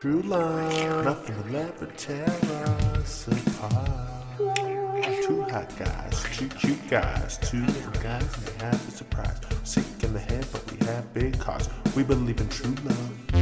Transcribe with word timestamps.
True 0.00 0.22
love, 0.22 1.04
nothing 1.04 1.36
will 1.42 1.56
ever 1.56 1.86
tear 1.96 2.24
us 2.94 3.26
apart. 3.26 4.38
Two 5.26 5.42
hot 5.50 5.76
guys, 5.76 6.24
two 6.36 6.46
cute 6.50 6.88
guys, 6.88 7.36
two 7.38 7.66
little 7.66 8.00
guys, 8.00 8.22
and 8.22 8.62
have 8.62 8.88
a 8.88 8.90
surprise. 8.92 9.40
Sick 9.64 9.84
in 10.04 10.12
the 10.12 10.20
head, 10.20 10.46
but 10.52 10.62
we 10.70 10.86
have 10.86 11.12
big 11.12 11.36
cars. 11.40 11.68
We 11.96 12.04
believe 12.04 12.40
in 12.40 12.48
true 12.48 12.76
love. 12.84 13.34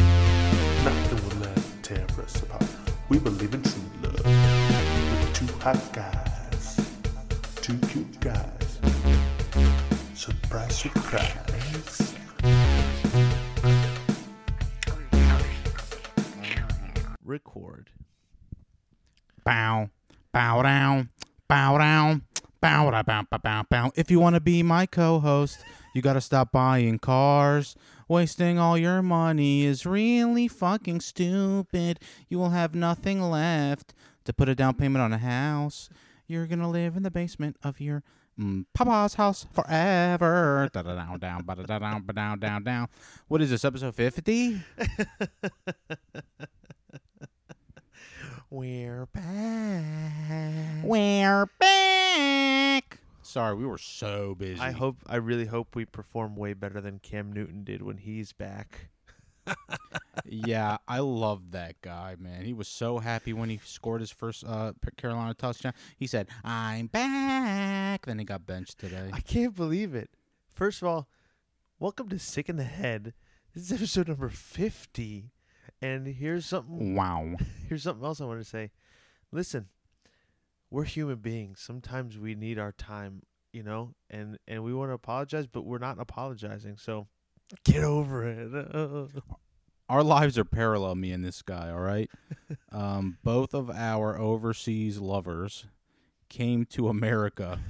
Nothing 0.82 1.29
will 1.29 1.46
ever 1.46 1.62
tear 1.82 2.06
us 2.24 2.42
apart. 2.42 2.65
We 3.11 3.19
believe 3.19 3.53
in 3.53 3.63
true 3.63 3.83
love. 4.03 4.25
We're 4.25 5.35
two 5.35 5.53
hot 5.59 5.93
guys, 5.93 6.81
two 7.57 7.77
cute 7.88 8.19
guys. 8.19 8.79
Surprise, 10.15 10.75
surprise. 10.75 11.46
Bow, 19.46 19.91
bow 20.32 20.62
down, 20.62 21.10
bow 21.46 21.78
down, 21.78 22.23
bow 22.60 22.91
da 22.91 23.05
bow 23.05 23.23
bow 23.30 23.38
bow 23.38 23.62
bow. 23.70 23.92
If 23.95 24.10
you 24.10 24.19
want 24.19 24.34
to 24.34 24.41
be 24.41 24.64
my 24.64 24.86
co-host, 24.86 25.64
you 25.95 26.02
gotta 26.02 26.20
stop 26.20 26.50
buying 26.50 26.98
cars. 26.98 27.77
Wasting 28.09 28.59
all 28.59 28.77
your 28.77 29.02
money 29.02 29.62
is 29.62 29.86
really 29.86 30.48
fucking 30.48 31.00
stupid. 31.00 32.00
You 32.28 32.38
will 32.38 32.50
have 32.50 32.74
nothing 32.74 33.22
left 33.22 33.95
to 34.24 34.32
put 34.32 34.48
a 34.48 34.56
down 34.56 34.74
payment 34.74 35.00
on 35.00 35.12
a 35.12 35.19
house. 35.19 35.91
You're 36.27 36.48
gonna 36.48 36.69
live 36.69 36.97
in 36.97 37.05
the 37.05 37.10
basement 37.12 37.56
of 37.62 37.80
your 37.80 38.02
mm, 38.36 38.64
papa's 38.74 39.14
house 39.14 39.47
forever. 39.52 40.69
Da 40.72 40.83
da 40.83 40.97
down 40.97 41.20
down 41.20 41.44
da 41.47 41.55
down 41.55 42.05
down 42.12 42.38
down 42.41 42.64
down. 42.64 42.88
What 43.28 43.41
is 43.41 43.50
this 43.50 43.64
episode 43.64 43.94
fifty? 43.94 44.60
We're 48.48 49.06
back. 49.06 50.84
We're 50.84 51.47
back. 51.58 53.00
Sorry, 53.20 53.56
we 53.56 53.66
were 53.66 53.77
so 53.77 54.36
busy. 54.36 54.61
I 54.61 54.70
hope. 54.70 54.98
I 55.08 55.16
really 55.16 55.47
hope 55.47 55.75
we 55.75 55.84
perform 55.84 56.36
way 56.36 56.52
better 56.52 56.80
than 56.80 57.00
Cam 57.00 57.33
Newton 57.33 57.64
did 57.64 57.83
when 57.83 57.97
he's 57.97 58.33
back. 58.33 58.91
yeah, 60.24 60.77
I 60.86 61.00
love 61.00 61.50
that 61.50 61.80
guy, 61.80 62.14
man. 62.20 62.44
He 62.44 62.52
was 62.52 62.69
so 62.69 62.98
happy 63.00 63.33
when 63.33 63.48
he 63.48 63.61
scored 63.64 64.00
his 64.00 64.12
first 64.12 64.44
uh, 64.44 64.74
Carolina 64.97 65.34
touchdown. 65.34 65.72
He 65.97 66.06
said, 66.06 66.28
"I'm 66.44 66.86
back." 66.86 68.06
Then 68.06 68.20
he 68.20 68.24
got 68.24 68.47
benched 68.47 68.78
today. 68.78 69.11
I 69.12 69.20
can't 69.20 69.56
believe 69.56 69.92
it. 69.92 70.11
First 70.52 70.83
of 70.83 70.89
all, 70.89 71.08
welcome 71.80 72.08
to 72.11 72.19
Sick 72.20 72.48
in 72.48 72.58
the 72.58 72.64
Head. 72.64 73.12
This 73.52 73.64
is 73.64 73.72
episode 73.72 74.06
number 74.06 74.28
fifty, 74.28 75.33
and 75.82 76.06
here's 76.06 76.46
something. 76.46 76.94
Wow. 76.94 77.36
Here's 77.69 77.82
something 77.82 78.05
else 78.05 78.20
I 78.20 78.24
want 78.27 78.41
to 78.41 78.44
say. 78.48 78.70
Listen, 79.32 79.66
we're 80.70 80.84
human 80.84 81.16
beings. 81.16 81.60
Sometimes 81.60 82.16
we 82.18 82.34
need 82.36 82.58
our 82.58 82.72
time, 82.72 83.22
you 83.52 83.62
know, 83.62 83.94
and 84.08 84.38
and 84.46 84.62
we 84.62 84.72
want 84.72 84.91
to 84.91 84.94
apologize, 84.94 85.46
but 85.46 85.64
we're 85.64 85.78
not 85.78 85.98
apologizing. 85.98 86.77
So 86.77 87.08
get 87.64 87.83
over 87.83 88.24
it. 88.27 89.10
Our 89.88 90.02
lives 90.02 90.36
are 90.36 90.44
parallel, 90.44 90.96
me 90.96 91.12
and 91.12 91.24
this 91.24 91.42
guy. 91.42 91.70
All 91.70 91.78
right. 91.80 92.11
um, 92.72 93.18
both 93.22 93.55
of 93.55 93.70
our 93.70 94.18
overseas 94.18 94.98
lovers 94.98 95.66
came 96.28 96.64
to 96.66 96.88
America, 96.88 97.61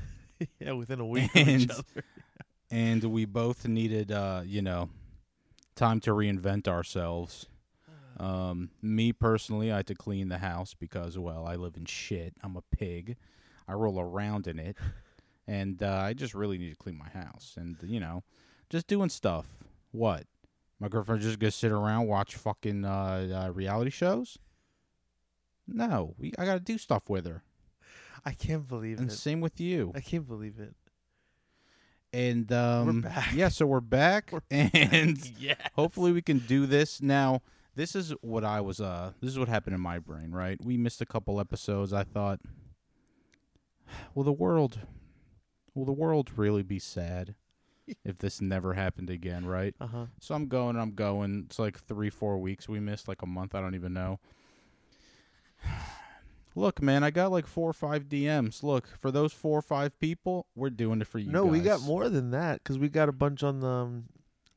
yeah, 0.58 0.72
within 0.72 0.98
a 1.00 1.06
week 1.06 1.28
of 1.34 1.46
each 1.48 1.62
And- 1.64 1.70
other. 1.72 2.04
and 2.70 3.04
we 3.04 3.26
both 3.26 3.68
needed, 3.68 4.10
uh, 4.12 4.40
you 4.46 4.62
know, 4.62 4.88
time 5.74 6.00
to 6.00 6.12
reinvent 6.12 6.66
ourselves. 6.68 7.48
Um, 8.18 8.70
me 8.80 9.12
personally, 9.12 9.70
I 9.70 9.76
had 9.78 9.86
to 9.88 9.94
clean 9.94 10.28
the 10.28 10.38
house 10.38 10.74
because, 10.74 11.18
well, 11.18 11.46
I 11.46 11.56
live 11.56 11.76
in 11.76 11.84
shit. 11.84 12.34
I'm 12.42 12.56
a 12.56 12.62
pig. 12.62 13.16
I 13.68 13.72
roll 13.72 14.00
around 14.00 14.46
in 14.46 14.58
it, 14.58 14.76
and 15.46 15.82
uh, 15.82 16.00
I 16.02 16.14
just 16.14 16.34
really 16.34 16.56
need 16.58 16.70
to 16.70 16.76
clean 16.76 16.96
my 16.96 17.08
house. 17.08 17.54
And 17.56 17.76
you 17.82 18.00
know, 18.00 18.22
just 18.70 18.86
doing 18.86 19.10
stuff. 19.10 19.46
What? 19.92 20.24
My 20.78 20.88
girlfriend 20.88 21.22
just 21.22 21.38
gonna 21.38 21.50
sit 21.50 21.72
around 21.72 22.06
watch 22.06 22.36
fucking 22.36 22.84
uh, 22.84 23.46
uh, 23.46 23.52
reality 23.52 23.90
shows? 23.90 24.38
No, 25.66 26.14
we, 26.18 26.32
I 26.38 26.44
gotta 26.44 26.60
do 26.60 26.78
stuff 26.78 27.08
with 27.08 27.26
her. 27.26 27.42
I 28.24 28.32
can't 28.32 28.66
believe 28.66 28.98
it. 28.98 29.00
And 29.00 29.10
it. 29.10 29.14
same 29.14 29.40
with 29.40 29.60
you. 29.60 29.92
I 29.94 30.00
can't 30.00 30.26
believe 30.26 30.58
it. 30.58 30.74
And 32.12 32.50
um, 32.52 33.02
back. 33.02 33.32
yeah, 33.34 33.48
so 33.48 33.66
we're 33.66 33.80
back, 33.80 34.30
We're 34.32 34.40
and 34.50 35.18
yeah. 35.38 35.54
hopefully 35.74 36.12
we 36.12 36.22
can 36.22 36.38
do 36.38 36.66
this 36.66 37.02
now 37.02 37.42
this 37.76 37.94
is 37.94 38.12
what 38.22 38.42
i 38.44 38.60
was 38.60 38.80
uh 38.80 39.12
this 39.20 39.30
is 39.30 39.38
what 39.38 39.48
happened 39.48 39.74
in 39.74 39.80
my 39.80 39.98
brain 40.00 40.32
right? 40.32 40.58
We 40.64 40.76
missed 40.76 41.00
a 41.00 41.06
couple 41.06 41.38
episodes. 41.38 41.92
I 41.92 42.02
thought 42.04 42.40
will 44.14 44.24
the 44.24 44.32
world 44.32 44.80
will 45.74 45.84
the 45.84 45.92
world 45.92 46.30
really 46.36 46.62
be 46.62 46.78
sad 46.80 47.34
if 48.04 48.18
this 48.18 48.40
never 48.40 48.74
happened 48.74 49.10
again 49.10 49.46
right? 49.46 49.74
Uh 49.80 49.86
huh. 49.86 50.06
so 50.20 50.34
i'm 50.34 50.48
going 50.48 50.76
i'm 50.76 50.94
going. 50.94 51.44
It's 51.46 51.58
like 51.58 51.78
three 51.78 52.10
four 52.10 52.38
weeks 52.38 52.68
we 52.68 52.80
missed 52.80 53.06
like 53.08 53.22
a 53.22 53.26
month 53.26 53.54
i 53.54 53.60
don't 53.60 53.74
even 53.76 53.92
know. 53.92 54.18
Look 56.54 56.80
man 56.80 57.04
i 57.04 57.10
got 57.10 57.30
like 57.30 57.46
four 57.46 57.68
or 57.68 57.74
five 57.74 58.04
dms 58.04 58.62
look 58.62 58.88
for 58.98 59.10
those 59.10 59.34
four 59.34 59.58
or 59.58 59.62
five 59.62 59.98
people 60.00 60.46
we're 60.54 60.70
doing 60.70 61.02
it 61.02 61.06
for 61.06 61.18
you 61.18 61.30
No, 61.30 61.44
we 61.44 61.60
got 61.60 61.82
more 61.82 62.08
than 62.08 62.30
that 62.30 62.62
because 62.62 62.78
we 62.78 62.88
got 62.88 63.10
a 63.10 63.12
bunch 63.12 63.42
on 63.42 63.60
the 63.60 63.66
um, 63.68 64.04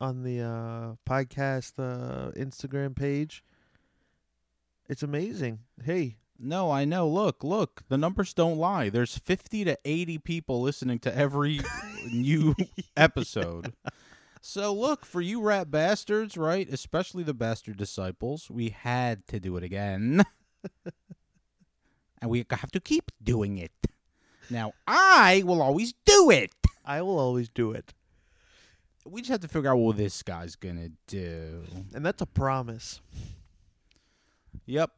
on 0.02 0.24
the 0.24 0.42
uh, 0.42 0.96
podcast 1.10 1.74
uh, 1.78 2.32
Instagram 2.32 2.96
page. 2.96 3.44
It's 4.88 5.04
amazing. 5.04 5.60
Hey, 5.84 6.18
No, 6.40 6.72
I 6.72 6.86
know. 6.86 7.08
Look, 7.08 7.44
look, 7.44 7.84
the 7.90 7.98
numbers 7.98 8.34
don't 8.34 8.58
lie. 8.58 8.90
There's 8.90 9.18
50 9.18 9.66
to 9.66 9.78
80 9.86 10.18
people 10.20 10.62
listening 10.62 11.00
to 11.00 11.16
every 11.16 11.60
new 12.12 12.56
episode. 12.98 13.74
So, 14.42 14.74
look, 14.74 15.06
for 15.06 15.20
you 15.22 15.42
rat 15.42 15.70
bastards, 15.70 16.38
right? 16.38 16.68
Especially 16.70 17.24
the 17.24 17.34
bastard 17.34 17.76
disciples, 17.78 18.50
we 18.50 18.70
had 18.70 19.28
to 19.28 19.40
do 19.40 19.58
it 19.58 19.64
again. 19.64 20.24
and 22.22 22.32
we 22.32 22.46
have 22.50 22.72
to 22.72 22.80
keep 22.80 23.12
doing 23.22 23.58
it. 23.58 23.72
Now, 24.50 24.74
I 24.88 25.44
will 25.46 25.62
always 25.62 25.94
do 26.06 26.32
it. 26.32 26.52
I 26.86 27.02
will 27.02 27.20
always 27.20 27.50
do 27.50 27.72
it, 27.72 27.94
We 29.06 29.22
just 29.22 29.32
have 29.32 29.40
to 29.42 29.48
figure 29.48 29.72
out 29.72 29.78
what 29.78 29.98
this 29.98 30.22
guy's 30.22 30.56
going 30.56 30.78
to 30.78 30.92
do. 31.08 31.64
and 31.94 32.06
that's 32.06 32.22
a 32.22 32.26
promise. 32.26 33.02
Yep. 34.66 34.92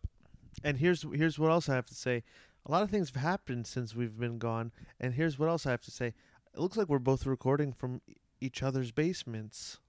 And 0.64 0.78
here's 0.78 1.06
here's 1.14 1.40
what 1.40 1.50
else 1.52 1.70
I 1.70 1.76
have 1.76 1.86
to 1.88 1.96
say. 1.96 2.24
A 2.66 2.72
lot 2.72 2.84
of 2.84 2.90
things 2.90 3.12
have 3.14 3.22
happened 3.22 3.66
since 3.66 3.96
we've 3.96 4.20
been 4.20 4.38
gone, 4.38 4.72
and 5.00 5.14
here's 5.16 5.40
what 5.40 5.50
else 5.50 5.66
I 5.66 5.72
have 5.72 5.82
to 5.84 5.92
say. 5.92 6.08
It 6.54 6.60
looks 6.60 6.78
like 6.78 6.90
we're 6.90 7.00
both 7.00 7.26
recording 7.26 7.74
from 7.74 8.02
e- 8.08 8.16
each 8.40 8.62
other's 8.62 8.92
basements. 8.92 9.80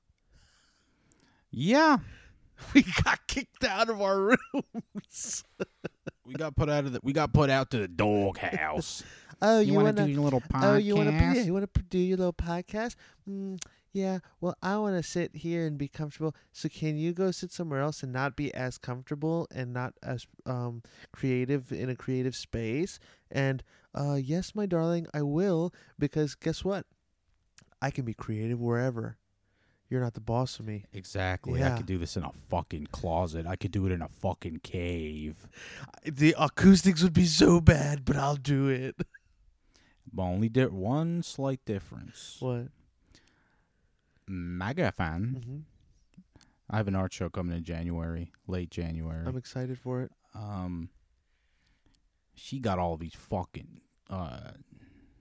Yeah. 1.51 1.99
We 2.75 2.85
got 3.03 3.27
kicked 3.27 3.65
out 3.65 3.89
of 3.91 4.01
our 4.01 4.21
rooms. 4.55 5.43
We 6.25 6.35
got 6.35 6.55
put 6.55 6.69
out 6.69 6.85
of 6.85 6.93
the 6.93 7.01
we 7.03 7.13
got 7.13 7.33
put 7.33 7.51
out 7.51 7.71
to 7.73 7.79
the 7.79 7.89
doghouse. 7.89 9.03
Oh, 9.45 9.59
you, 9.59 9.75
want 9.75 9.97
to 9.97 10.05
do 10.05 10.09
your 10.09 10.21
little 10.21 10.41
podcast? 10.41 10.63
Oh, 10.63 10.77
you 10.77 10.95
want 10.95 11.09
to 11.09 11.15
yeah, 11.17 11.43
you 11.43 11.53
want 11.53 11.75
to 11.75 11.83
do 11.83 11.99
your 11.99 12.17
little 12.17 12.33
podcast? 12.33 12.95
Mm, 13.29 13.61
yeah. 13.93 14.19
Well, 14.41 14.57
I 14.63 14.79
want 14.79 14.97
to 14.97 15.03
sit 15.03 15.37
here 15.37 15.67
and 15.67 15.77
be 15.77 15.89
comfortable. 15.89 16.35
So 16.53 16.69
can 16.69 16.97
you 16.97 17.13
go 17.13 17.31
sit 17.31 17.53
somewhere 17.53 17.81
else 17.81 18.03
and 18.03 18.13
not 18.13 18.37
be 18.37 18.53
as 18.55 18.79
comfortable 18.79 19.47
and 19.55 19.73
not 19.73 19.95
as 20.03 20.27
um 20.47 20.83
creative 21.13 21.73
in 21.73 21.91
a 21.91 21.97
creative 21.97 22.35
space? 22.35 22.99
And 23.31 23.63
uh, 23.95 24.15
yes, 24.15 24.55
my 24.55 24.67
darling, 24.67 25.07
I 25.13 25.23
will 25.23 25.73
because 25.99 26.35
guess 26.35 26.65
what? 26.65 26.87
I 27.81 27.91
can 27.91 28.05
be 28.05 28.15
creative 28.15 28.61
wherever. 28.61 29.19
You're 29.91 30.01
not 30.01 30.15
the 30.15 30.21
boss 30.21 30.59
of 30.59 30.67
me. 30.67 30.87
Exactly. 30.95 31.61
Yeah. 31.61 31.75
I 31.75 31.77
could 31.77 31.85
do 31.85 31.99
this 31.99 32.17
in 32.17 32.25
a 32.25 32.31
fucking 32.49 32.87
closet. 32.93 33.47
I 33.47 33.57
could 33.57 33.73
do 33.73 33.85
it 33.85 33.93
in 33.93 34.01
a 34.01 34.09
fucking 34.09 34.61
cave. 34.63 35.47
The 36.05 36.35
acoustics 36.39 37.03
would 37.03 37.13
be 37.13 37.27
so 37.27 37.61
bad, 37.61 38.07
but 38.07 38.17
I'll 38.17 38.37
do 38.37 38.69
it. 38.69 38.97
But 40.11 40.23
only 40.23 40.49
di- 40.49 40.65
one 40.67 41.23
slight 41.23 41.63
difference. 41.67 42.39
What? 42.41 42.69
Mega 44.29 44.93
fan. 44.93 45.43
hmm 45.45 45.59
I 46.71 46.77
have 46.79 46.89
an 46.89 46.95
art 46.95 47.13
show 47.13 47.29
coming 47.29 47.55
in 47.55 47.65
January, 47.65 48.33
late 48.47 48.71
January. 48.71 49.27
I'm 49.27 49.37
excited 49.37 49.79
for 49.79 50.01
it. 50.03 50.11
um, 50.35 50.89
she 52.35 52.59
got 52.61 52.79
all 52.79 52.97
these 52.97 53.15
fucking. 53.15 53.83
Uh, 54.09 54.53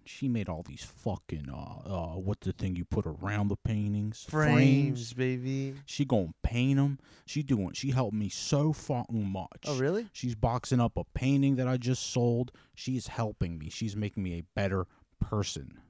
she 0.05 0.29
made 0.29 0.47
all 0.47 0.63
these 0.63 0.83
fucking. 0.83 1.49
Uh, 1.51 1.89
uh, 1.89 2.15
what's 2.17 2.47
the 2.47 2.53
thing 2.53 2.77
you 2.77 2.85
put 2.85 3.05
around 3.05 3.49
the 3.49 3.57
paintings? 3.57 4.25
Frames, 4.29 5.11
baby. 5.11 5.73
She 5.85 6.05
gonna 6.05 6.33
paint 6.41 6.77
them. 6.77 6.99
She 7.25 7.43
doing. 7.43 7.73
She 7.73 7.91
helped 7.91 8.13
me 8.15 8.29
so 8.29 8.71
fucking 8.71 9.27
much. 9.29 9.65
Oh, 9.67 9.77
really? 9.77 10.07
She's 10.13 10.35
boxing 10.35 10.79
up 10.79 10.95
a 10.95 11.03
painting 11.13 11.57
that 11.57 11.67
I 11.67 11.75
just 11.75 12.11
sold. 12.13 12.53
She's 12.75 13.07
helping 13.07 13.57
me. 13.57 13.69
She's 13.69 13.95
making 13.95 14.23
me 14.23 14.35
a 14.39 14.43
better 14.55 14.87
person. 15.19 15.81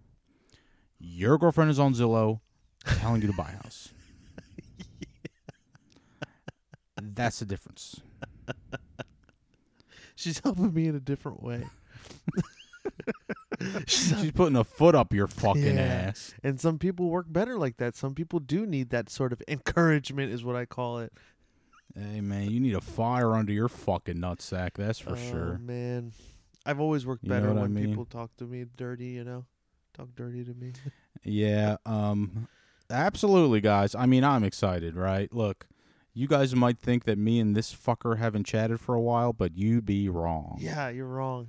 Your 0.98 1.38
girlfriend 1.38 1.70
is 1.70 1.80
on 1.80 1.94
Zillow 1.94 2.40
telling 2.86 3.22
you 3.22 3.28
to 3.28 3.34
buy 3.34 3.52
a 3.52 3.64
house. 3.64 3.90
That's 7.02 7.40
the 7.40 7.46
difference. 7.46 8.02
She's 10.16 10.40
helping 10.40 10.74
me 10.74 10.88
in 10.88 10.96
a 10.96 11.00
different 11.00 11.42
way. 11.42 11.66
She's 13.88 14.14
She's 14.22 14.32
putting 14.32 14.56
a 14.56 14.64
foot 14.64 14.94
up 14.96 15.14
your 15.14 15.28
fucking 15.28 15.78
Yeah. 15.78 15.82
ass. 16.10 16.34
And 16.44 16.60
some 16.60 16.78
people 16.78 17.10
work 17.10 17.26
better 17.30 17.58
like 17.58 17.78
that. 17.78 17.96
Some 17.96 18.14
people 18.14 18.40
do 18.40 18.66
need 18.68 18.90
that 18.92 19.10
sort 19.10 19.34
of 19.34 19.42
encouragement, 19.48 20.32
is 20.32 20.44
what 20.44 20.56
I 20.56 20.66
call 20.66 21.00
it. 21.00 21.14
Hey 21.98 22.22
man, 22.22 22.50
you 22.52 22.60
need 22.60 22.76
a 22.76 22.82
fire 22.82 23.36
under 23.36 23.52
your 23.52 23.68
fucking 23.68 24.18
nutsack. 24.18 24.72
That's 24.76 25.00
for 25.00 25.12
oh, 25.12 25.16
sure. 25.16 25.58
man. 25.62 26.14
I've 26.66 26.80
always 26.80 27.06
worked 27.06 27.24
You 27.24 27.30
know 27.30 27.36
better 27.36 27.48
what 27.50 27.58
I 27.58 27.62
when 27.64 27.74
mean? 27.74 27.88
people 27.88 28.06
talk 28.06 28.36
to 28.38 28.46
me 28.46 28.66
dirty, 28.78 29.08
you 29.08 29.24
know? 29.24 29.46
Talk 29.94 30.10
dirty 30.16 30.44
to 30.46 30.54
me. 30.54 30.74
Yeah, 31.24 31.78
um 31.86 32.48
absolutely 32.92 33.62
guys. 33.62 33.96
I 33.96 34.06
mean, 34.06 34.24
I'm 34.24 34.44
excited, 34.44 34.96
right? 34.96 35.34
Look, 35.34 35.68
you 36.14 36.28
guys 36.28 36.56
might 36.56 36.78
think 36.78 37.06
that 37.06 37.18
me 37.18 37.40
and 37.40 37.56
this 37.56 37.74
fucker 37.74 38.18
haven't 38.18 38.46
chatted 38.46 38.80
for 38.80 38.94
a 38.96 39.02
while, 39.02 39.34
but 39.34 39.56
you'd 39.58 39.86
be 39.86 40.10
wrong. 40.10 40.58
yeah, 40.60 40.90
you're 40.90 41.08
wrong. 41.08 41.48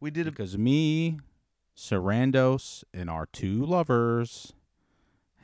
We 0.00 0.10
did 0.10 0.26
a 0.26 0.30
Because 0.30 0.58
me, 0.58 1.20
Sarandos, 1.76 2.82
and 2.92 3.08
our 3.08 3.26
two 3.26 3.64
lovers 3.64 4.52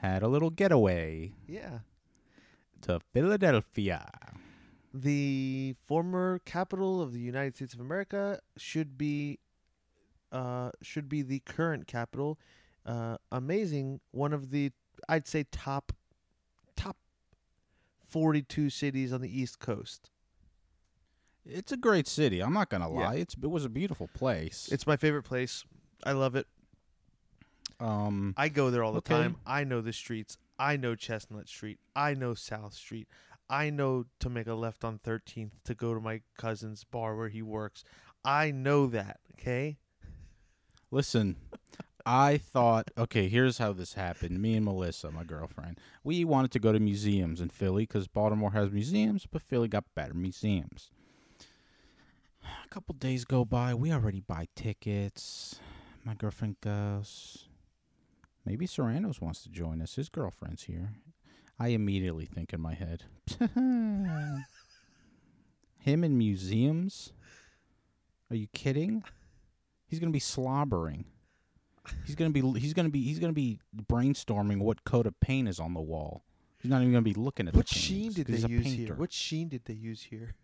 had 0.01 0.23
a 0.23 0.29
little 0.29 0.51
getaway 0.51 1.33
yeah. 1.47 1.81
to 2.83 3.01
Philadelphia. 3.13 4.11
The 4.93 5.77
former 5.87 6.41
capital 6.45 7.01
of 7.01 7.13
the 7.13 7.21
United 7.21 7.55
States 7.57 7.75
of 7.75 7.81
America 7.81 8.41
should 8.57 8.99
be 8.99 9.39
uh 10.33 10.71
should 10.83 11.09
be 11.09 11.23
the 11.23 11.41
current 11.41 11.87
capital. 11.87 12.39
Uh 12.85 13.17
amazing, 13.31 14.01
one 14.11 14.33
of 14.33 14.51
the 14.51 14.73
I'd 15.09 15.27
say 15.27 15.45
top 15.51 15.93
top 16.77 16.97
42 18.07 18.71
cities 18.71 19.13
on 19.13 19.21
the 19.21 19.41
East 19.41 19.59
Coast. 19.59 20.11
It's 21.45 21.73
a 21.73 21.77
great 21.77 22.07
city. 22.07 22.41
I'm 22.43 22.53
not 22.53 22.69
gonna 22.71 22.91
Yeah. 22.93 23.07
lie. 23.09 23.15
It's 23.17 23.35
it 23.35 23.51
was 23.51 23.65
a 23.65 23.69
beautiful 23.71 24.09
place. 24.09 24.69
It's 24.71 24.87
my 24.87 24.97
favorite 24.97 25.23
place. 25.25 25.65
I 26.05 26.13
love 26.13 26.37
it. 26.37 26.47
um 27.81 28.35
I 28.37 28.49
go 28.49 28.71
there 28.71 28.83
all 28.83 28.93
the 28.93 28.99
Okay. 28.99 29.15
time. 29.15 29.37
I 29.47 29.65
know 29.65 29.81
the 29.81 29.93
streets. 29.93 30.37
I 30.59 30.77
know 30.77 30.95
Chestnut 30.97 31.49
Street. 31.49 31.79
I 31.95 32.15
know 32.15 32.35
South 32.35 32.75
Street. 32.75 33.09
I 33.49 33.71
know 33.71 34.07
to 34.19 34.29
make 34.29 34.47
a 34.49 34.55
left 34.55 34.85
on 34.85 34.99
13th 34.99 35.53
to 35.65 35.75
go 35.75 35.95
to 35.95 36.01
my 36.01 36.23
cousin's 36.37 36.83
bar 36.85 37.17
where 37.17 37.29
he 37.29 37.41
works. 37.41 37.85
I 38.25 38.51
know 38.51 38.87
that, 38.89 39.21
okay? 39.35 39.79
Listen, 40.91 41.37
I 42.11 42.39
thought, 42.39 42.91
okay, 42.97 43.29
here's 43.29 43.59
how 43.59 43.75
this 43.75 43.93
happened. 43.93 44.41
Me 44.41 44.55
and 44.55 44.65
Melissa, 44.65 45.11
my 45.11 45.25
girlfriend, 45.25 45.79
we 46.03 46.25
wanted 46.25 46.51
to 46.53 46.59
go 46.59 46.73
to 46.73 46.81
museums 46.81 47.39
in 47.39 47.51
Philly 47.51 47.83
because 47.83 48.09
Baltimore 48.09 48.53
has 48.53 48.71
museums, 48.71 49.27
but 49.31 49.43
Philly 49.43 49.69
got 49.69 49.85
better 49.95 50.15
museums. 50.15 50.91
A 52.43 52.69
couple 52.71 52.95
days 52.95 53.27
go 53.27 53.45
by, 53.45 53.75
we 53.75 53.93
already 53.93 54.21
buy 54.21 54.49
tickets. 54.57 55.61
My 56.03 56.15
girlfriend 56.15 56.57
goes, 56.63 57.45
maybe 58.47 58.67
Sarandos 58.67 59.21
wants 59.21 59.43
to 59.43 59.51
join 59.51 59.83
us. 59.83 59.97
His 59.97 60.09
girlfriend's 60.09 60.63
here. 60.63 60.95
I 61.59 61.69
immediately 61.69 62.25
think 62.25 62.55
in 62.55 62.61
my 62.63 62.73
head, 62.73 63.03
him 63.55 64.47
in 65.85 66.17
museums? 66.17 67.13
Are 68.31 68.37
you 68.37 68.47
kidding? 68.55 69.05
He's 69.87 69.99
gonna 69.99 70.11
be 70.11 70.19
slobbering. 70.21 71.05
He's 72.05 72.15
gonna 72.15 72.31
be 72.31 72.43
he's 72.59 72.73
gonna 72.75 72.89
be 72.89 73.03
he's 73.03 73.19
gonna 73.19 73.33
be 73.33 73.61
brainstorming 73.77 74.59
what 74.59 74.85
coat 74.85 75.07
of 75.07 75.19
paint 75.21 75.49
is 75.49 75.61
on 75.61 75.75
the 75.75 75.81
wall. 75.81 76.25
He's 76.61 76.71
not 76.71 76.81
even 76.81 76.93
gonna 76.93 77.03
be 77.03 77.15
looking 77.15 77.49
at 77.49 77.55
What 77.55 77.69
the 77.69 77.75
sheen 77.75 78.13
did 78.13 78.27
they 78.27 78.49
use 78.49 78.67
here? 78.67 78.95
What 78.95 79.13
sheen 79.13 79.49
did 79.49 79.65
they 79.65 79.75
use 79.75 80.03
here? 80.05 80.35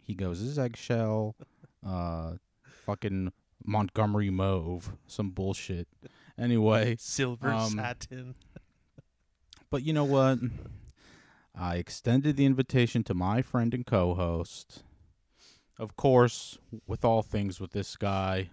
He 0.00 0.14
goes, 0.14 0.40
"This 0.40 0.50
is 0.50 0.58
eggshell, 0.58 1.36
uh, 1.86 2.34
fucking 2.86 3.32
Montgomery 3.64 4.30
mauve, 4.30 4.92
some 5.06 5.30
bullshit." 5.30 5.88
Anyway, 6.38 6.96
Silver 6.98 7.50
um, 7.50 7.70
satin. 7.72 8.34
but 9.70 9.82
you 9.82 9.92
know 9.92 10.04
what? 10.04 10.38
I 11.54 11.76
extended 11.76 12.36
the 12.36 12.46
invitation 12.46 13.02
to 13.04 13.14
my 13.14 13.42
friend 13.42 13.74
and 13.74 13.84
co-host. 13.84 14.84
Of 15.76 15.96
course, 15.96 16.58
with 16.86 17.04
all 17.04 17.22
things 17.22 17.60
with 17.60 17.72
this 17.72 17.96
guy, 17.96 18.50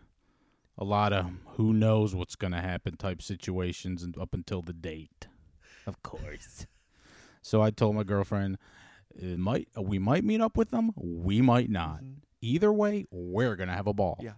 a 0.77 0.83
lot 0.83 1.13
of 1.13 1.31
who 1.55 1.73
knows 1.73 2.13
what's 2.15 2.35
going 2.35 2.53
to 2.53 2.61
happen 2.61 2.97
type 2.97 3.21
situations 3.21 4.03
and 4.03 4.17
up 4.17 4.33
until 4.33 4.61
the 4.61 4.73
date. 4.73 5.27
Of 5.87 6.01
course. 6.03 6.65
so 7.41 7.61
I 7.61 7.69
told 7.71 7.95
my 7.95 8.03
girlfriend, 8.03 8.57
it 9.15 9.37
might 9.39 9.67
we 9.79 9.99
might 9.99 10.23
meet 10.23 10.41
up 10.41 10.57
with 10.57 10.71
them, 10.71 10.91
we 10.95 11.41
might 11.41 11.69
not. 11.69 12.03
Mhm. 12.03 12.15
Either 12.41 12.71
way, 12.73 13.05
we're 13.11 13.55
going 13.55 13.69
to 13.69 13.75
have 13.75 13.87
a 13.87 13.93
ball. 13.93 14.19
Yeah. 14.21 14.33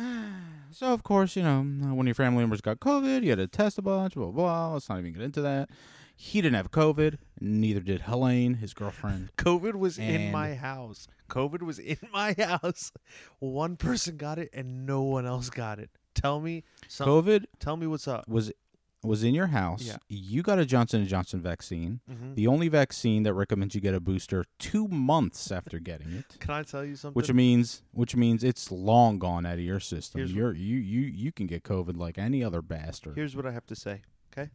So 0.72 0.92
of 0.94 1.02
course, 1.02 1.34
you 1.34 1.42
know, 1.42 1.62
when 1.62 2.06
your 2.06 2.14
family 2.14 2.38
members 2.42 2.60
got 2.60 2.78
COVID, 2.78 3.24
you 3.24 3.30
had 3.30 3.40
to 3.40 3.48
test 3.48 3.76
a 3.78 3.82
bunch, 3.82 4.14
blah 4.14 4.26
blah. 4.26 4.32
blah. 4.32 4.72
Let's 4.74 4.88
not 4.88 5.00
even 5.00 5.12
get 5.12 5.22
into 5.22 5.42
that. 5.42 5.68
He 6.14 6.40
didn't 6.40 6.54
have 6.54 6.70
COVID. 6.70 7.16
Neither 7.40 7.80
did 7.80 8.02
Helene, 8.02 8.54
his 8.54 8.72
girlfriend. 8.72 9.30
COVID 9.36 9.74
was 9.74 9.98
in 9.98 10.30
my 10.30 10.54
house. 10.54 11.08
COVID 11.28 11.62
was 11.62 11.78
in 11.78 11.96
my 12.12 12.34
house. 12.38 12.92
One 13.38 13.76
person 13.76 14.16
got 14.16 14.38
it 14.38 14.50
and 14.52 14.86
no 14.86 15.02
one 15.02 15.26
else 15.26 15.50
got 15.50 15.78
it. 15.78 15.90
Tell 16.14 16.40
me 16.40 16.64
some, 16.88 17.08
COVID 17.08 17.46
tell 17.58 17.76
me 17.76 17.86
what's 17.86 18.06
up. 18.06 18.28
was 18.28 18.52
was 19.02 19.24
in 19.24 19.34
your 19.34 19.46
house. 19.46 19.82
Yeah. 19.82 19.96
You 20.08 20.42
got 20.42 20.58
a 20.58 20.66
Johnson 20.66 21.00
and 21.00 21.08
Johnson 21.08 21.40
vaccine, 21.40 22.00
Mhm. 22.10 22.34
the 22.34 22.46
only 22.46 22.68
vaccine 22.68 23.22
that 23.22 23.32
recommends 23.32 23.74
you 23.74 23.80
get 23.80 23.94
a 23.94 24.00
booster 24.00 24.44
two 24.58 24.88
months 24.88 25.50
after 25.50 25.78
getting 25.78 26.12
it. 26.12 26.36
Can 26.38 26.50
I 26.50 26.62
tell 26.62 26.84
you 26.84 26.96
something? 26.96 27.14
Which 27.18 27.32
means, 27.32 27.82
which 27.92 28.14
means 28.14 28.44
it's 28.44 28.70
long 28.70 29.18
gone 29.18 29.46
out 29.46 29.54
of 29.54 29.60
your 29.64 29.80
system. 29.80 30.18
Here's- 30.18 30.32
You're 30.32 30.52
you 30.54 30.76
you 30.76 31.00
you 31.00 31.32
can 31.32 31.46
get 31.46 31.62
COVID 31.62 31.96
like 31.96 32.18
any 32.18 32.44
other 32.44 32.60
bastard. 32.60 33.16
Here's 33.16 33.34
what 33.34 33.46
I 33.46 33.52
have 33.52 33.64
to 33.66 33.74
say, 33.76 34.02
okay? 34.32 34.50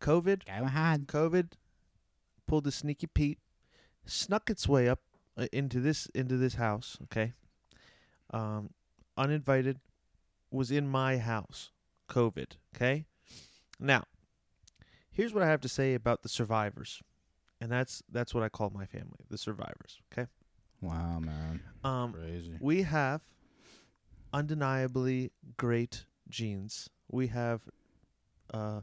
COVID, 0.00 0.44
Go 0.46 0.64
ahead. 0.64 1.06
COVID 1.08 1.52
pulled 2.46 2.66
a 2.66 2.70
sneaky 2.70 3.06
Pete, 3.08 3.38
snuck 4.06 4.48
its 4.50 4.68
way 4.68 4.88
up 4.88 5.00
uh, 5.36 5.46
into 5.52 5.80
this 5.80 6.06
into 6.14 6.36
this 6.36 6.54
house, 6.54 6.98
okay? 7.04 7.32
Um 8.30 8.70
uninvited 9.16 9.80
was 10.50 10.70
in 10.70 10.86
my 10.88 11.18
house. 11.18 11.70
COVID, 12.08 12.52
okay? 12.74 13.04
Now, 13.78 14.04
here's 15.10 15.32
what 15.34 15.42
I 15.42 15.46
have 15.48 15.60
to 15.62 15.68
say 15.68 15.94
about 15.94 16.22
the 16.22 16.28
survivors. 16.28 17.02
And 17.60 17.70
that's 17.72 18.02
that's 18.10 18.32
what 18.34 18.42
I 18.44 18.48
call 18.48 18.70
my 18.70 18.86
family, 18.86 19.24
the 19.28 19.38
survivors, 19.38 19.98
okay? 20.12 20.28
Wow, 20.80 21.18
man, 21.18 21.60
Um 21.82 22.12
crazy. 22.12 22.52
we 22.60 22.82
have 22.82 23.20
undeniably 24.32 25.32
great 25.56 26.04
genes. 26.28 26.88
We 27.10 27.28
have 27.28 27.62
uh 28.52 28.82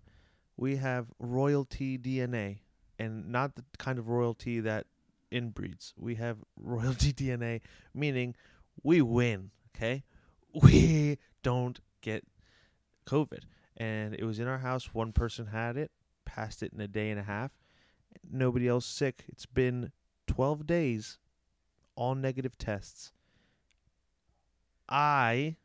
we 0.57 0.77
have 0.77 1.07
royalty 1.19 1.97
DNA 1.97 2.59
and 2.97 3.29
not 3.29 3.55
the 3.55 3.63
kind 3.77 3.99
of 3.99 4.07
royalty 4.07 4.59
that 4.61 4.87
inbreeds. 5.31 5.93
We 5.97 6.15
have 6.15 6.37
royalty 6.57 7.13
DNA 7.13 7.61
meaning 7.93 8.35
we 8.83 9.01
win, 9.01 9.51
okay? 9.75 10.03
We 10.53 11.17
don't 11.43 11.79
get 12.01 12.25
COVID. 13.05 13.43
And 13.77 14.13
it 14.15 14.23
was 14.23 14.39
in 14.39 14.47
our 14.47 14.59
house, 14.59 14.93
one 14.93 15.11
person 15.11 15.47
had 15.47 15.77
it, 15.77 15.91
passed 16.25 16.63
it 16.63 16.71
in 16.73 16.79
a 16.79 16.87
day 16.87 17.09
and 17.09 17.19
a 17.19 17.23
half. 17.23 17.51
Nobody 18.29 18.67
else 18.67 18.85
sick. 18.85 19.25
It's 19.27 19.45
been 19.45 19.91
12 20.27 20.65
days 20.65 21.19
all 21.95 22.15
negative 22.15 22.57
tests. 22.57 23.11
I, 24.87 25.55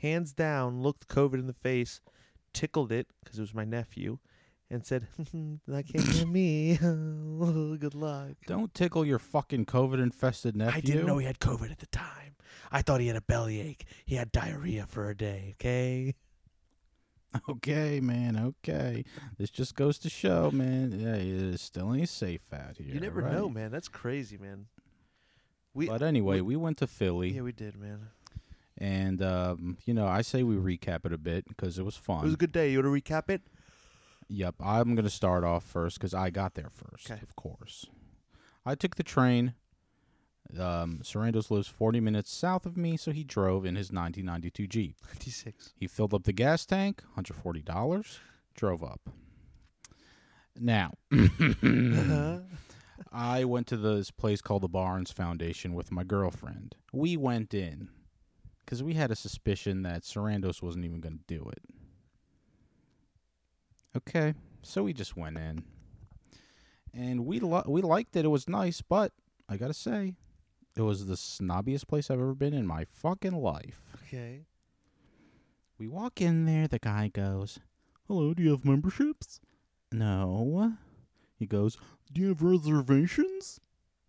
hands 0.00 0.32
down, 0.32 0.82
looked 0.82 1.08
COVID 1.08 1.34
in 1.34 1.46
the 1.46 1.52
face, 1.52 2.00
tickled 2.52 2.90
it 2.90 3.06
because 3.22 3.38
it 3.38 3.42
was 3.42 3.54
my 3.54 3.64
nephew, 3.64 4.18
and 4.68 4.84
said, 4.84 5.06
"That 5.68 5.86
can't 5.86 6.12
get 6.12 6.28
me. 6.28 6.76
Good 6.80 7.94
luck." 7.94 8.32
Don't 8.46 8.74
tickle 8.74 9.04
your 9.04 9.20
fucking 9.20 9.66
COVID 9.66 10.02
infested 10.02 10.56
nephew. 10.56 10.76
I 10.76 10.80
didn't 10.80 11.06
know 11.06 11.18
he 11.18 11.26
had 11.26 11.38
COVID 11.38 11.70
at 11.70 11.78
the 11.78 11.86
time. 11.86 12.33
I 12.74 12.82
thought 12.82 13.00
he 13.00 13.06
had 13.06 13.16
a 13.16 13.20
bellyache. 13.20 13.84
He 14.04 14.16
had 14.16 14.32
diarrhea 14.32 14.86
for 14.88 15.08
a 15.08 15.16
day. 15.16 15.54
Okay. 15.60 16.14
Okay, 17.48 17.98
man. 18.00 18.36
Okay. 18.38 19.04
This 19.38 19.50
just 19.50 19.74
goes 19.74 19.98
to 19.98 20.08
show, 20.08 20.52
man. 20.52 20.92
Yeah, 20.96 21.16
it 21.16 21.58
still 21.58 21.92
ain't 21.92 22.08
safe 22.08 22.42
out 22.52 22.76
here. 22.78 22.94
you 22.94 23.00
never 23.00 23.22
right? 23.22 23.32
know, 23.32 23.48
man. 23.48 23.72
That's 23.72 23.88
crazy, 23.88 24.38
man. 24.38 24.66
We 25.72 25.88
But 25.88 26.00
anyway, 26.02 26.42
we 26.42 26.54
went 26.54 26.78
to 26.78 26.86
Philly, 26.86 27.30
yeah, 27.32 27.42
we 27.42 27.50
did, 27.50 27.76
man. 27.76 28.06
and 28.78 29.20
um, 29.20 29.78
you 29.84 29.92
know, 29.94 30.06
I 30.06 30.22
say 30.22 30.44
we 30.44 30.54
recap 30.54 31.04
it 31.06 31.12
a 31.12 31.18
bit 31.18 31.48
because 31.48 31.76
it 31.76 31.84
was 31.84 31.96
fun. 31.96 32.20
It 32.20 32.26
was 32.26 32.34
a 32.34 32.36
good 32.36 32.52
day. 32.52 32.70
You 32.70 32.80
want 32.80 33.04
to 33.04 33.12
recap 33.12 33.28
it? 33.28 33.42
Yep, 34.28 34.54
I'm 34.60 34.94
gonna 34.94 35.10
start 35.10 35.42
off 35.42 35.64
first 35.64 35.98
because 35.98 36.14
I 36.14 36.30
got 36.30 36.54
there 36.54 36.70
first, 36.70 37.06
'Kay. 37.08 37.18
of 37.20 37.34
course. 37.34 37.86
I 38.64 38.76
took 38.76 38.94
the 38.94 39.02
train. 39.02 39.54
Um, 40.58 41.00
Sarandos 41.02 41.50
lives 41.50 41.66
40 41.68 42.00
minutes 42.00 42.32
south 42.32 42.64
of 42.66 42.76
me, 42.76 42.96
so 42.96 43.10
he 43.12 43.24
drove 43.24 43.64
in 43.64 43.74
his 43.76 43.90
1992 43.90 44.66
Jeep. 44.66 44.96
Fifty-six. 45.04 45.72
He 45.76 45.86
filled 45.86 46.14
up 46.14 46.24
the 46.24 46.32
gas 46.32 46.64
tank, 46.66 47.02
$140, 47.16 48.18
drove 48.54 48.84
up. 48.84 49.00
Now, 50.58 50.92
Uh-huh. 51.12 52.38
I 53.12 53.44
went 53.44 53.66
to 53.68 53.76
this 53.76 54.10
place 54.10 54.40
called 54.40 54.62
the 54.62 54.68
Barnes 54.68 55.10
Foundation 55.10 55.74
with 55.74 55.90
my 55.90 56.04
girlfriend. 56.04 56.76
We 56.92 57.16
went 57.16 57.52
in 57.54 57.88
because 58.64 58.82
we 58.82 58.94
had 58.94 59.10
a 59.10 59.16
suspicion 59.16 59.82
that 59.82 60.02
Sarandos 60.02 60.62
wasn't 60.62 60.84
even 60.84 61.00
going 61.00 61.18
to 61.18 61.34
do 61.38 61.48
it. 61.50 61.62
Okay, 63.96 64.34
so 64.62 64.82
we 64.84 64.92
just 64.92 65.16
went 65.16 65.38
in, 65.38 65.62
and 66.92 67.24
we 67.26 67.38
lo- 67.38 67.62
we 67.68 67.80
liked 67.80 68.16
it. 68.16 68.24
It 68.24 68.28
was 68.28 68.48
nice, 68.48 68.80
but 68.82 69.12
I 69.48 69.56
gotta 69.56 69.74
say, 69.74 70.14
it 70.76 70.82
was 70.82 71.06
the 71.06 71.14
snobbiest 71.14 71.86
place 71.86 72.10
I've 72.10 72.20
ever 72.20 72.34
been 72.34 72.54
in 72.54 72.66
my 72.66 72.84
fucking 72.84 73.34
life. 73.36 73.86
okay. 74.06 74.46
We 75.78 75.88
walk 75.88 76.20
in 76.20 76.44
there. 76.46 76.68
The 76.68 76.78
guy 76.78 77.08
goes, 77.12 77.58
"Hello, 78.06 78.32
do 78.34 78.42
you 78.42 78.50
have 78.50 78.64
memberships?" 78.64 79.40
No. 79.90 80.74
He 81.36 81.46
goes, 81.46 81.76
"Do 82.12 82.20
you 82.20 82.28
have 82.28 82.42
reservations 82.42 83.60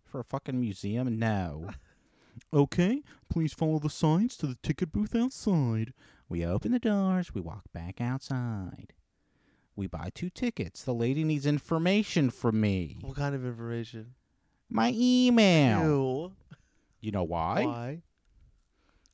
for 0.04 0.20
a 0.20 0.24
fucking 0.24 0.60
museum?" 0.60 1.18
No. 1.18 1.70
okay, 2.52 3.02
please 3.28 3.52
follow 3.52 3.78
the 3.80 3.90
signs 3.90 4.36
to 4.36 4.46
the 4.46 4.58
ticket 4.62 4.92
booth 4.92 5.14
outside. 5.14 5.92
We 6.28 6.44
open 6.44 6.72
the 6.72 6.78
doors. 6.78 7.34
We 7.34 7.40
walk 7.40 7.64
back 7.72 8.00
outside. 8.00 8.92
We 9.74 9.86
buy 9.86 10.10
two 10.14 10.30
tickets. 10.30 10.82
The 10.84 10.94
lady 10.94 11.24
needs 11.24 11.46
information 11.46 12.30
from 12.30 12.60
me. 12.60 12.96
What 13.00 13.16
kind 13.16 13.34
of 13.34 13.44
information? 13.44 14.14
My 14.68 14.92
email. 14.94 15.82
Ew. 15.82 16.32
You 17.00 17.12
know 17.12 17.24
why? 17.24 17.64
Why? 17.64 18.02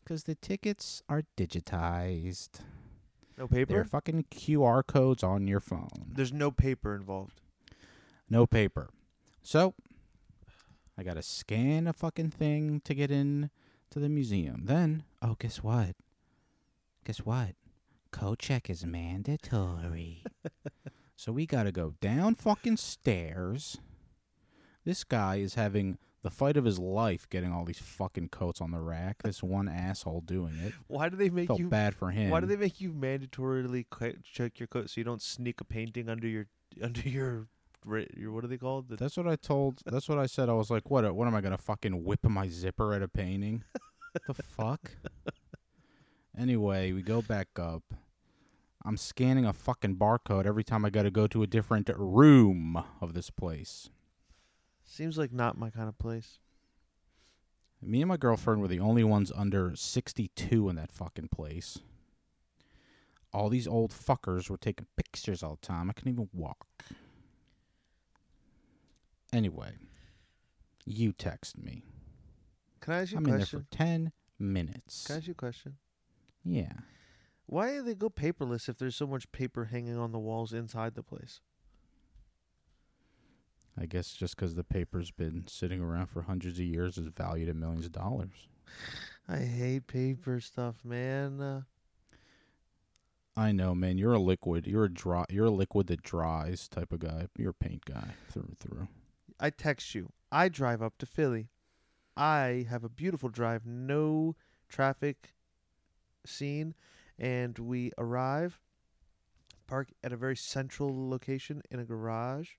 Because 0.03 0.25
the 0.25 0.35
tickets 0.35 1.03
are 1.09 1.23
digitized. 1.37 2.61
No 3.39 3.47
paper? 3.47 3.73
They're 3.73 3.85
fucking 3.85 4.27
QR 4.31 4.87
codes 4.87 5.23
on 5.23 5.47
your 5.47 5.61
phone. 5.61 6.13
There's 6.15 6.33
no 6.33 6.51
paper 6.51 6.95
involved. 6.95 7.41
No 8.29 8.47
paper. 8.47 8.91
So 9.43 9.75
I 10.97 11.03
gotta 11.03 11.23
scan 11.23 11.87
a 11.87 11.93
fucking 11.93 12.31
thing 12.31 12.81
to 12.85 12.95
get 12.95 13.11
in 13.11 13.51
to 13.91 13.99
the 13.99 14.09
museum. 14.09 14.63
Then, 14.65 15.05
oh, 15.21 15.37
guess 15.39 15.63
what? 15.63 15.97
Guess 17.05 17.19
what? 17.19 17.57
Code 18.11 18.39
check 18.39 18.69
is 18.71 18.85
mandatory. 18.85 20.23
so 21.17 21.33
we 21.33 21.47
gotta 21.47 21.73
go 21.73 21.95
down 22.01 22.35
fucking 22.35 22.77
stairs. 22.77 23.79
This 24.85 25.05
guy 25.05 25.37
is 25.37 25.55
having 25.55 25.99
the 26.23 26.31
fight 26.31 26.57
of 26.57 26.65
his 26.65 26.79
life 26.79 27.29
getting 27.29 27.53
all 27.53 27.65
these 27.65 27.79
fucking 27.79 28.29
coats 28.29 28.61
on 28.61 28.71
the 28.71 28.81
rack. 28.81 29.23
This 29.23 29.43
one 29.43 29.69
asshole 29.69 30.23
doing 30.23 30.55
it. 30.57 30.73
Why 30.87 31.09
do 31.09 31.17
they 31.17 31.31
make 31.31 31.49
Felt 31.49 31.59
you? 31.61 31.69
bad 31.69 31.95
for 31.95 32.11
him. 32.11 32.31
Why 32.31 32.41
do 32.41 32.47
they 32.47 32.57
make 32.57 32.81
you 32.81 32.93
mandatorily 32.93 33.85
check 34.25 34.59
your 34.59 34.67
coat 34.69 34.91
so 34.91 35.01
you 35.01 35.05
don't 35.05 35.23
sneak 35.23 35.61
a 35.61 35.65
painting 35.65 36.09
under 36.09 36.27
your 36.29 36.47
under 36.81 37.09
your 37.09 37.49
your 38.17 38.31
what 38.33 38.45
are 38.45 38.49
they 38.49 38.59
called? 38.59 38.89
The, 38.89 38.97
That's 38.97 39.17
what 39.17 39.27
I 39.27 39.37
told. 39.37 39.81
That's 39.85 40.09
what 40.09 40.19
I 40.19 40.27
said. 40.27 40.49
I 40.49 40.53
was 40.53 40.71
like, 40.71 40.91
"What? 40.91 41.13
What 41.15 41.27
am 41.27 41.35
I 41.35 41.41
gonna 41.41 41.59
fucking 41.59 42.05
whip 42.05 42.25
my 42.25 42.49
zipper 42.49 42.95
at 42.95 43.03
a 43.03 43.09
painting? 43.09 43.65
the 44.27 44.35
fuck?" 44.35 44.93
Anyway, 46.37 46.93
we 46.93 47.03
go 47.03 47.21
back 47.21 47.49
up. 47.59 47.83
I'm 48.85 48.97
scanning 48.97 49.45
a 49.45 49.53
fucking 49.53 49.97
barcode 49.97 50.47
every 50.47 50.65
time 50.65 50.85
I 50.85 50.91
got 50.91 51.03
to 51.03 51.11
go 51.11 51.27
to 51.29 51.43
a 51.43 51.47
different 51.47 51.89
room 51.97 52.83
of 53.01 53.15
this 53.15 53.31
place. 53.31 53.91
Seems 54.93 55.17
like 55.19 55.33
not 55.33 55.59
my 55.59 55.71
kind 55.71 55.89
of 55.89 55.99
place. 55.99 56.39
Me 57.81 58.03
and 58.03 58.09
my 58.09 58.17
girlfriend 58.17 58.61
were 58.61 58.69
the 58.69 58.79
only 58.79 59.03
ones 59.03 59.33
under 59.35 59.75
62 59.75 60.69
in 60.69 60.77
that 60.77 60.93
fucking 60.93 61.29
place. 61.29 61.79
All 63.33 63.49
these 63.49 63.67
old 63.67 63.93
fuckers 63.93 64.51
were 64.51 64.59
taking 64.59 64.87
pictures 64.97 65.43
all 65.43 65.59
the 65.61 65.67
time. 65.67 65.91
I 65.91 65.95
couldn't 65.95 66.13
even 66.13 66.29
walk. 66.33 66.67
Anyway, 69.33 69.73
you 70.85 71.13
text 71.13 71.59
me. 71.59 71.85
Can 72.81 72.93
I 72.93 73.01
ask 73.01 73.13
you 73.13 73.19
I'm 73.19 73.27
a 73.27 73.31
in 73.31 73.37
there 73.39 73.47
for 73.47 73.65
10 73.71 74.13
minutes. 74.39 75.07
Can 75.07 75.15
I 75.15 75.19
ask 75.19 75.27
you 75.27 75.33
a 75.33 75.35
question? 75.35 75.77
Yeah. 76.45 76.73
Why 77.47 77.73
do 77.73 77.83
they 77.83 77.95
go 77.95 78.11
paperless 78.11 78.69
if 78.69 78.77
there's 78.77 78.97
so 78.97 79.07
much 79.07 79.33
paper 79.33 79.67
hanging 79.67 79.97
on 79.97 80.13
the 80.13 80.19
walls 80.19 80.53
inside 80.53 80.95
the 80.95 81.03
place? 81.03 81.41
I 83.79 83.87
guess 83.87 84.13
just 84.13 84.37
because 84.37 84.55
the 84.55 84.65
paper's 84.65 85.11
been 85.11 85.45
sitting 85.47 85.81
around 85.81 86.07
for 86.07 86.23
hundreds 86.23 86.59
of 86.59 86.65
years 86.65 86.99
is 86.99 87.09
valued 87.09 87.49
at 87.49 87.57
millions 87.57 87.87
of 87.87 87.93
dollars. 87.93 88.49
I 89.29 89.39
hate 89.39 89.87
paper 89.87 90.41
stuff, 90.41 90.77
man. 90.85 91.41
Uh, 91.41 91.63
I 93.37 93.53
know, 93.53 93.75
man. 93.75 93.97
You're 93.97 94.13
a 94.13 94.19
liquid. 94.19 94.67
You're 94.67 94.85
a 94.85 94.93
dry. 94.93 95.25
You're 95.31 95.47
a 95.47 95.51
liquid 95.51 95.87
that 95.87 96.03
dries 96.03 96.69
type 96.69 96.93
of 96.93 97.01
guy. 97.01 97.29
You're 97.37 97.51
a 97.51 97.55
paint 97.55 97.85
guy 97.85 98.09
through 98.31 98.43
and 98.49 98.59
through. 98.59 98.89
I 99.41 99.51
text 99.51 99.95
you. 99.95 100.11
I 100.31 100.49
drive 100.49 100.83
up 100.83 100.99
to 100.99 101.07
Philly. 101.07 101.49
I 102.17 102.67
have 102.69 102.85
a 102.85 102.91
beautiful 102.91 103.31
drive, 103.31 103.65
no 103.65 104.37
traffic 104.69 105.35
scene, 106.27 106.75
and 107.19 107.59
we 107.59 107.91
arrive, 107.97 108.61
park 109.67 109.89
at 110.05 110.13
a 110.13 110.17
very 110.17 110.37
central 110.37 111.09
location 111.09 111.63
in 111.71 111.81
a 111.81 111.85
garage. 111.85 112.51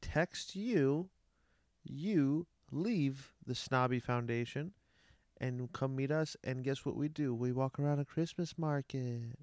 Text 0.00 0.56
you, 0.56 1.08
you 1.84 2.46
leave 2.70 3.32
the 3.46 3.54
Snobby 3.54 4.00
Foundation 4.00 4.72
and 5.40 5.72
come 5.72 5.96
meet 5.96 6.10
us. 6.10 6.36
And 6.44 6.64
guess 6.64 6.84
what 6.84 6.96
we 6.96 7.08
do? 7.08 7.34
We 7.34 7.52
walk 7.52 7.78
around 7.78 8.00
a 8.00 8.04
Christmas 8.04 8.58
market. 8.58 9.38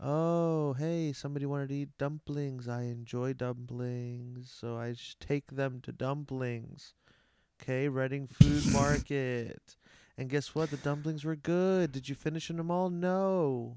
Oh, 0.00 0.72
hey, 0.72 1.12
somebody 1.12 1.46
wanted 1.46 1.68
to 1.68 1.74
eat 1.76 1.98
dumplings. 1.98 2.66
I 2.66 2.82
enjoy 2.82 3.34
dumplings, 3.34 4.52
so 4.52 4.76
I 4.76 4.92
just 4.92 5.20
take 5.20 5.52
them 5.52 5.80
to 5.84 5.92
dumplings. 5.92 6.94
Okay, 7.62 7.88
Reading 7.88 8.26
Food 8.26 8.66
Market. 8.72 9.76
And 10.18 10.28
guess 10.28 10.54
what? 10.54 10.70
The 10.70 10.76
dumplings 10.78 11.24
were 11.24 11.36
good. 11.36 11.92
Did 11.92 12.08
you 12.08 12.14
finish 12.14 12.48
them 12.48 12.70
all? 12.70 12.90
No. 12.90 13.76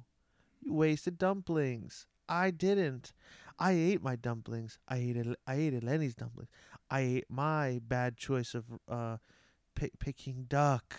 You 0.62 0.74
wasted 0.74 1.20
dumplings. 1.20 2.08
I 2.28 2.50
didn't. 2.50 3.14
I 3.58 3.72
ate 3.72 4.02
my 4.04 4.16
dumplings. 4.16 4.80
I 4.88 4.98
ate 4.98 5.18
a, 5.18 5.36
I 5.48 5.56
ate 5.56 5.74
Eleni's 5.74 6.16
dumplings. 6.16 6.50
I 6.90 7.00
ate 7.00 7.26
my 7.30 7.80
bad 7.88 8.18
choice 8.18 8.54
of 8.54 8.66
uh, 8.90 9.18
pi- 9.76 9.92
Peking 10.00 10.46
duck 10.48 10.96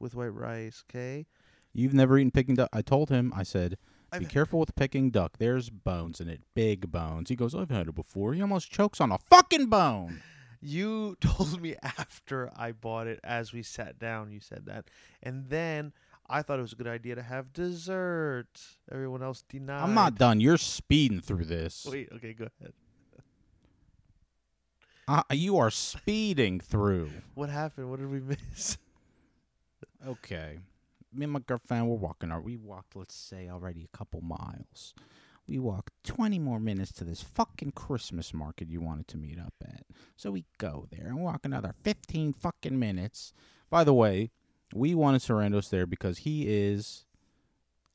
with 0.00 0.14
white 0.14 0.34
rice. 0.34 0.84
Okay. 0.90 1.26
You've 1.72 1.94
never 1.94 2.18
eaten 2.18 2.30
Peking 2.30 2.54
duck. 2.56 2.68
I 2.72 2.82
told 2.82 3.10
him. 3.10 3.32
I 3.34 3.42
said, 3.42 3.78
"Be 4.12 4.18
I've- 4.18 4.26
careful 4.26 4.60
with 4.60 4.74
Peking 4.76 5.10
duck. 5.10 5.38
There's 5.38 5.70
bones 5.70 6.20
in 6.20 6.28
it, 6.28 6.42
big 6.54 6.90
bones." 6.90 7.28
He 7.30 7.36
goes, 7.36 7.54
"I've 7.54 7.70
had 7.70 7.88
it 7.88 7.94
before." 7.94 8.34
He 8.34 8.40
almost 8.42 8.70
chokes 8.70 9.00
on 9.00 9.10
a 9.12 9.18
fucking 9.18 9.66
bone. 9.66 10.20
You 10.60 11.16
told 11.20 11.60
me 11.60 11.76
after 11.82 12.50
I 12.56 12.72
bought 12.72 13.06
it, 13.06 13.20
as 13.22 13.52
we 13.52 13.62
sat 13.62 13.98
down, 13.98 14.30
you 14.32 14.40
said 14.40 14.66
that. 14.66 14.86
And 15.22 15.48
then 15.48 15.92
I 16.26 16.42
thought 16.42 16.58
it 16.58 16.62
was 16.62 16.72
a 16.72 16.76
good 16.76 16.86
idea 16.86 17.14
to 17.16 17.22
have 17.22 17.52
dessert. 17.52 18.46
Everyone 18.90 19.22
else 19.22 19.42
denied. 19.48 19.82
I'm 19.82 19.94
not 19.94 20.14
done. 20.16 20.40
You're 20.40 20.56
speeding 20.56 21.20
through 21.20 21.44
this. 21.44 21.86
Wait, 21.90 22.08
okay, 22.14 22.32
go 22.32 22.48
ahead. 22.60 22.72
Uh, 25.06 25.22
you 25.32 25.58
are 25.58 25.70
speeding 25.70 26.60
through. 26.60 27.10
What 27.34 27.50
happened? 27.50 27.90
What 27.90 28.00
did 28.00 28.10
we 28.10 28.20
miss? 28.52 28.78
Okay. 30.06 30.60
Me 31.12 31.24
and 31.24 31.32
my 31.32 31.40
girlfriend 31.40 31.88
were 31.88 31.96
walking. 31.96 32.30
Our, 32.32 32.40
we 32.40 32.56
walked, 32.56 32.96
let's 32.96 33.14
say, 33.14 33.48
already 33.50 33.84
a 33.92 33.96
couple 33.96 34.22
miles. 34.22 34.94
We 35.46 35.58
walked 35.58 35.90
20 36.04 36.38
more 36.38 36.58
minutes 36.58 36.90
to 36.92 37.04
this 37.04 37.20
fucking 37.20 37.72
Christmas 37.72 38.32
market 38.32 38.70
you 38.70 38.80
wanted 38.80 39.08
to 39.08 39.18
meet 39.18 39.38
up 39.38 39.52
at. 39.62 39.84
So 40.16 40.30
we 40.30 40.46
go 40.56 40.86
there 40.90 41.06
and 41.06 41.20
walk 41.20 41.40
another 41.44 41.74
15 41.82 42.32
fucking 42.32 42.78
minutes. 42.78 43.34
By 43.68 43.84
the 43.84 43.92
way, 43.92 44.30
we 44.72 44.94
wanted 44.94 45.20
Sarandos 45.20 45.68
there 45.70 45.86
because 45.86 46.18
he 46.18 46.46
is 46.48 47.04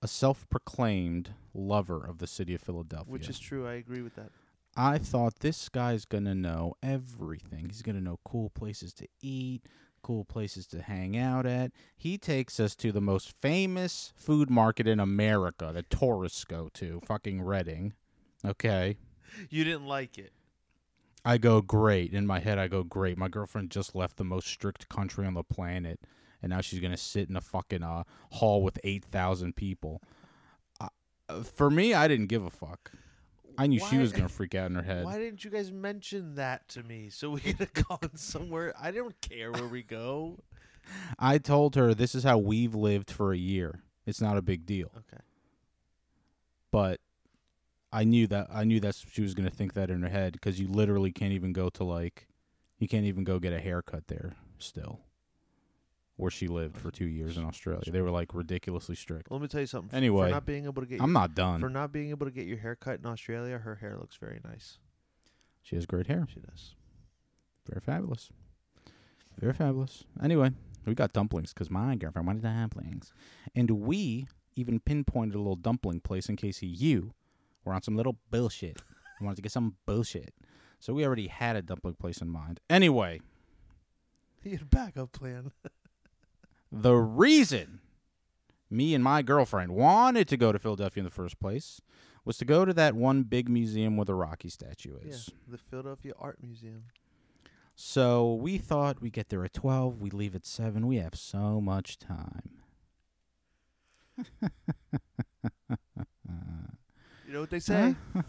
a 0.02 0.08
self 0.08 0.48
proclaimed 0.50 1.32
lover 1.54 2.06
of 2.06 2.20
the 2.20 2.28
city 2.28 2.54
of 2.54 2.62
Philadelphia. 2.62 3.12
Which 3.12 3.30
is 3.30 3.40
true. 3.40 3.68
I 3.68 3.74
agree 3.74 4.02
with 4.02 4.16
that. 4.16 4.32
I 4.76 4.98
thought 4.98 5.40
this 5.40 5.68
guy's 5.68 6.06
gonna 6.06 6.36
know 6.36 6.76
everything. 6.82 7.66
He's 7.70 7.82
gonna 7.82 8.02
know 8.02 8.20
cool 8.24 8.50
places 8.50 8.94
to 8.94 9.08
eat, 9.22 9.64
cool 10.02 10.24
places 10.24 10.68
to 10.68 10.82
hang 10.82 11.18
out 11.18 11.46
at. 11.46 11.72
He 11.98 12.18
takes 12.18 12.60
us 12.60 12.76
to 12.78 12.92
the 12.92 13.02
most 13.02 13.34
famous 13.42 14.14
food 14.16 14.50
market 14.50 14.88
in 14.88 15.00
America 15.00 15.72
that 15.74 15.90
tourists 15.90 16.46
go 16.46 16.70
to, 16.76 17.02
fucking 17.06 17.42
Reading. 17.42 17.94
Okay. 18.46 18.98
You 19.50 19.64
didn't 19.64 19.86
like 19.86 20.18
it. 20.18 20.32
I 21.26 21.38
go, 21.38 21.62
great. 21.62 22.14
In 22.14 22.26
my 22.26 22.40
head, 22.40 22.58
I 22.58 22.68
go, 22.68 22.84
great. 22.84 23.18
My 23.18 23.28
girlfriend 23.28 23.72
just 23.72 23.94
left 23.94 24.18
the 24.18 24.24
most 24.24 24.48
strict 24.48 24.88
country 24.88 25.26
on 25.26 25.34
the 25.34 25.44
planet, 25.44 26.00
and 26.42 26.52
now 26.52 26.62
she's 26.62 26.80
going 26.80 26.92
to 26.92 26.98
sit 26.98 27.30
in 27.30 27.36
a 27.36 27.42
fucking 27.42 27.84
uh, 27.84 28.04
hall 28.32 28.62
with 28.64 28.80
8,000 28.84 29.56
people. 29.56 30.02
Uh, 30.80 31.44
for 31.44 31.70
me, 31.70 31.94
I 31.94 32.08
didn't 32.08 32.28
give 32.28 32.46
a 32.46 32.50
fuck. 32.50 32.92
I 33.58 33.68
knew 33.68 33.80
she 33.80 33.98
was 33.98 34.12
going 34.12 34.24
to 34.28 34.34
freak 34.34 34.56
out 34.56 34.70
in 34.70 34.76
her 34.76 34.82
head. 34.82 35.04
Why 35.04 35.18
didn't 35.18 35.44
you 35.44 35.52
guys 35.52 35.72
mention 35.72 36.36
that 36.36 36.68
to 36.70 36.84
me? 36.84 37.10
So 37.10 37.32
we 37.32 37.42
could 37.42 37.58
have 37.58 37.74
gone 37.88 38.16
somewhere. 38.16 38.74
I 38.80 38.92
don't 38.92 39.20
care 39.22 39.52
where 39.52 39.68
we 39.68 39.84
go. 39.84 40.40
I 41.20 41.38
told 41.38 41.76
her 41.76 41.94
this 41.94 42.16
is 42.16 42.24
how 42.24 42.38
we've 42.38 42.74
lived 42.74 43.12
for 43.12 43.34
a 43.34 43.38
year. 43.38 43.82
It's 44.06 44.22
not 44.22 44.38
a 44.38 44.42
big 44.42 44.66
deal. 44.66 44.92
Okay. 44.98 45.22
But 46.72 47.00
I 47.92 48.04
knew 48.04 48.28
that 48.28 48.48
I 48.52 48.64
knew 48.64 48.80
that 48.80 48.96
she 48.96 49.22
was 49.22 49.34
gonna 49.34 49.50
think 49.50 49.74
that 49.74 49.90
in 49.90 50.02
her 50.04 50.10
head 50.10 50.34
because 50.34 50.60
you 50.60 50.68
literally 50.68 51.12
can't 51.12 51.34
even 51.34 51.54
go 51.54 51.70
to 51.70 51.84
like, 51.84 52.28
you 52.78 52.88
can't 52.88 53.06
even 53.06 53.24
go 53.24 53.40
get 53.40 53.54
a 53.54 53.60
haircut 53.60 54.08
there 54.08 54.34
still. 54.58 55.02
Where 56.20 56.30
she 56.30 56.50
lived 56.50 56.78
for 56.78 56.92
two 56.92 57.08
years 57.08 57.38
in 57.38 57.46
Australia, 57.46 57.90
they 57.90 58.02
were 58.02 58.12
like 58.12 58.34
ridiculously 58.34 58.96
strict. 58.96 59.32
Let 59.32 59.42
me 59.42 59.48
tell 59.48 59.62
you 59.62 59.68
something. 59.68 59.96
Anyway, 59.96 60.28
for 60.28 60.34
not 60.34 60.46
being 60.46 60.66
able 60.66 60.82
to 60.82 60.86
get 60.86 61.02
I'm 61.02 61.12
your, 61.12 61.14
not 61.14 61.34
done. 61.34 61.62
for 61.62 61.70
not 61.70 61.94
being 61.94 62.10
able 62.10 62.26
to 62.26 62.32
get 62.32 62.46
your 62.46 62.58
hair 62.58 62.76
cut 62.76 63.00
in 63.00 63.06
Australia, 63.06 63.58
her 63.58 63.76
hair 63.76 63.96
looks 63.98 64.18
very 64.18 64.42
nice. 64.44 64.80
She 65.62 65.78
has 65.78 65.86
great 65.86 66.08
hair. 66.08 66.28
She 66.34 66.42
does. 66.42 66.76
Very 67.66 67.80
fabulous. 67.80 68.32
Very 69.40 69.54
fabulous. 69.54 70.04
Anyway, 70.22 70.52
we 70.86 70.94
got 70.94 71.14
dumplings 71.14 71.54
because 71.54 71.70
my 71.72 71.96
girlfriend 71.96 72.28
wanted 72.28 72.42
to 72.42 72.50
have 72.50 72.72
dumplings. 72.72 73.14
And 73.56 73.72
we 73.72 74.28
even 74.58 74.82
pinpointed 74.82 75.36
a 75.36 75.38
little 75.38 75.56
dumpling 75.56 76.02
place 76.02 76.28
in 76.28 76.36
case 76.36 76.62
you 76.62 77.14
were 77.64 77.74
on 77.74 77.82
some 77.82 77.96
little 77.96 78.18
bullshit. 78.30 78.82
You 79.22 79.26
wanted 79.26 79.38
to 79.38 79.42
get 79.42 79.54
some 79.54 79.76
bullshit. 79.86 80.34
So 80.82 80.94
we 80.94 81.06
already 81.06 81.28
had 81.28 81.56
a 81.56 81.62
dumpling 81.62 81.96
place 81.96 82.20
in 82.22 82.28
mind. 82.28 82.60
Anyway, 82.70 83.22
He 84.44 84.52
had 84.52 84.62
a 84.62 84.66
backup 84.66 85.12
plan. 85.12 85.52
the 86.72 86.96
reason 86.96 87.80
me 88.70 88.94
and 88.94 89.04
my 89.04 89.22
girlfriend 89.22 89.72
wanted 89.72 90.28
to 90.28 90.38
go 90.38 90.52
to 90.52 90.60
Philadelphia 90.60 91.02
in 91.02 91.06
the 91.06 91.12
first 91.12 91.40
place 91.40 91.82
was 92.26 92.38
to 92.38 92.46
go 92.46 92.66
to 92.66 92.74
that 92.74 92.96
one 92.96 93.24
big 93.24 93.50
museum 93.50 93.98
where 93.98 94.06
the 94.06 94.14
Rocky 94.14 94.50
statue 94.50 94.98
yeah, 95.04 95.14
is. 95.14 95.32
the 95.48 95.58
Philadelphia 95.58 96.14
Art 96.20 96.38
Museum. 96.42 96.84
So 97.76 98.34
we 98.34 98.58
thought 98.58 99.02
we 99.02 99.10
get 99.10 99.30
there 99.30 99.44
at 99.46 99.54
12, 99.54 100.02
we 100.02 100.10
leave 100.10 100.36
at 100.36 100.46
7. 100.46 100.86
We 100.86 100.98
have 100.98 101.16
so 101.16 101.62
much 101.62 101.98
time. 101.98 102.60
You 107.30 107.36
know 107.36 107.42
what 107.42 107.52
they 107.52 107.60
say? 107.60 107.96
you 108.16 108.24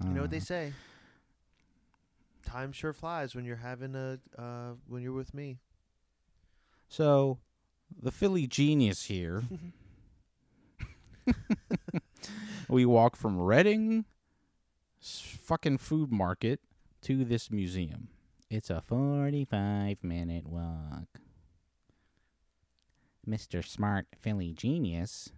know 0.00 0.22
what 0.22 0.30
they 0.30 0.40
say? 0.40 0.72
Time 2.46 2.72
sure 2.72 2.94
flies 2.94 3.34
when 3.34 3.44
you're 3.44 3.56
having 3.56 3.94
a 3.94 4.18
uh, 4.38 4.72
when 4.86 5.02
you're 5.02 5.12
with 5.12 5.34
me. 5.34 5.58
So 6.88 7.38
the 8.00 8.12
Philly 8.12 8.46
genius 8.46 9.04
here. 9.04 9.42
we 12.68 12.84
walk 12.84 13.16
from 13.16 13.38
Reading 13.38 14.04
fucking 15.00 15.78
food 15.78 16.10
market 16.10 16.60
to 17.02 17.24
this 17.24 17.50
museum. 17.50 18.08
It's 18.50 18.70
a 18.70 18.80
45 18.80 20.02
minute 20.02 20.46
walk. 20.46 21.20
Mr. 23.28 23.66
Smart 23.66 24.06
Philly 24.20 24.52
Genius 24.52 25.30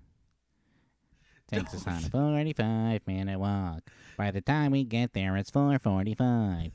takes 1.49 1.75
us 1.75 1.87
on 1.87 2.05
a 2.05 2.11
45 2.11 3.07
minute 3.07 3.39
walk. 3.39 3.83
By 4.17 4.31
the 4.31 4.41
time 4.41 4.73
we 4.73 4.85
get 4.85 5.13
there, 5.13 5.37
it's 5.37 5.51
445. 5.51 6.73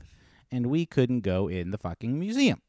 And 0.50 0.66
we 0.66 0.86
couldn't 0.86 1.20
go 1.20 1.48
in 1.48 1.70
the 1.70 1.78
fucking 1.78 2.18
museum. 2.18 2.60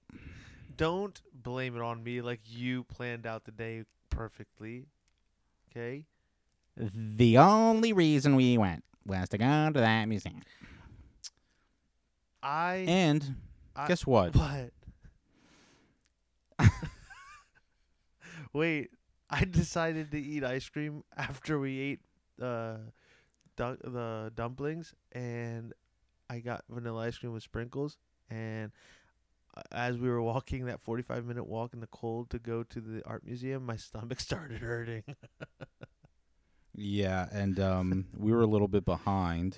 Don't 0.76 1.22
blame 1.44 1.76
it 1.76 1.82
on 1.82 2.04
me 2.04 2.22
like 2.22 2.40
you 2.46 2.84
planned 2.86 3.26
out 3.28 3.44
the 3.46 3.52
day 3.52 3.84
perfectly. 4.10 4.86
Okay? 5.72 6.06
The 6.78 7.38
only 7.38 7.94
reason 7.94 8.36
we 8.36 8.58
went 8.58 8.84
was 9.06 9.30
to 9.30 9.38
go 9.38 9.70
to 9.72 9.80
that 9.80 10.06
museum. 10.08 10.42
I 12.42 12.86
And 12.88 13.36
I- 13.76 13.88
guess 13.88 14.06
what? 14.06 14.36
What? 14.36 14.72
Wait, 18.54 18.92
I 19.30 19.46
decided 19.46 20.12
to 20.12 20.20
eat 20.22 20.44
ice 20.44 20.70
cream 20.70 21.04
after 21.18 21.60
we 21.60 21.80
ate 21.80 22.00
uh, 22.42 22.78
du- 23.56 23.78
the 23.84 24.32
dumplings, 24.36 24.94
and 25.12 25.74
I 26.30 26.40
got 26.40 26.64
vanilla 26.70 27.08
ice 27.08 27.18
cream 27.18 27.34
with 27.34 27.42
sprinkles. 27.44 27.98
And 28.30 28.72
as 29.72 29.98
we 29.98 30.10
were 30.10 30.22
walking 30.22 30.66
that 30.66 30.82
45 30.82 31.26
minute 31.26 31.48
walk 31.48 31.74
in 31.74 31.80
the 31.80 31.88
cold 31.88 32.30
to 32.32 32.40
go 32.40 32.64
to 32.64 32.80
the 32.82 33.04
art 33.06 33.26
museum, 33.26 33.66
my 33.66 33.76
stomach 33.76 34.20
started 34.20 34.62
hurting. 34.62 35.04
Yeah, 36.76 37.28
and 37.32 37.60
um, 37.60 38.06
we 38.18 38.32
were 38.32 38.42
a 38.42 38.48
little 38.48 38.68
bit 38.68 38.84
behind, 38.86 39.58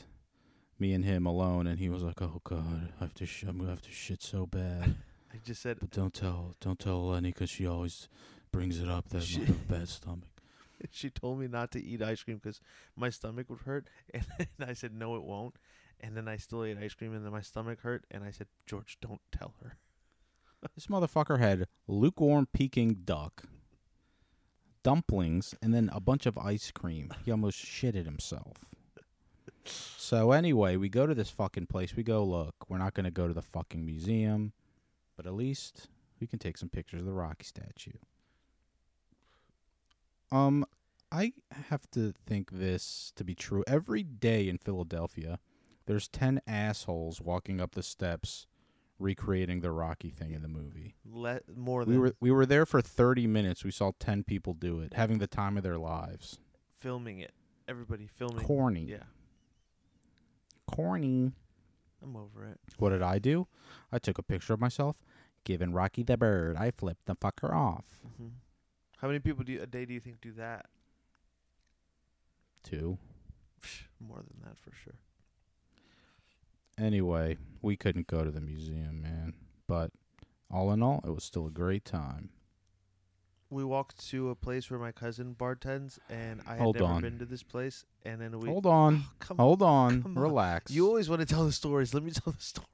me 0.77 0.93
and 0.93 1.05
him 1.05 1.25
alone, 1.25 1.65
and 1.65 1.79
he 1.79 1.87
was 1.87 2.03
like, 2.03 2.21
"Oh 2.21 2.41
God, 2.43 2.91
I 2.99 3.03
have 3.03 3.13
to, 3.15 3.25
sh- 3.25 3.45
I'm 3.47 3.57
gonna 3.57 3.69
have 3.69 3.81
to 3.83 3.91
shit 3.91 4.21
so 4.21 4.45
bad." 4.45 4.95
I 5.33 5.37
just 5.45 5.61
said, 5.61 5.77
But 5.79 5.91
don't 5.91 6.13
tell, 6.13 6.55
don't 6.61 6.79
tell 6.79 7.07
Lenny, 7.07 7.31
cause 7.33 7.49
she 7.49 7.67
always 7.67 8.07
brings 8.51 8.79
it 8.79 8.87
up 8.89 9.09
that 9.09 9.17
I 9.17 9.25
Shit. 9.25 9.47
have 9.47 9.55
a 9.69 9.73
bad 9.73 9.89
stomach. 9.89 10.29
she 10.91 11.09
told 11.09 11.39
me 11.39 11.47
not 11.47 11.71
to 11.71 11.83
eat 11.83 12.01
ice 12.01 12.23
cream 12.23 12.37
because 12.37 12.61
my 12.95 13.09
stomach 13.09 13.49
would 13.49 13.61
hurt, 13.61 13.87
and 14.13 14.25
I 14.59 14.73
said 14.73 14.93
no, 14.93 15.15
it 15.15 15.23
won't. 15.23 15.55
And 16.01 16.15
then 16.15 16.27
I 16.27 16.35
still 16.37 16.63
ate 16.65 16.77
ice 16.77 16.93
cream, 16.93 17.13
and 17.13 17.25
then 17.25 17.31
my 17.31 17.41
stomach 17.41 17.79
hurt, 17.81 18.05
and 18.11 18.23
I 18.23 18.31
said, 18.31 18.47
George, 18.65 18.97
don't 19.01 19.21
tell 19.31 19.53
her. 19.63 19.77
This 20.75 20.87
motherfucker 20.87 21.39
had 21.39 21.67
lukewarm 21.87 22.47
Peking 22.51 23.01
duck, 23.05 23.43
dumplings, 24.83 25.55
and 25.61 25.73
then 25.73 25.89
a 25.93 25.99
bunch 25.99 26.25
of 26.25 26.37
ice 26.37 26.71
cream. 26.71 27.11
He 27.23 27.31
almost 27.31 27.57
shitted 27.57 28.05
himself. 28.05 28.75
So 29.65 30.31
anyway, 30.31 30.75
we 30.75 30.89
go 30.89 31.07
to 31.07 31.15
this 31.15 31.29
fucking 31.29 31.67
place. 31.67 31.95
We 31.95 32.03
go, 32.03 32.23
look, 32.23 32.55
we're 32.69 32.77
not 32.77 32.93
going 32.93 33.05
to 33.05 33.11
go 33.11 33.27
to 33.27 33.33
the 33.33 33.41
fucking 33.41 33.85
museum, 33.85 34.53
but 35.17 35.25
at 35.25 35.33
least 35.33 35.87
we 36.19 36.27
can 36.27 36.39
take 36.39 36.57
some 36.57 36.69
pictures 36.69 37.01
of 37.01 37.05
the 37.05 37.13
Rocky 37.13 37.45
statue. 37.45 37.97
Um, 40.31 40.65
I 41.11 41.33
have 41.69 41.89
to 41.91 42.13
think 42.25 42.51
this 42.51 43.11
to 43.15 43.23
be 43.23 43.35
true. 43.35 43.63
Every 43.67 44.03
day 44.03 44.47
in 44.47 44.57
Philadelphia, 44.57 45.39
there's 45.85 46.07
10 46.07 46.41
assholes 46.47 47.21
walking 47.21 47.61
up 47.61 47.73
the 47.73 47.83
steps 47.83 48.47
recreating 48.99 49.59
the 49.61 49.71
Rocky 49.71 50.09
thing 50.09 50.31
in 50.33 50.41
the 50.41 50.47
movie. 50.47 50.95
Let 51.05 51.55
more 51.57 51.83
than 51.85 51.93
We 51.93 51.99
were 51.99 52.13
we 52.19 52.31
were 52.31 52.45
there 52.45 52.65
for 52.65 52.81
30 52.81 53.27
minutes. 53.27 53.63
We 53.63 53.71
saw 53.71 53.91
10 53.99 54.23
people 54.23 54.53
do 54.53 54.79
it, 54.79 54.93
having 54.93 55.17
the 55.19 55.27
time 55.27 55.57
of 55.57 55.63
their 55.63 55.77
lives. 55.77 56.39
filming 56.77 57.19
it. 57.19 57.31
Everybody 57.67 58.07
filming. 58.07 58.45
Corny. 58.45 58.83
Yeah, 58.85 59.03
Corny. 60.67 61.31
I'm 62.03 62.15
over 62.15 62.45
it. 62.45 62.59
What 62.77 62.89
did 62.89 63.01
I 63.01 63.17
do? 63.19 63.47
I 63.91 63.97
took 63.99 64.17
a 64.17 64.23
picture 64.23 64.53
of 64.53 64.59
myself 64.59 64.95
giving 65.43 65.71
Rocky 65.73 66.03
the 66.03 66.17
bird. 66.17 66.55
I 66.57 66.71
flipped 66.71 67.05
the 67.05 67.15
fucker 67.15 67.51
off. 67.53 67.85
hmm 68.17 68.27
How 68.97 69.07
many 69.07 69.19
people 69.19 69.43
do 69.43 69.53
you, 69.53 69.61
a 69.61 69.65
day 69.67 69.85
do 69.85 69.93
you 69.93 69.99
think 69.99 70.21
do 70.21 70.31
that? 70.33 70.67
Two. 72.63 72.97
More 73.99 74.17
than 74.17 74.37
that 74.43 74.57
for 74.59 74.71
sure. 74.83 74.95
Anyway, 76.77 77.37
we 77.61 77.75
couldn't 77.77 78.07
go 78.07 78.23
to 78.23 78.31
the 78.31 78.41
museum, 78.41 79.01
man. 79.01 79.33
But 79.67 79.91
all 80.51 80.71
in 80.71 80.83
all, 80.83 81.01
it 81.05 81.11
was 81.11 81.23
still 81.23 81.47
a 81.47 81.51
great 81.51 81.85
time. 81.85 82.29
We 83.49 83.63
walked 83.63 84.05
to 84.09 84.29
a 84.31 84.35
place 84.35 84.69
where 84.69 84.79
my 84.79 84.91
cousin 84.91 85.35
bartends, 85.37 85.99
and 86.09 86.41
I 86.47 86.51
had 86.53 86.59
Hold 86.61 86.75
never 86.75 86.87
on. 86.87 87.01
been 87.01 87.19
to 87.19 87.25
this 87.25 87.43
place. 87.43 87.85
And 88.03 88.19
then 88.19 88.37
we 88.39 88.49
Hold 88.49 88.65
on. 88.65 89.03
Oh, 89.05 89.11
come 89.19 89.37
Hold 89.37 89.61
on. 89.61 90.03
come. 90.03 90.17
Relax. 90.17 90.71
You 90.71 90.87
always 90.87 91.09
want 91.09 91.21
to 91.21 91.25
tell 91.25 91.45
the 91.45 91.51
stories. 91.51 91.93
Let 91.93 92.03
me 92.03 92.11
tell 92.11 92.33
the 92.33 92.41
stories. 92.43 92.67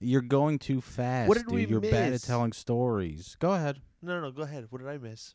You're 0.00 0.22
going 0.22 0.58
too 0.58 0.80
fast, 0.80 1.28
What 1.28 1.36
did 1.36 1.46
dude. 1.46 1.54
we 1.54 1.66
You're 1.66 1.80
bad 1.80 2.06
at 2.06 2.10
miss? 2.12 2.22
telling 2.22 2.52
stories. 2.52 3.36
Go 3.38 3.52
ahead. 3.52 3.80
No, 4.02 4.14
no, 4.16 4.22
no. 4.26 4.30
Go 4.32 4.42
ahead. 4.42 4.66
What 4.70 4.80
did 4.80 4.88
I 4.88 4.98
miss? 4.98 5.34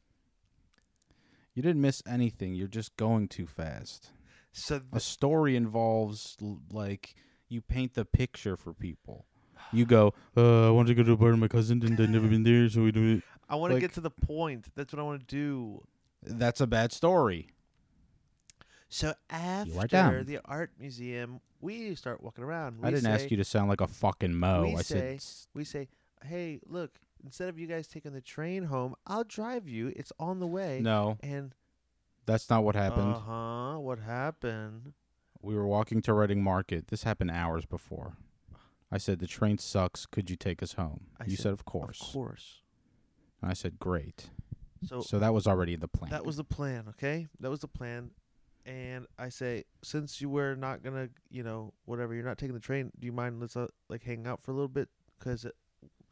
You 1.53 1.61
didn't 1.61 1.81
miss 1.81 2.01
anything. 2.07 2.53
You're 2.53 2.67
just 2.67 2.95
going 2.97 3.27
too 3.27 3.45
fast. 3.47 4.11
So 4.51 4.81
A 4.93 4.99
story 4.99 5.55
involves 5.55 6.37
l- 6.41 6.59
like 6.71 7.15
you 7.49 7.61
paint 7.61 7.95
the 7.95 8.05
picture 8.05 8.55
for 8.55 8.73
people. 8.73 9.25
You 9.71 9.85
go, 9.85 10.13
uh, 10.37 10.67
I 10.67 10.71
want 10.71 10.87
to 10.87 10.95
go 10.95 11.03
to 11.03 11.11
a 11.11 11.17
bar 11.17 11.31
with 11.31 11.39
my 11.39 11.47
cousin, 11.47 11.83
and 11.83 11.99
I've 11.99 12.09
never 12.09 12.27
been 12.27 12.43
there, 12.43 12.69
so 12.69 12.81
we 12.83 12.91
do 12.91 13.17
it. 13.17 13.23
I 13.49 13.55
want 13.55 13.71
to 13.71 13.75
like- 13.75 13.81
get 13.81 13.93
to 13.93 14.01
the 14.01 14.09
point. 14.11 14.67
That's 14.75 14.93
what 14.93 14.99
I 14.99 15.03
want 15.03 15.19
to 15.21 15.35
do. 15.35 15.83
That's 16.23 16.61
a 16.61 16.67
bad 16.67 16.91
story. 16.91 17.49
So 18.89 19.13
You 19.65 19.77
are 19.77 19.83
after 19.91 20.23
the 20.23 20.39
art 20.45 20.71
museum, 20.79 21.41
we 21.61 21.93
start 21.95 22.23
walking 22.23 22.43
around. 22.43 22.79
We 22.81 22.87
I 22.87 22.91
didn't 22.91 23.03
say, 23.03 23.11
ask 23.11 23.31
you 23.31 23.37
to 23.37 23.43
sound 23.43 23.69
like 23.69 23.81
a 23.81 23.87
fucking 23.87 24.33
mo. 24.33 24.63
we 24.63 24.75
I 24.75 24.81
say- 24.81 25.17
said, 25.19 25.47
We 25.53 25.63
say, 25.63 25.87
"Hey, 26.23 26.59
look! 26.65 26.99
Instead 27.23 27.49
of 27.49 27.59
you 27.59 27.67
guys 27.67 27.87
taking 27.87 28.13
the 28.13 28.21
train 28.21 28.63
home, 28.63 28.95
I'll 29.05 29.23
drive 29.25 29.67
you. 29.67 29.93
It's 29.95 30.11
on 30.19 30.39
the 30.39 30.47
way." 30.47 30.79
no, 30.81 31.17
And 31.21 31.53
that's 32.25 32.49
not 32.49 32.63
what 32.63 32.75
happened. 32.75 33.13
Uh 33.13 33.19
huh. 33.19 33.79
What 33.79 33.99
happened? 33.99 34.93
We 35.41 35.55
were 35.55 35.67
walking 35.67 36.01
to 36.03 36.13
Reading 36.13 36.43
Market. 36.43 36.87
This 36.87 37.03
happened 37.03 37.31
hours 37.31 37.65
before. 37.65 38.17
I 38.91 38.97
said, 38.97 39.19
the 39.19 39.27
train 39.27 39.57
sucks. 39.57 40.05
Could 40.05 40.29
you 40.29 40.35
take 40.35 40.61
us 40.63 40.73
home? 40.73 41.05
I 41.19 41.25
you 41.25 41.31
said, 41.35 41.43
said, 41.43 41.53
of 41.53 41.65
course. 41.65 42.01
Of 42.01 42.07
course. 42.13 42.61
And 43.41 43.49
I 43.49 43.53
said, 43.53 43.79
great. 43.79 44.29
So, 44.85 45.01
So 45.01 45.19
that 45.19 45.33
was 45.33 45.47
already 45.47 45.75
the 45.75 45.87
plan. 45.87 46.11
that 46.11 46.25
was 46.25 46.37
the 46.37 46.43
plan. 46.43 46.85
Okay, 46.89 47.27
that 47.39 47.49
was 47.49 47.59
the 47.59 47.67
plan. 47.67 48.11
And 48.65 49.07
I 49.17 49.29
say, 49.29 49.63
since 49.83 50.21
you 50.21 50.29
were 50.29 50.55
not 50.55 50.83
gonna, 50.83 51.09
you 51.29 51.43
know, 51.43 51.73
whatever, 51.85 52.13
you're 52.13 52.23
not 52.25 52.37
taking 52.37 52.53
the 52.53 52.59
train. 52.59 52.91
Do 52.99 53.05
you 53.05 53.11
mind? 53.11 53.39
Let's 53.39 53.55
uh, 53.55 53.67
like 53.89 54.03
hang 54.03 54.27
out 54.27 54.41
for 54.41 54.51
a 54.51 54.53
little 54.53 54.67
bit, 54.67 54.89
because 55.17 55.45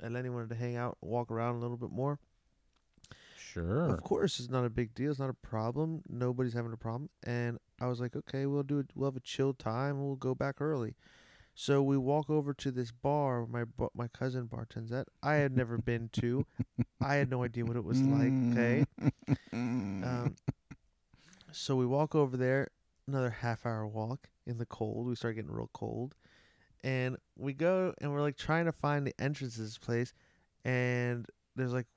Eleni 0.03 0.29
wanted 0.29 0.49
to 0.49 0.55
hang 0.55 0.75
out, 0.75 0.97
walk 1.01 1.29
around 1.31 1.55
a 1.55 1.59
little 1.59 1.77
bit 1.77 1.91
more. 1.91 2.19
Sure. 3.57 3.89
Of 3.89 4.03
course, 4.03 4.39
it's 4.39 4.49
not 4.49 4.65
a 4.65 4.69
big 4.69 4.93
deal. 4.93 5.09
It's 5.09 5.19
not 5.19 5.29
a 5.29 5.33
problem. 5.33 6.03
Nobody's 6.07 6.53
having 6.53 6.73
a 6.73 6.77
problem. 6.77 7.09
And 7.23 7.57
I 7.81 7.87
was 7.87 7.99
like, 7.99 8.15
okay, 8.15 8.45
we'll 8.45 8.63
do 8.63 8.79
it. 8.79 8.91
We'll 8.93 9.09
have 9.09 9.17
a 9.17 9.21
chill 9.21 9.53
time. 9.53 10.03
We'll 10.03 10.15
go 10.15 10.35
back 10.35 10.61
early. 10.61 10.95
So 11.55 11.81
we 11.81 11.97
walk 11.97 12.29
over 12.29 12.53
to 12.53 12.69
this 12.69 12.91
bar. 12.91 13.43
where 13.43 13.65
My 13.65 13.87
my 13.95 14.07
cousin 14.09 14.47
bartends 14.47 14.91
at. 14.91 15.07
I 15.23 15.35
had 15.35 15.55
never 15.57 15.79
been 15.79 16.09
to. 16.13 16.45
I 17.01 17.15
had 17.15 17.31
no 17.31 17.43
idea 17.43 17.65
what 17.65 17.75
it 17.75 17.83
was 17.83 17.99
like. 17.99 18.31
Okay. 18.51 18.85
Um, 19.51 20.35
so 21.51 21.75
we 21.75 21.87
walk 21.87 22.13
over 22.13 22.37
there. 22.37 22.69
Another 23.07 23.31
half 23.31 23.65
hour 23.65 23.87
walk 23.87 24.29
in 24.45 24.59
the 24.59 24.67
cold. 24.67 25.07
We 25.07 25.15
start 25.15 25.35
getting 25.35 25.49
real 25.49 25.71
cold, 25.73 26.13
and 26.83 27.17
we 27.35 27.53
go 27.53 27.93
and 28.01 28.13
we're 28.13 28.21
like 28.21 28.37
trying 28.37 28.65
to 28.65 28.71
find 28.71 29.07
the 29.07 29.15
entrance 29.19 29.55
to 29.55 29.61
this 29.61 29.79
place, 29.79 30.13
and 30.63 31.25
there's 31.55 31.73
like 31.73 31.87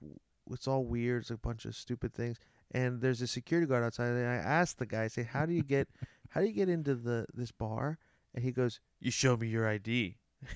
it's 0.52 0.68
all 0.68 0.84
weird. 0.84 1.22
It's 1.22 1.30
a 1.30 1.36
bunch 1.36 1.64
of 1.64 1.74
stupid 1.74 2.12
things. 2.14 2.38
And 2.72 3.00
there's 3.00 3.20
a 3.22 3.26
security 3.26 3.66
guard 3.66 3.82
outside. 3.84 4.08
And 4.08 4.26
I 4.28 4.34
asked 4.36 4.78
the 4.78 4.86
guy, 4.86 5.04
I 5.04 5.08
say, 5.08 5.22
"How 5.24 5.44
do 5.46 5.52
you 5.52 5.62
get, 5.62 5.88
how 6.30 6.40
do 6.40 6.46
you 6.46 6.52
get 6.52 6.68
into 6.68 6.94
the 6.94 7.26
this 7.34 7.50
bar?" 7.52 7.98
And 8.34 8.44
he 8.44 8.52
goes, 8.52 8.80
"You 9.00 9.10
show 9.10 9.36
me 9.36 9.48
your 9.48 9.66
ID." 9.68 10.18
I 10.46 10.48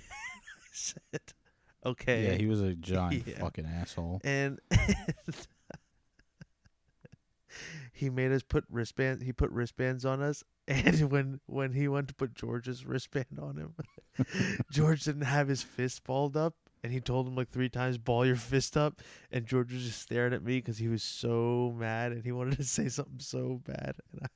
said, 0.72 1.20
"Okay." 1.84 2.24
yeah, 2.26 2.34
he 2.34 2.46
was 2.46 2.60
a 2.60 2.74
giant 2.76 3.26
Yeah. 3.26 3.40
fucking 3.40 3.66
asshole. 3.66 4.20
and 4.24 4.60
he 7.92 8.10
made 8.10 8.32
us 8.32 8.42
put 8.42 8.64
wristbands. 8.70 9.22
He 9.24 9.32
put 9.32 9.50
wristbands 9.50 10.04
on 10.04 10.20
us, 10.22 10.42
and 10.66 11.10
when 11.10 11.40
when 11.46 11.72
he 11.72 11.86
went 11.88 12.08
to 12.08 12.14
put 12.14 12.34
George's 12.34 12.84
wristband 12.84 13.38
on 13.40 13.56
him, 13.56 13.74
George 14.72 15.04
didn't 15.04 15.22
have 15.22 15.48
his 15.48 15.62
fist 15.62 16.04
balled 16.04 16.36
up, 16.36 16.54
and 16.84 16.92
he 16.92 17.00
told 17.00 17.26
him 17.26 17.34
like 17.34 17.48
three 17.48 17.70
times, 17.70 17.96
"Ball 17.96 18.26
your 18.26 18.36
fist 18.36 18.76
up," 18.76 19.00
and 19.32 19.46
George 19.46 19.72
was 19.72 19.84
just 19.84 20.02
staring 20.02 20.34
at 20.34 20.44
me 20.44 20.58
because 20.58 20.76
he 20.76 20.88
was 20.88 21.02
so 21.02 21.74
mad, 21.76 22.12
and 22.12 22.22
he 22.22 22.30
wanted 22.30 22.58
to 22.58 22.64
say 22.78 22.88
something 22.88 23.18
so 23.18 23.62
bad, 23.64 23.96
and 24.12 24.20
I, 24.22 24.26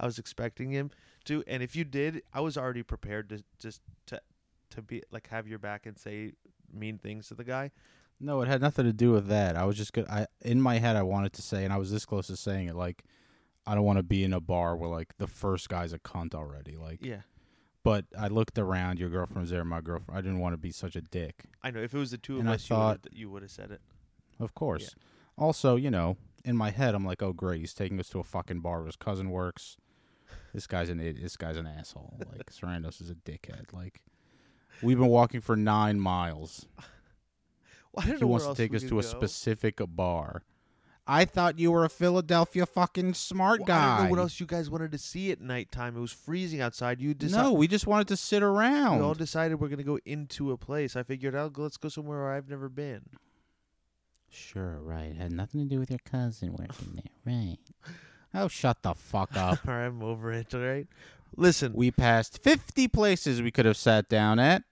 I 0.00 0.04
was 0.06 0.18
expecting 0.18 0.70
him 0.70 0.90
to. 1.26 1.44
And 1.46 1.62
if 1.62 1.76
you 1.76 1.84
did, 1.84 2.22
I 2.32 2.40
was 2.40 2.58
already 2.58 2.82
prepared 2.82 3.28
to 3.30 3.44
just 3.58 3.80
to 4.06 4.20
to 4.70 4.82
be 4.82 5.02
like 5.12 5.28
have 5.28 5.46
your 5.46 5.60
back 5.60 5.86
and 5.86 5.96
say 5.96 6.32
mean 6.72 6.98
things 6.98 7.28
to 7.28 7.34
the 7.34 7.44
guy. 7.44 7.70
No, 8.20 8.40
it 8.42 8.48
had 8.48 8.60
nothing 8.60 8.86
to 8.86 8.92
do 8.92 9.12
with 9.12 9.28
that. 9.28 9.56
I 9.56 9.64
was 9.64 9.76
just 9.76 9.92
good. 9.92 10.06
I 10.08 10.26
in 10.42 10.60
my 10.60 10.78
head 10.78 10.96
I 10.96 11.02
wanted 11.02 11.32
to 11.34 11.42
say, 11.42 11.64
and 11.64 11.72
I 11.72 11.76
was 11.76 11.92
this 11.92 12.04
close 12.04 12.26
to 12.26 12.36
saying 12.36 12.68
it. 12.68 12.74
Like, 12.74 13.04
I 13.66 13.76
don't 13.76 13.84
want 13.84 13.98
to 13.98 14.02
be 14.02 14.24
in 14.24 14.32
a 14.32 14.40
bar 14.40 14.76
where 14.76 14.90
like 14.90 15.16
the 15.18 15.28
first 15.28 15.68
guy's 15.68 15.92
a 15.92 15.98
cunt 16.00 16.34
already. 16.34 16.76
Like, 16.76 17.04
Yeah. 17.04 17.20
But 17.84 18.06
I 18.18 18.26
looked 18.26 18.58
around. 18.58 18.98
Your 18.98 19.08
girlfriend 19.10 19.42
was 19.42 19.50
there. 19.50 19.64
My 19.64 19.80
girlfriend. 19.80 20.18
I 20.18 20.20
didn't 20.20 20.40
want 20.40 20.54
to 20.54 20.56
be 20.58 20.72
such 20.72 20.96
a 20.96 21.00
dick. 21.00 21.44
I 21.62 21.70
know. 21.70 21.80
If 21.80 21.94
it 21.94 21.98
was 21.98 22.10
the 22.10 22.18
two 22.18 22.34
of 22.34 22.40
And 22.40 22.50
I 22.50 22.54
us, 22.54 22.66
thought- 22.66 23.06
you 23.12 23.30
would 23.30 23.42
have 23.42 23.50
said 23.52 23.70
it. 23.70 23.80
Of 24.40 24.54
course. 24.54 24.96
Also, 25.38 25.76
you 25.76 25.90
know, 25.90 26.16
in 26.44 26.56
my 26.56 26.70
head, 26.70 26.94
I'm 26.96 27.04
like, 27.04 27.22
oh 27.22 27.32
great, 27.32 27.60
he's 27.60 27.72
taking 27.74 28.00
us 28.00 28.08
to 28.10 28.18
a 28.18 28.24
fucking 28.24 28.60
bar 28.60 28.78
where 28.78 28.86
his 28.86 28.96
cousin 28.96 29.30
works. 29.30 29.76
This 30.52 30.66
guy's 30.66 30.88
an 30.88 30.98
idiot. 31.00 31.18
This 31.22 31.36
guy's 31.36 31.56
an 31.56 31.66
asshole. 31.66 32.14
Like 32.32 32.46
Sarandos 32.50 33.00
is 33.00 33.10
a 33.10 33.14
dickhead. 33.14 33.72
Like 33.72 34.00
we've 34.82 34.98
been 34.98 35.08
walking 35.08 35.40
for 35.40 35.56
nine 35.56 36.00
miles. 36.00 36.66
Well, 37.92 38.02
I 38.04 38.08
don't 38.08 38.16
He 38.16 38.20
know 38.22 38.26
wants 38.26 38.44
where 38.46 38.46
to 38.46 38.48
else 38.50 38.58
take 38.58 38.70
we 38.72 38.76
us 38.78 38.82
could 38.82 38.88
to 38.88 38.98
a 38.98 39.02
go. 39.02 39.08
specific 39.08 39.80
bar. 39.86 40.42
I 41.06 41.26
thought 41.26 41.58
you 41.58 41.70
were 41.70 41.84
a 41.84 41.90
Philadelphia 41.90 42.64
fucking 42.64 43.12
smart 43.14 43.60
Well, 43.60 43.66
guy. 43.66 43.74
I 43.84 43.96
don't 43.98 44.04
know 44.06 44.10
what 44.12 44.18
else 44.20 44.40
you 44.40 44.46
guys 44.46 44.70
wanted 44.70 44.90
to 44.92 44.98
see 44.98 45.30
at 45.30 45.40
nighttime. 45.40 45.96
It 45.96 46.00
was 46.00 46.12
freezing 46.12 46.62
outside. 46.62 47.00
You 47.00 47.14
no, 47.28 47.52
we 47.52 47.68
just 47.68 47.86
wanted 47.86 48.08
to 48.08 48.16
sit 48.16 48.42
around. 48.42 48.98
We 48.98 49.04
all 49.04 49.14
decided 49.14 49.60
we're 49.60 49.68
gonna 49.68 49.82
go 49.82 49.98
into 50.06 50.50
a 50.52 50.56
place. 50.56 50.96
I 50.96 51.02
figured 51.02 51.34
out. 51.34 51.58
Let's 51.58 51.76
go 51.76 51.88
somewhere 51.90 52.22
where 52.22 52.32
I've 52.32 52.48
never 52.48 52.68
been. 52.70 53.02
Sure, 54.30 54.80
right. 54.80 55.10
It 55.10 55.16
had 55.16 55.32
nothing 55.32 55.60
to 55.60 55.66
do 55.66 55.78
with 55.78 55.90
your 55.90 56.00
cousin 56.10 56.52
working 56.52 56.94
there, 56.94 57.34
right? 57.34 57.58
Oh, 58.34 58.48
shut 58.48 58.82
the 58.82 58.94
fuck 58.94 59.30
up. 59.36 59.58
All 59.68 59.74
right, 59.74 59.86
I'm 59.86 60.02
over 60.02 60.32
it. 60.32 60.54
All 60.54 60.60
right. 60.60 60.86
Listen. 61.36 61.72
we 61.74 61.90
passed 61.90 62.42
50 62.42 62.88
places 62.88 63.42
we 63.42 63.50
could 63.50 63.66
have 63.66 63.76
sat 63.76 64.08
down 64.08 64.38
at 64.38 64.62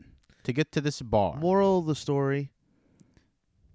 to 0.45 0.53
get 0.53 0.73
to 0.73 0.81
this 0.81 1.03
bar. 1.03 1.37
Moral 1.37 1.81
of 1.81 1.87
the 1.87 1.95
story: 1.95 2.51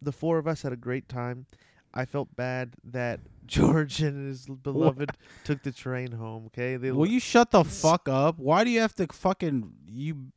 the 0.01 0.11
four 0.11 0.39
of 0.39 0.47
us 0.47 0.63
had 0.63 0.73
a 0.73 0.77
great 0.77 1.07
time. 1.07 1.45
I 1.93 2.05
felt 2.05 2.35
bad 2.35 2.73
that 2.83 3.19
George 3.45 4.01
and 4.01 4.27
his 4.27 4.45
beloved 4.45 5.11
took 5.43 5.63
the 5.63 5.71
train 5.71 6.11
home. 6.11 6.47
Okay, 6.47 6.77
they 6.77 6.91
Will 6.91 7.07
you 7.07 7.19
shut 7.19 7.51
the 7.51 7.63
fuck 7.63 8.09
up? 8.09 8.37
Why 8.37 8.63
do 8.63 8.69
you 8.69 8.81
have 8.81 8.95
to 8.95 9.07
fucking 9.07 9.71
you? 9.87 10.31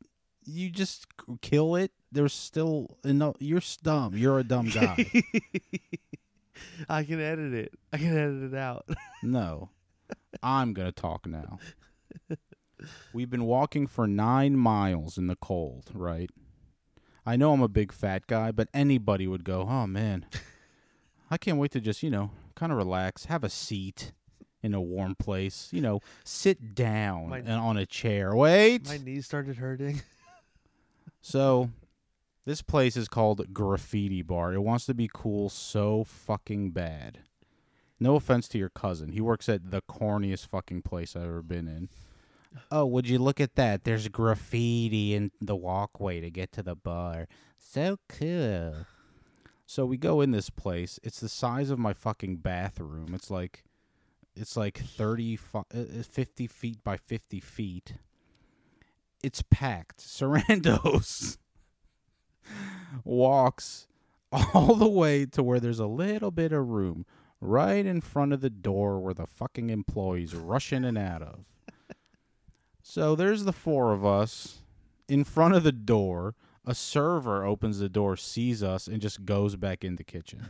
You 0.45 0.69
just 0.69 1.05
kill 1.41 1.75
it. 1.75 1.91
There's 2.11 2.33
still 2.33 2.97
no. 3.03 3.35
You're 3.39 3.61
dumb. 3.83 4.15
You're 4.15 4.39
a 4.39 4.43
dumb 4.43 4.67
guy. 4.69 5.05
I 6.89 7.03
can 7.03 7.19
edit 7.19 7.53
it. 7.53 7.73
I 7.93 7.97
can 7.97 8.17
edit 8.17 8.53
it 8.53 8.57
out. 8.57 8.85
no, 9.23 9.69
I'm 10.41 10.73
gonna 10.73 10.91
talk 10.91 11.27
now. 11.27 11.59
We've 13.13 13.29
been 13.29 13.45
walking 13.45 13.85
for 13.85 14.07
nine 14.07 14.57
miles 14.57 15.17
in 15.17 15.27
the 15.27 15.35
cold, 15.35 15.91
right? 15.93 16.29
I 17.25 17.35
know 17.35 17.53
I'm 17.53 17.61
a 17.61 17.67
big 17.67 17.91
fat 17.91 18.25
guy, 18.25 18.51
but 18.51 18.67
anybody 18.73 19.27
would 19.27 19.43
go, 19.43 19.67
"Oh 19.69 19.85
man, 19.85 20.25
I 21.31 21.37
can't 21.37 21.57
wait 21.57 21.71
to 21.71 21.81
just 21.81 22.03
you 22.03 22.11
know 22.11 22.29
kind 22.53 22.71
of 22.71 22.77
relax, 22.77 23.25
have 23.25 23.43
a 23.43 23.49
seat." 23.49 24.11
In 24.63 24.75
a 24.75 24.79
warm 24.81 25.15
place, 25.15 25.69
you 25.71 25.81
know, 25.81 26.01
sit 26.23 26.75
down 26.75 27.29
My- 27.29 27.39
and 27.39 27.49
on 27.49 27.77
a 27.77 27.85
chair. 27.87 28.35
Wait, 28.35 28.85
My 28.85 28.97
knees 28.99 29.25
started 29.25 29.55
hurting. 29.55 30.03
So, 31.21 31.69
this 32.45 32.61
place 32.61 32.97
is 32.97 33.07
called 33.07 33.53
Graffiti 33.53 34.21
Bar. 34.21 34.53
It 34.53 34.61
wants 34.61 34.85
to 34.87 34.93
be 34.93 35.09
cool 35.11 35.49
so 35.49 36.03
fucking 36.03 36.71
bad. 36.71 37.19
No 37.99 38.15
offense 38.15 38.47
to 38.49 38.57
your 38.57 38.69
cousin. 38.69 39.11
He 39.11 39.21
works 39.21 39.47
at 39.47 39.69
the 39.69 39.81
corniest 39.83 40.47
fucking 40.47 40.81
place 40.81 41.15
I've 41.15 41.23
ever 41.23 41.43
been 41.43 41.67
in. 41.67 41.89
Oh, 42.71 42.85
would 42.85 43.07
you 43.07 43.19
look 43.19 43.39
at 43.39 43.55
that? 43.55 43.83
There's 43.83 44.07
graffiti 44.07 45.13
in 45.13 45.31
the 45.39 45.55
walkway 45.55 46.19
to 46.21 46.29
get 46.31 46.51
to 46.53 46.63
the 46.63 46.75
bar. 46.75 47.27
So 47.59 47.97
cool. 48.09 48.87
So 49.71 49.85
we 49.85 49.95
go 49.95 50.19
in 50.19 50.31
this 50.31 50.49
place. 50.49 50.99
It's 51.01 51.21
the 51.21 51.29
size 51.29 51.69
of 51.69 51.79
my 51.79 51.93
fucking 51.93 52.39
bathroom. 52.39 53.13
It's 53.13 53.31
like 53.31 53.63
it's 54.35 54.57
like 54.57 54.77
30 54.77 55.39
uh, 55.55 55.63
50 56.03 56.47
feet 56.47 56.83
by 56.83 56.97
50 56.97 57.39
feet 57.39 57.93
it's 59.23 59.41
packed. 59.49 59.99
Sarandos 60.01 61.37
walks 63.05 63.87
all 64.53 64.75
the 64.75 64.89
way 64.89 65.25
to 65.27 65.41
where 65.41 65.61
there's 65.61 65.79
a 65.79 65.87
little 65.87 66.31
bit 66.31 66.51
of 66.51 66.67
room 66.67 67.05
right 67.39 67.85
in 67.85 68.01
front 68.01 68.33
of 68.33 68.41
the 68.41 68.49
door 68.49 68.99
where 68.99 69.13
the 69.13 69.25
fucking 69.25 69.69
employees 69.69 70.35
rush 70.35 70.73
in 70.73 70.83
and 70.83 70.97
out 70.97 71.21
of. 71.21 71.45
So 72.83 73.15
there's 73.15 73.45
the 73.45 73.53
four 73.53 73.93
of 73.93 74.05
us 74.05 74.63
in 75.07 75.23
front 75.23 75.55
of 75.55 75.63
the 75.63 75.71
door. 75.71 76.35
A 76.65 76.75
server 76.75 77.43
opens 77.43 77.79
the 77.79 77.89
door, 77.89 78.15
sees 78.15 78.61
us, 78.61 78.87
and 78.87 79.01
just 79.01 79.25
goes 79.25 79.55
back 79.55 79.83
in 79.83 79.95
the 79.95 80.03
kitchen. 80.03 80.49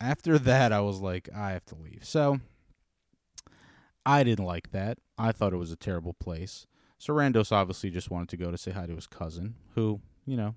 After 0.00 0.38
that, 0.38 0.72
I 0.72 0.80
was 0.80 1.00
like, 1.00 1.28
I 1.34 1.50
have 1.52 1.64
to 1.66 1.74
leave. 1.74 2.04
So 2.04 2.40
I 4.04 4.24
didn't 4.24 4.44
like 4.44 4.72
that. 4.72 4.98
I 5.18 5.32
thought 5.32 5.52
it 5.52 5.58
was 5.58 5.70
a 5.70 5.76
terrible 5.76 6.14
place. 6.14 6.66
Sarandos 7.00 7.52
obviously 7.52 7.90
just 7.90 8.10
wanted 8.10 8.28
to 8.30 8.36
go 8.36 8.50
to 8.50 8.58
say 8.58 8.70
hi 8.70 8.86
to 8.86 8.94
his 8.94 9.06
cousin, 9.06 9.56
who 9.74 10.00
you 10.24 10.36
know 10.36 10.54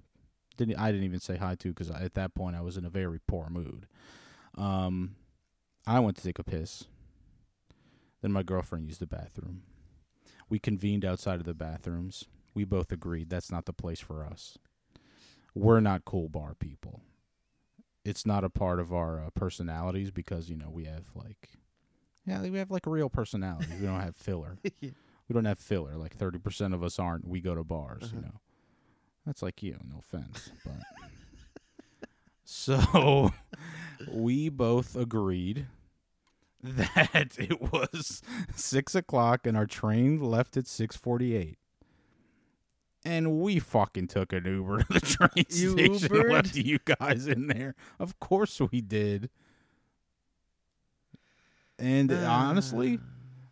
didn't 0.58 0.78
I 0.78 0.92
didn't 0.92 1.06
even 1.06 1.20
say 1.20 1.38
hi 1.38 1.56
to 1.56 1.70
because 1.70 1.90
at 1.90 2.14
that 2.14 2.36
point 2.36 2.56
I 2.56 2.62
was 2.62 2.78
in 2.78 2.86
a 2.86 2.90
very 2.90 3.20
poor 3.28 3.50
mood. 3.50 3.88
Um, 4.58 5.16
I 5.86 6.00
went 6.00 6.18
to 6.18 6.24
take 6.24 6.40
a 6.40 6.44
piss. 6.44 6.86
Then 8.22 8.32
my 8.32 8.44
girlfriend 8.44 8.88
used 8.88 9.02
the 9.02 9.08
bathroom. 9.08 9.64
We 10.50 10.60
convened 10.60 11.04
outside 11.04 11.40
of 11.40 11.46
the 11.46 11.54
bathrooms. 11.54 12.26
We 12.56 12.64
both 12.64 12.92
agreed 12.92 13.30
that's 13.30 13.52
not 13.52 13.66
the 13.66 13.74
place 13.74 14.00
for 14.00 14.26
us. 14.26 14.58
We're 15.54 15.80
not 15.82 16.06
cool 16.06 16.30
bar 16.30 16.56
people. 16.56 17.02
It's 18.04 18.26
not 18.26 18.44
a 18.44 18.50
part 18.50 18.80
of 18.80 18.94
our 18.94 19.20
uh, 19.20 19.30
personalities 19.36 20.10
because 20.12 20.50
you 20.50 20.56
know 20.58 20.70
we 20.70 20.86
have 20.86 21.06
like, 21.16 21.50
yeah, 22.26 22.42
we 22.42 22.58
have 22.58 22.72
like 22.72 22.86
a 22.88 22.90
real 22.90 23.10
personalities. 23.10 23.70
we 23.80 23.86
don't 23.86 24.00
have 24.02 24.16
filler 24.16 24.58
Yeah. 24.82 24.92
we 25.28 25.34
don't 25.34 25.46
have 25.46 25.60
filler. 25.60 25.96
Like 25.98 26.16
thirty 26.16 26.40
percent 26.40 26.74
of 26.74 26.84
us 26.84 26.98
aren't. 27.00 27.28
We 27.28 27.42
go 27.42 27.56
to 27.56 27.64
bars. 27.64 28.12
You 28.14 28.20
Uh-huh. 28.20 28.28
know, 28.28 28.40
that's 29.26 29.42
like 29.42 29.62
you. 29.64 29.78
No 29.90 30.00
offense, 30.00 30.52
but 30.64 32.10
so 32.44 33.32
we 34.12 34.50
both 34.50 34.96
agreed 34.96 35.68
that 36.64 37.36
it 37.38 37.62
was 37.72 38.22
six 38.56 38.94
o'clock 38.96 39.46
and 39.48 39.56
our 39.58 39.66
train 39.66 40.20
left 40.22 40.58
at 40.58 40.68
six 40.68 40.96
forty-eight. 40.96 41.58
And 43.06 43.40
we 43.40 43.60
fucking 43.60 44.08
took 44.08 44.34
an 44.34 44.46
Uber 44.46 44.80
to 44.84 44.94
the 44.94 45.00
train 45.00 45.46
You 45.50 45.72
station 45.72 45.88
and 45.88 46.00
Ubered? 46.00 46.32
left 46.32 46.56
you 46.56 46.80
guys 46.84 47.28
in 47.28 47.48
there. 47.48 47.76
Of 48.00 48.20
course 48.20 48.60
we 48.60 48.82
did. 48.82 49.30
And 51.78 52.12
uh, 52.12 52.28
honestly, 52.28 53.00
ah. 53.02 53.06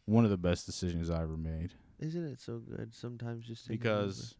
one 0.06 0.26
of 0.26 0.32
the 0.32 0.38
best 0.38 0.66
decisions 0.66 1.10
I 1.10 1.22
ever 1.22 1.38
made 1.38 1.74
isn't 2.04 2.26
it 2.26 2.40
so 2.40 2.60
good? 2.60 2.94
Sometimes 2.94 3.46
just 3.46 3.68
because 3.68 4.36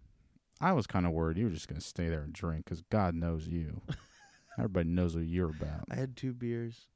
I 0.60 0.74
was 0.74 0.86
kind 0.86 1.06
of 1.06 1.14
worried 1.14 1.38
you 1.38 1.46
were 1.46 1.52
just 1.52 1.68
going 1.68 1.80
to 1.80 1.86
stay 1.86 2.10
there 2.10 2.22
and 2.22 2.34
drink 2.34 2.66
because 2.66 2.82
God 2.90 3.16
knows 3.16 3.48
you. 3.48 3.82
Everybody 4.58 4.90
knows 4.90 5.16
what 5.16 5.26
you're 5.26 5.50
about. 5.50 5.86
I 5.90 5.96
had 5.96 6.16
two 6.16 6.34
beers. 6.34 6.88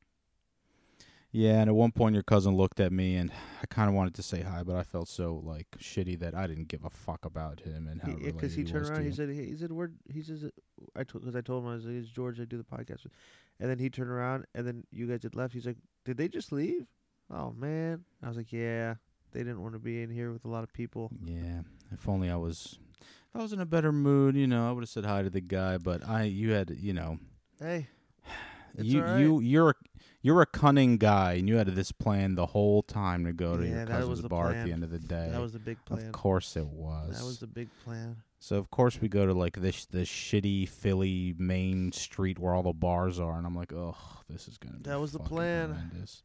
Yeah, 1.31 1.59
and 1.59 1.69
at 1.69 1.75
one 1.75 1.91
point 1.91 2.13
your 2.13 2.23
cousin 2.23 2.55
looked 2.55 2.79
at 2.79 2.91
me, 2.91 3.15
and 3.15 3.31
I 3.61 3.65
kind 3.67 3.89
of 3.89 3.95
wanted 3.95 4.15
to 4.15 4.23
say 4.23 4.41
hi, 4.41 4.63
but 4.63 4.75
I 4.75 4.83
felt 4.83 5.07
so 5.09 5.41
like 5.43 5.67
shitty 5.77 6.19
that 6.19 6.33
I 6.33 6.47
didn't 6.47 6.69
give 6.69 6.85
a 6.85 6.89
fuck 6.89 7.25
about 7.25 7.59
him 7.59 7.87
and 7.87 8.01
how 8.01 8.13
Because 8.13 8.53
he, 8.53 8.63
he, 8.63 8.67
turned 8.67 8.81
was 8.81 8.89
around, 8.89 9.01
to 9.01 9.09
he 9.09 9.11
said, 9.15 9.29
hey, 9.29 9.45
he 9.45 9.57
said, 9.57 9.71
where, 9.71 9.91
he 10.11 10.21
says, 10.21 10.45
uh, 10.45 10.49
I 10.95 11.03
told, 11.03 11.23
because 11.23 11.35
I 11.35 11.41
told 11.41 11.63
him 11.63 11.69
I 11.69 11.75
was 11.75 11.85
like, 11.85 11.95
it's 11.95 12.09
George, 12.09 12.39
I 12.39 12.45
do 12.45 12.57
the 12.57 12.63
podcast 12.63 13.03
with. 13.03 13.11
And 13.59 13.69
then 13.69 13.77
he 13.77 13.89
turned 13.89 14.09
around, 14.09 14.45
and 14.55 14.65
then 14.65 14.85
you 14.91 15.05
guys 15.07 15.23
had 15.23 15.35
left. 15.35 15.53
He's 15.53 15.65
like, 15.65 15.77
did 16.05 16.17
they 16.17 16.27
just 16.27 16.51
leave? 16.51 16.87
Oh 17.29 17.51
man, 17.51 18.05
I 18.23 18.29
was 18.29 18.37
like, 18.37 18.53
yeah, 18.53 18.95
they 19.33 19.39
didn't 19.39 19.61
want 19.61 19.73
to 19.73 19.79
be 19.79 20.01
in 20.01 20.09
here 20.09 20.31
with 20.31 20.45
a 20.45 20.47
lot 20.47 20.63
of 20.63 20.71
people. 20.71 21.11
Yeah, 21.25 21.61
if 21.91 22.07
only 22.07 22.29
I 22.29 22.37
was, 22.37 22.79
if 23.01 23.35
I 23.35 23.41
was 23.41 23.51
in 23.51 23.59
a 23.59 23.65
better 23.65 23.91
mood, 23.91 24.35
you 24.35 24.47
know, 24.47 24.69
I 24.69 24.71
would 24.71 24.83
have 24.83 24.89
said 24.89 25.05
hi 25.05 25.23
to 25.23 25.29
the 25.29 25.41
guy. 25.41 25.77
But 25.77 26.07
I, 26.07 26.23
you 26.23 26.53
had, 26.53 26.69
you 26.79 26.93
know, 26.93 27.17
Hey, 27.59 27.87
It's 28.77 28.85
you 28.85 29.01
right. 29.01 29.19
you 29.19 29.39
you're 29.41 29.69
a, 29.71 29.73
you're 30.21 30.41
a 30.41 30.45
cunning 30.45 30.97
guy, 30.97 31.33
and 31.33 31.47
you 31.47 31.55
had 31.57 31.67
this 31.67 31.91
plan 31.91 32.35
the 32.35 32.47
whole 32.47 32.81
time 32.83 33.25
to 33.25 33.33
go 33.33 33.57
to 33.57 33.63
Yeah, 33.65 33.77
your 33.77 33.85
cousin's 33.85 34.21
bar 34.21 34.51
at 34.51 34.65
the 34.65 34.71
end 34.71 34.83
of 34.83 34.91
the 34.91 34.99
day. 34.99 35.29
that 35.31 35.41
was 35.41 35.53
the 35.53 35.59
big 35.59 35.83
plan. 35.85 36.05
of 36.05 36.11
course 36.11 36.55
it 36.57 36.65
was. 36.65 37.17
That 37.17 37.25
was 37.25 37.39
the 37.39 37.47
big 37.47 37.69
plan. 37.83 38.17
So 38.39 38.57
of 38.57 38.69
course 38.69 39.01
we 39.01 39.07
go 39.07 39.25
to 39.25 39.33
like 39.33 39.55
this 39.59 39.85
this 39.85 40.09
shitty 40.09 40.69
Philly 40.69 41.33
main 41.37 41.91
street 41.91 42.39
where 42.39 42.53
all 42.53 42.63
the 42.63 42.73
bars 42.73 43.19
are, 43.19 43.37
and 43.37 43.45
I'm 43.45 43.55
like, 43.55 43.73
oh, 43.73 43.95
this 44.29 44.47
is 44.47 44.57
gonna. 44.57 44.77
Be 44.77 44.89
That 44.89 44.99
was 44.99 45.11
the 45.11 45.19
plan. 45.19 45.69
Horrendous. 45.73 46.23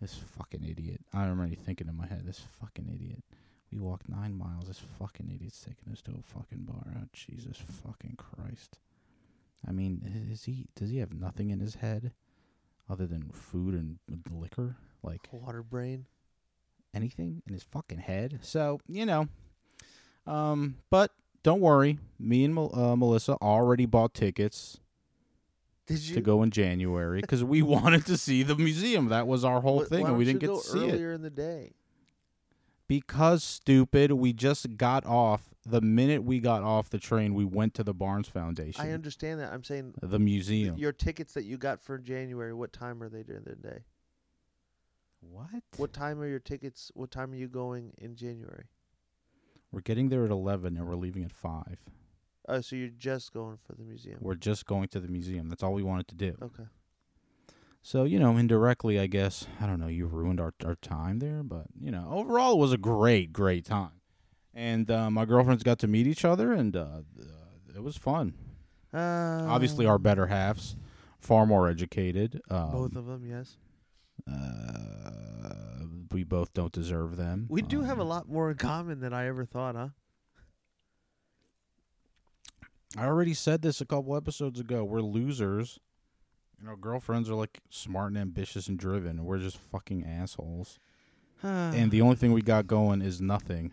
This 0.00 0.14
fucking 0.14 0.64
idiot. 0.64 1.00
I'm 1.12 1.30
remember 1.30 1.54
thinking 1.56 1.88
in 1.88 1.96
my 1.96 2.06
head, 2.06 2.22
this 2.26 2.40
fucking 2.60 2.88
idiot. 2.92 3.22
We 3.72 3.78
walked 3.78 4.08
nine 4.08 4.36
miles. 4.36 4.66
This 4.68 4.80
fucking 4.98 5.30
idiot's 5.34 5.60
taking 5.60 5.92
us 5.92 6.02
to 6.02 6.12
a 6.12 6.22
fucking 6.22 6.64
bar. 6.64 6.94
Oh 6.96 7.08
Jesus 7.12 7.56
fucking 7.56 8.16
Christ! 8.16 8.78
I 9.66 9.72
mean, 9.72 10.28
is 10.30 10.44
he? 10.44 10.66
Does 10.76 10.90
he 10.90 10.98
have 10.98 11.12
nothing 11.12 11.50
in 11.50 11.60
his 11.60 11.76
head 11.76 12.12
other 12.88 13.06
than 13.06 13.30
food 13.30 13.74
and 13.74 13.98
liquor? 14.30 14.76
Like 15.02 15.28
Water 15.32 15.62
brain. 15.62 16.06
anything 16.94 17.42
in 17.46 17.52
his 17.52 17.62
fucking 17.62 17.98
head. 17.98 18.38
So 18.42 18.80
you 18.88 19.04
know, 19.06 19.28
um, 20.26 20.76
but 20.90 21.10
don't 21.42 21.60
worry. 21.60 21.98
Me 22.18 22.44
and 22.44 22.58
uh, 22.58 22.96
Melissa 22.96 23.34
already 23.34 23.84
bought 23.86 24.14
tickets 24.14 24.80
Did 25.86 26.00
you 26.00 26.14
to 26.14 26.20
go 26.22 26.42
in 26.42 26.50
January 26.50 27.20
because 27.20 27.44
we 27.44 27.60
wanted 27.74 28.06
to 28.06 28.16
see 28.16 28.42
the 28.42 28.56
museum. 28.56 29.08
That 29.08 29.26
was 29.26 29.44
our 29.44 29.60
whole 29.60 29.84
Wh- 29.84 29.88
thing, 29.88 30.06
and 30.06 30.16
we 30.16 30.24
didn't 30.24 30.40
get 30.40 30.48
to 30.48 30.60
see 30.60 30.86
it 30.86 30.92
earlier 30.94 31.12
in 31.12 31.20
the 31.22 31.30
day. 31.30 31.72
Because 32.88 33.42
stupid. 33.44 34.12
We 34.12 34.32
just 34.32 34.76
got 34.76 35.04
off. 35.06 35.50
The 35.66 35.80
minute 35.80 36.24
we 36.24 36.40
got 36.40 36.62
off 36.62 36.90
the 36.90 36.98
train, 36.98 37.34
we 37.34 37.44
went 37.44 37.72
to 37.74 37.84
the 37.84 37.94
Barnes 37.94 38.28
Foundation, 38.28 38.84
I 38.84 38.90
understand 38.90 39.40
that. 39.40 39.50
I'm 39.50 39.64
saying 39.64 39.94
the 40.00 40.08
th- 40.08 40.20
museum. 40.20 40.76
your 40.76 40.92
tickets 40.92 41.32
that 41.34 41.44
you 41.44 41.56
got 41.56 41.80
for 41.80 41.96
January. 41.96 42.52
What 42.52 42.72
time 42.72 43.02
are 43.02 43.08
they 43.08 43.22
during 43.22 43.44
the 43.44 43.54
day? 43.54 43.84
what? 45.20 45.62
What 45.78 45.92
time 45.94 46.20
are 46.20 46.28
your 46.28 46.38
tickets? 46.38 46.90
What 46.94 47.10
time 47.10 47.32
are 47.32 47.36
you 47.36 47.48
going 47.48 47.92
in 47.96 48.14
January? 48.14 48.66
We're 49.72 49.80
getting 49.80 50.10
there 50.10 50.24
at 50.24 50.30
eleven, 50.30 50.76
and 50.76 50.86
we're 50.86 50.96
leaving 50.96 51.24
at 51.24 51.32
five. 51.32 51.78
Oh, 52.46 52.60
so 52.60 52.76
you're 52.76 52.88
just 52.88 53.32
going 53.32 53.56
for 53.66 53.74
the 53.74 53.84
museum. 53.84 54.18
We're 54.20 54.34
just 54.34 54.66
going 54.66 54.88
to 54.88 55.00
the 55.00 55.08
museum. 55.08 55.48
That's 55.48 55.62
all 55.62 55.72
we 55.72 55.82
wanted 55.82 56.08
to 56.08 56.14
do. 56.14 56.36
Okay. 56.42 56.64
So, 57.86 58.04
you 58.04 58.18
know, 58.18 58.38
indirectly, 58.38 58.98
I 58.98 59.06
guess, 59.06 59.46
I 59.60 59.66
don't 59.66 59.78
know, 59.78 59.88
you 59.88 60.06
ruined 60.06 60.40
our, 60.40 60.54
our 60.64 60.76
time 60.76 61.18
there, 61.18 61.42
but, 61.42 61.66
you 61.78 61.90
know, 61.90 62.08
overall, 62.10 62.54
it 62.54 62.58
was 62.58 62.72
a 62.72 62.78
great, 62.78 63.30
great 63.30 63.66
time. 63.66 64.00
And 64.54 64.90
uh, 64.90 65.10
my 65.10 65.26
girlfriends 65.26 65.62
got 65.62 65.78
to 65.80 65.86
meet 65.86 66.06
each 66.06 66.24
other, 66.24 66.50
and 66.50 66.74
uh, 66.74 66.80
uh, 67.20 67.74
it 67.76 67.82
was 67.82 67.98
fun. 67.98 68.32
Uh, 68.94 69.44
Obviously, 69.50 69.84
our 69.84 69.98
better 69.98 70.28
halves, 70.28 70.76
far 71.18 71.44
more 71.44 71.68
educated. 71.68 72.40
Um, 72.48 72.70
Both 72.70 72.96
of 72.96 73.04
them, 73.04 73.26
yes. 73.26 73.58
Uh, 74.26 75.84
we 76.10 76.24
both 76.24 76.54
don't 76.54 76.72
deserve 76.72 77.18
them. 77.18 77.44
We 77.50 77.60
do 77.60 77.82
have 77.82 77.98
a 77.98 78.02
Um, 78.02 78.08
lot 78.08 78.28
more 78.30 78.50
in 78.50 78.56
common 78.56 79.00
than 79.00 79.12
I 79.12 79.26
ever 79.26 79.44
thought, 79.44 79.74
huh? 79.74 79.88
I 82.96 83.04
already 83.04 83.34
said 83.34 83.60
this 83.60 83.82
a 83.82 83.84
couple 83.84 84.16
episodes 84.16 84.58
ago. 84.58 84.84
We're 84.84 85.02
losers. 85.02 85.80
And 86.58 86.68
know, 86.68 86.76
girlfriends 86.76 87.28
are 87.30 87.34
like 87.34 87.60
smart 87.68 88.08
and 88.08 88.18
ambitious 88.18 88.68
and 88.68 88.78
driven. 88.78 89.18
And 89.18 89.26
we're 89.26 89.38
just 89.38 89.58
fucking 89.58 90.04
assholes. 90.04 90.78
and 91.42 91.90
the 91.90 92.00
only 92.00 92.16
thing 92.16 92.32
we 92.32 92.42
got 92.42 92.66
going 92.66 93.02
is 93.02 93.20
nothing. 93.20 93.72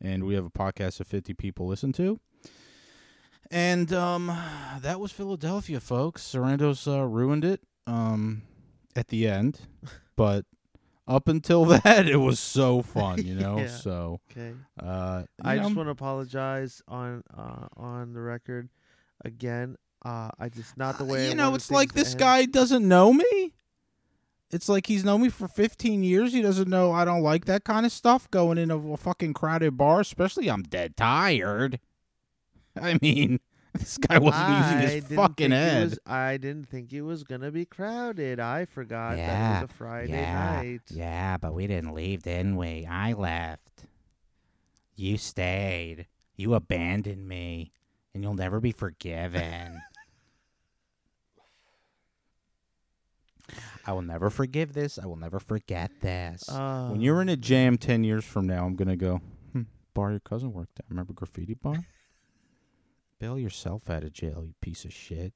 And 0.00 0.24
we 0.24 0.34
have 0.34 0.44
a 0.44 0.50
podcast 0.50 0.98
that 0.98 1.06
50 1.06 1.34
people 1.34 1.66
listen 1.66 1.92
to. 1.94 2.20
And 3.50 3.92
um, 3.92 4.26
that 4.80 5.00
was 5.00 5.10
Philadelphia, 5.10 5.80
folks. 5.80 6.22
Sarandos 6.22 6.86
uh, 6.86 7.04
ruined 7.04 7.44
it 7.44 7.62
um, 7.86 8.42
at 8.94 9.08
the 9.08 9.26
end. 9.26 9.60
but 10.16 10.44
up 11.08 11.26
until 11.26 11.64
that, 11.64 12.06
it 12.06 12.18
was 12.18 12.38
so 12.38 12.82
fun, 12.82 13.24
you 13.24 13.34
know? 13.40 13.58
Yeah. 13.58 13.68
So, 13.68 14.20
okay. 14.30 14.54
uh, 14.78 15.22
you 15.42 15.50
I 15.50 15.56
just 15.56 15.74
want 15.74 15.86
to 15.86 15.90
apologize 15.90 16.82
on 16.86 17.24
uh, 17.36 17.66
on 17.76 18.12
the 18.12 18.20
record 18.20 18.68
again. 19.24 19.76
Uh, 20.04 20.30
I 20.38 20.48
just 20.48 20.76
not 20.76 20.98
the 20.98 21.04
way. 21.04 21.26
I 21.26 21.28
you 21.30 21.34
know, 21.34 21.54
it's 21.54 21.70
like 21.70 21.92
this 21.92 22.14
guy 22.14 22.44
doesn't 22.44 22.86
know 22.86 23.12
me. 23.12 23.54
It's 24.50 24.68
like 24.68 24.86
he's 24.86 25.04
known 25.04 25.22
me 25.22 25.28
for 25.28 25.46
15 25.46 26.02
years. 26.02 26.32
He 26.32 26.40
doesn't 26.40 26.68
know 26.68 26.92
I 26.92 27.04
don't 27.04 27.22
like 27.22 27.44
that 27.46 27.64
kind 27.64 27.84
of 27.84 27.92
stuff 27.92 28.30
going 28.30 28.56
in 28.56 28.70
a, 28.70 28.96
fucking 28.96 29.34
crowded 29.34 29.76
bar, 29.76 30.00
especially 30.00 30.48
I'm 30.48 30.62
dead 30.62 30.96
tired. 30.96 31.80
I 32.80 32.98
mean, 33.02 33.40
this 33.74 33.98
guy 33.98 34.18
wasn't 34.18 34.48
using 34.48 35.02
his 35.02 35.16
fucking 35.16 35.50
head. 35.50 35.90
was- 35.90 35.98
I 36.06 36.38
didn't 36.38 36.68
think 36.68 36.92
it 36.92 37.02
was 37.02 37.24
gonna 37.24 37.50
be 37.50 37.66
crowded. 37.66 38.40
I 38.40 38.64
forgot 38.64 39.16
that 39.16 39.58
it 39.58 39.62
was 39.62 39.70
a 39.70 39.74
Friday 39.74 40.12
yeah, 40.12 40.62
night. 40.62 40.80
yeah, 40.88 41.36
but 41.36 41.54
we 41.54 41.66
didn't 41.66 41.92
leave, 41.92 42.22
didn't 42.22 42.56
we? 42.56 42.86
I 42.86 43.12
left. 43.12 43.84
You 44.96 45.18
stayed. 45.18 46.06
You 46.36 46.54
abandoned 46.54 47.28
me, 47.28 47.72
and 48.18 48.24
you'll 48.24 48.34
never 48.34 48.58
be 48.58 48.72
forgiven. 48.72 49.80
I 53.86 53.92
will 53.92 54.02
never 54.02 54.28
forgive 54.28 54.72
this. 54.72 54.98
I 54.98 55.06
will 55.06 55.14
never 55.14 55.38
forget 55.38 55.92
this. 56.00 56.48
Uh, 56.48 56.88
when 56.88 57.00
you're 57.00 57.22
in 57.22 57.28
a 57.28 57.36
jam 57.36 57.78
10 57.78 58.02
years 58.02 58.24
from 58.24 58.48
now, 58.48 58.66
I'm 58.66 58.74
going 58.74 58.88
to 58.88 58.96
go, 58.96 59.20
hmm, 59.52 59.62
bar 59.94 60.10
your 60.10 60.18
cousin 60.18 60.52
worked 60.52 60.80
at. 60.80 60.86
Remember 60.88 61.12
Graffiti 61.12 61.54
Bar? 61.54 61.76
Bail 63.20 63.38
yourself 63.38 63.88
out 63.88 64.02
of 64.02 64.12
jail, 64.12 64.42
you 64.44 64.54
piece 64.60 64.84
of 64.84 64.92
shit. 64.92 65.32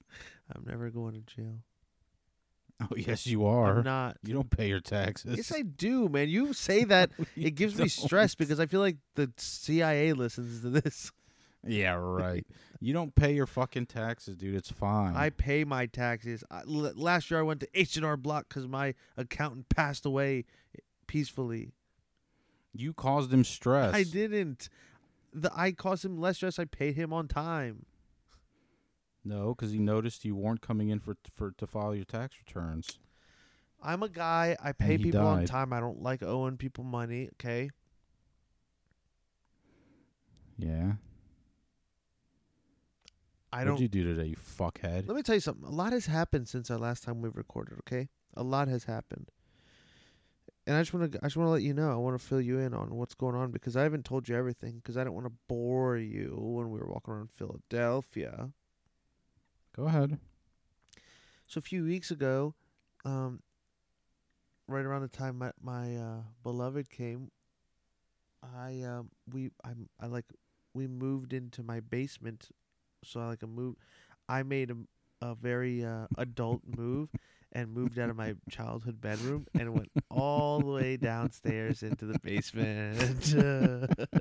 I'm 0.53 0.65
never 0.67 0.91
going 0.91 1.15
to 1.15 1.21
jail. 1.21 1.61
Oh, 2.81 2.97
yes, 2.97 3.29
you 3.29 3.47
are. 3.47 3.79
I'm 3.79 3.85
not. 3.85 4.17
You 4.25 4.35
don't 4.35 4.51
pay 4.51 4.67
your 4.67 4.81
taxes. 4.81 5.37
Yes, 5.37 5.53
I 5.55 5.63
do, 5.63 6.09
man. 6.09 6.29
You 6.29 6.53
say 6.53 6.83
that 6.87 7.13
it 7.37 7.53
gives 7.55 7.75
me 7.75 7.83
don't. 7.83 7.91
stress 7.93 8.35
because 8.35 8.59
I 8.59 8.67
feel 8.67 8.81
like 8.81 8.97
the 9.15 9.31
CIA 9.37 10.15
listens 10.15 10.63
to 10.63 10.71
this. 10.71 11.13
Yeah, 11.65 11.93
right. 11.99 12.45
you 12.81 12.93
don't 12.93 13.15
pay 13.15 13.35
your 13.35 13.47
fucking 13.47 13.87
taxes, 13.87 14.37
dude. 14.37 14.55
It's 14.55 14.71
fine. 14.71 15.15
I 15.17 15.31
pay 15.31 15.65
my 15.65 15.87
taxes. 15.87 16.43
I, 16.51 16.61
l- 16.61 16.93
last 16.97 17.31
year 17.31 17.41
I 17.41 17.43
went 17.45 17.61
to 17.61 17.69
H 17.75 17.97
and 17.97 18.05
R 18.05 18.17
Block 18.17 18.49
because 18.49 18.67
my 18.67 18.95
accountant 19.17 19.69
passed 19.69 20.05
away 20.05 20.45
peacefully. 21.07 21.73
you 22.73 22.93
caused 22.93 23.33
him 23.33 23.45
stress. 23.45 23.95
I 23.95 24.03
didn't. 24.03 24.69
The 25.33 25.51
I 25.55 25.73
caused 25.73 26.05
him 26.05 26.19
less 26.19 26.37
stress. 26.37 26.59
I 26.59 26.65
paid 26.65 26.97
him 26.97 27.13
on 27.13 27.29
time. 27.29 27.87
No, 29.25 29.55
because 29.55 29.71
he 29.71 29.79
noticed 29.79 30.25
you 30.25 30.35
weren't 30.35 30.61
coming 30.63 30.89
in 30.89 30.99
for 30.99 31.17
for 31.37 31.53
to 31.53 31.67
file 31.67 31.95
your 31.95 32.05
tax 32.05 32.37
returns. 32.45 32.99
I'm 33.81 34.03
a 34.03 34.09
guy. 34.09 34.57
I 34.63 34.73
pay 34.73 34.97
people 34.99 35.21
on 35.27 35.45
time. 35.47 35.73
I 35.73 35.81
don't 35.81 36.03
like 36.03 36.23
owing 36.23 36.57
people 36.57 36.83
money. 36.85 37.29
Okay. 37.35 37.71
Yeah. 40.59 40.93
I 43.53 43.59
What'd 43.59 43.73
don't. 43.75 43.81
you 43.81 43.89
do 43.89 44.05
today, 44.05 44.29
you 44.29 44.37
fuckhead? 44.37 45.07
Let 45.07 45.17
me 45.17 45.23
tell 45.23 45.35
you 45.35 45.41
something. 45.41 45.65
A 45.65 45.71
lot 45.71 45.93
has 45.93 46.07
happened 46.07 46.49
since 46.49 46.71
our 46.71 46.79
last 46.79 47.05
time 47.05 47.21
we 47.21 47.29
recorded. 47.29 47.79
Okay, 47.81 48.09
a 48.35 48.43
lot 48.43 48.69
has 48.69 48.85
happened, 48.85 49.31
and 50.67 50.75
I 50.77 50.81
just 50.81 50.95
want 50.95 51.13
to. 51.13 51.19
I 51.19 51.27
just 51.27 51.37
want 51.37 51.49
to 51.49 51.53
let 51.53 51.63
you 51.63 51.75
know. 51.75 51.93
I 51.93 51.97
want 51.97 52.19
to 52.19 52.25
fill 52.27 52.41
you 52.41 52.59
in 52.59 52.73
on 52.73 52.95
what's 52.95 53.15
going 53.15 53.35
on 53.37 53.51
because 53.51 53.77
I 53.77 53.83
haven't 53.83 54.05
told 54.05 54.29
you 54.29 54.37
everything 54.37 54.77
because 54.77 54.97
I 54.97 55.05
don't 55.05 55.15
want 55.15 55.27
to 55.27 55.33
bore 55.49 55.97
you 55.99 56.35
when 56.39 56.71
we 56.71 56.79
were 56.79 56.87
walking 56.87 57.13
around 57.15 57.31
Philadelphia. 57.31 58.51
Go 59.77 59.85
ahead. 59.85 60.19
So 61.47 61.59
a 61.59 61.63
few 61.63 61.85
weeks 61.85 62.11
ago, 62.11 62.55
um, 63.05 63.41
right 64.67 64.85
around 64.85 65.03
the 65.03 65.09
time 65.09 65.37
my 65.39 65.53
my 65.63 65.97
uh, 65.97 66.21
beloved 66.43 66.89
came, 66.89 67.31
I 68.43 68.81
um 68.83 69.11
we 69.31 69.51
I'm 69.63 69.91
I 70.01 70.07
like 70.07 70.25
we 70.73 70.87
moved 70.87 71.35
into 71.35 71.63
my 71.63 71.81
basement, 71.81 72.49
so 73.05 73.21
I 73.21 73.27
like 73.29 73.43
a 73.43 73.47
move. 73.47 73.77
I 74.29 74.43
made 74.43 74.71
a 74.71 74.77
a 75.21 75.35
very 75.35 75.85
uh, 75.85 76.07
adult 76.19 76.63
move 76.67 77.09
and 77.53 77.73
moved 77.73 77.99
out 77.99 78.11
of 78.11 78.17
my 78.17 78.35
childhood 78.51 79.01
bedroom 79.01 79.47
and 79.55 79.75
went 79.75 79.91
all 80.11 80.61
the 80.61 80.67
way 80.67 80.97
downstairs 80.97 81.83
into 81.83 82.07
the 82.07 82.19
basement. 82.19 83.35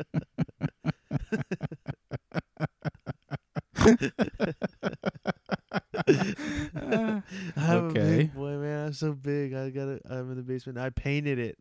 I'm 7.55 7.69
Okay. 7.69 8.31
boy, 8.33 8.57
man. 8.57 8.87
I'm 8.87 8.93
so 8.93 9.13
big. 9.13 9.53
I 9.53 9.69
got 9.69 9.87
it. 9.87 10.01
I'm 10.09 10.29
in 10.31 10.37
the 10.37 10.43
basement. 10.43 10.77
I 10.77 10.89
painted 10.89 11.39
it. 11.39 11.57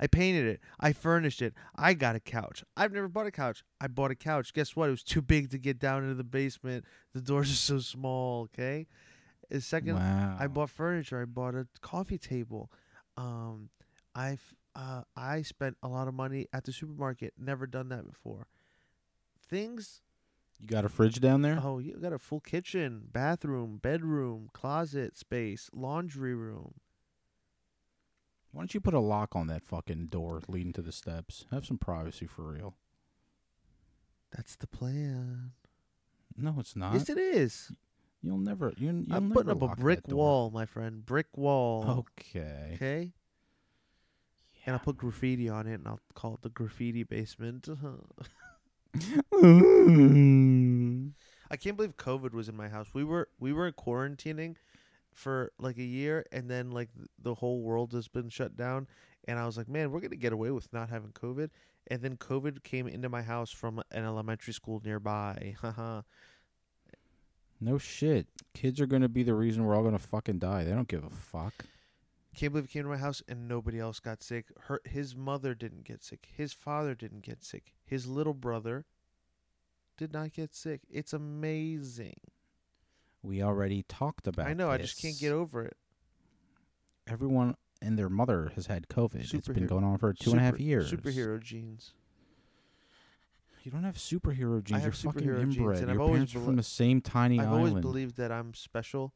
I 0.00 0.06
painted 0.06 0.46
it. 0.46 0.60
I 0.78 0.92
furnished 0.92 1.42
it. 1.42 1.54
I 1.76 1.94
got 1.94 2.16
a 2.16 2.20
couch. 2.20 2.64
I've 2.76 2.92
never 2.92 3.08
bought 3.08 3.26
a 3.26 3.30
couch. 3.30 3.64
I 3.80 3.88
bought 3.88 4.10
a 4.10 4.14
couch. 4.14 4.52
Guess 4.54 4.76
what? 4.76 4.88
It 4.88 4.92
was 4.92 5.02
too 5.02 5.22
big 5.22 5.50
to 5.50 5.58
get 5.58 5.78
down 5.78 6.02
into 6.02 6.14
the 6.14 6.24
basement. 6.24 6.84
The 7.14 7.20
doors 7.20 7.50
are 7.50 7.54
so 7.54 7.78
small. 7.80 8.42
Okay. 8.44 8.86
Second, 9.60 9.96
wow. 9.96 10.36
I 10.38 10.46
bought 10.46 10.70
furniture. 10.70 11.20
I 11.22 11.24
bought 11.24 11.54
a 11.54 11.66
coffee 11.80 12.18
table. 12.18 12.70
Um, 13.16 13.70
I've 14.14 14.54
uh, 14.76 15.02
I 15.16 15.42
spent 15.42 15.76
a 15.82 15.88
lot 15.88 16.06
of 16.06 16.14
money 16.14 16.46
at 16.52 16.64
the 16.64 16.72
supermarket. 16.72 17.34
Never 17.38 17.66
done 17.66 17.88
that 17.88 18.06
before. 18.06 18.46
Things. 19.48 20.02
You 20.60 20.66
got 20.66 20.84
a 20.84 20.88
fridge 20.88 21.20
down 21.20 21.42
there? 21.42 21.60
Oh, 21.62 21.78
you 21.78 21.96
got 21.96 22.12
a 22.12 22.18
full 22.18 22.40
kitchen, 22.40 23.02
bathroom, 23.12 23.78
bedroom, 23.80 24.50
closet 24.52 25.16
space, 25.16 25.70
laundry 25.72 26.34
room. 26.34 26.74
Why 28.58 28.62
don't 28.62 28.74
you 28.74 28.80
put 28.80 28.92
a 28.92 28.98
lock 28.98 29.36
on 29.36 29.46
that 29.46 29.64
fucking 29.64 30.06
door 30.06 30.42
leading 30.48 30.72
to 30.72 30.82
the 30.82 30.90
steps? 30.90 31.46
Have 31.52 31.64
some 31.64 31.78
privacy 31.78 32.26
for 32.26 32.42
real. 32.42 32.74
That's 34.34 34.56
the 34.56 34.66
plan. 34.66 35.52
No, 36.36 36.56
it's 36.58 36.74
not. 36.74 36.94
yes, 36.94 37.08
it 37.08 37.18
is. 37.18 37.70
You'll 38.20 38.38
never. 38.38 38.72
You, 38.76 39.04
you'll 39.06 39.16
I'm 39.16 39.30
putting 39.30 39.52
up 39.52 39.62
a 39.62 39.68
brick 39.76 40.08
wall, 40.08 40.50
my 40.50 40.66
friend. 40.66 41.06
Brick 41.06 41.28
wall. 41.36 42.04
Okay. 42.18 42.72
Okay. 42.74 43.12
And 44.66 44.74
I'll 44.74 44.80
put 44.80 44.96
graffiti 44.96 45.48
on 45.48 45.68
it, 45.68 45.74
and 45.74 45.86
I'll 45.86 46.00
call 46.14 46.34
it 46.34 46.42
the 46.42 46.48
graffiti 46.48 47.04
basement. 47.04 47.68
I 51.48 51.56
can't 51.56 51.76
believe 51.76 51.96
COVID 51.96 52.32
was 52.32 52.48
in 52.48 52.56
my 52.56 52.68
house. 52.68 52.88
We 52.92 53.04
were 53.04 53.28
we 53.38 53.52
were 53.52 53.70
quarantining 53.70 54.56
for 55.18 55.52
like 55.58 55.76
a 55.78 55.84
year, 55.84 56.24
and 56.32 56.48
then 56.48 56.70
like 56.70 56.90
the 57.20 57.34
whole 57.34 57.60
world 57.60 57.92
has 57.92 58.08
been 58.08 58.28
shut 58.28 58.56
down. 58.56 58.86
And 59.26 59.38
I 59.38 59.44
was 59.44 59.58
like, 59.58 59.68
man, 59.68 59.90
we're 59.90 60.00
gonna 60.00 60.16
get 60.16 60.32
away 60.32 60.50
with 60.50 60.72
not 60.72 60.88
having 60.88 61.10
COVID. 61.10 61.50
And 61.88 62.02
then 62.02 62.16
COVID 62.16 62.62
came 62.62 62.86
into 62.86 63.08
my 63.08 63.22
house 63.22 63.50
from 63.50 63.82
an 63.90 64.04
elementary 64.04 64.52
school 64.52 64.80
nearby. 64.84 65.56
Haha. 65.60 66.02
no 67.60 67.78
shit. 67.78 68.26
Kids 68.54 68.80
are 68.80 68.86
gonna 68.86 69.08
be 69.08 69.22
the 69.22 69.34
reason 69.34 69.64
we're 69.64 69.74
all 69.74 69.82
gonna 69.82 69.98
fucking 69.98 70.38
die. 70.38 70.64
They 70.64 70.70
don't 70.70 70.88
give 70.88 71.04
a 71.04 71.10
fuck. 71.10 71.66
Can't 72.36 72.52
believe 72.52 72.66
it 72.66 72.70
came 72.70 72.84
to 72.84 72.88
my 72.88 72.96
house 72.96 73.20
and 73.26 73.48
nobody 73.48 73.80
else 73.80 73.98
got 73.98 74.22
sick. 74.22 74.46
Her 74.60 74.80
his 74.84 75.16
mother 75.16 75.54
didn't 75.54 75.84
get 75.84 76.04
sick. 76.04 76.28
His 76.32 76.52
father 76.52 76.94
didn't 76.94 77.22
get 77.22 77.42
sick. 77.42 77.74
His 77.84 78.06
little 78.06 78.34
brother 78.34 78.86
did 79.96 80.12
not 80.12 80.32
get 80.32 80.54
sick. 80.54 80.82
It's 80.88 81.12
amazing. 81.12 82.20
We 83.22 83.42
already 83.42 83.82
talked 83.88 84.26
about. 84.26 84.46
I 84.46 84.54
know. 84.54 84.70
I 84.70 84.78
just 84.78 85.00
can't 85.00 85.18
get 85.18 85.32
over 85.32 85.62
it. 85.64 85.76
Everyone 87.06 87.56
and 87.80 87.98
their 87.98 88.08
mother 88.08 88.52
has 88.54 88.66
had 88.66 88.88
COVID. 88.88 89.32
It's 89.34 89.48
been 89.48 89.66
going 89.66 89.84
on 89.84 89.98
for 89.98 90.12
two 90.12 90.30
and 90.30 90.40
a 90.40 90.42
half 90.42 90.54
Super- 90.54 90.62
years. 90.62 90.92
Superhero 90.92 91.40
genes. 91.42 91.94
You 93.64 93.72
don't 93.72 93.84
have 93.84 93.96
superhero 93.96 94.62
genes. 94.62 94.82
have 94.82 95.02
You're 95.02 95.12
fucking 95.12 95.28
superhero 95.28 95.42
inbred. 95.42 95.78
and 95.82 95.90
I've 95.90 95.96
Your 95.96 96.08
parents 96.08 96.34
are 96.34 96.40
from 96.40 96.56
the 96.56 96.62
same 96.62 97.00
tiny 97.00 97.38
I've 97.38 97.48
island. 97.48 97.68
always 97.68 97.82
believed 97.82 98.16
that 98.16 98.32
I'm 98.32 98.54
special. 98.54 99.12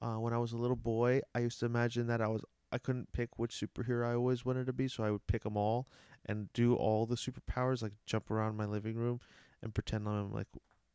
Uh, 0.00 0.14
when 0.14 0.32
I 0.32 0.38
was 0.38 0.52
a 0.52 0.56
little 0.56 0.76
boy, 0.76 1.20
I 1.34 1.40
used 1.40 1.60
to 1.60 1.66
imagine 1.66 2.06
that 2.06 2.20
I 2.22 2.28
was 2.28 2.42
I 2.72 2.78
couldn't 2.78 3.12
pick 3.12 3.36
which 3.36 3.52
superhero 3.52 4.08
I 4.08 4.14
always 4.14 4.44
wanted 4.44 4.66
to 4.66 4.72
be, 4.72 4.86
so 4.86 5.02
I 5.02 5.10
would 5.10 5.26
pick 5.26 5.42
them 5.42 5.56
all 5.56 5.88
and 6.24 6.52
do 6.52 6.76
all 6.76 7.04
the 7.04 7.16
superpowers, 7.16 7.82
like 7.82 7.92
jump 8.06 8.30
around 8.30 8.56
my 8.56 8.64
living 8.64 8.94
room 8.96 9.20
and 9.60 9.74
pretend 9.74 10.06
I'm 10.08 10.32
like 10.32 10.46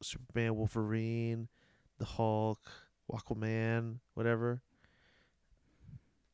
Superman, 0.02 0.56
Wolverine, 0.56 1.50
the 1.98 2.06
Hulk, 2.06 2.60
Aquaman, 3.12 4.00
whatever. 4.14 4.62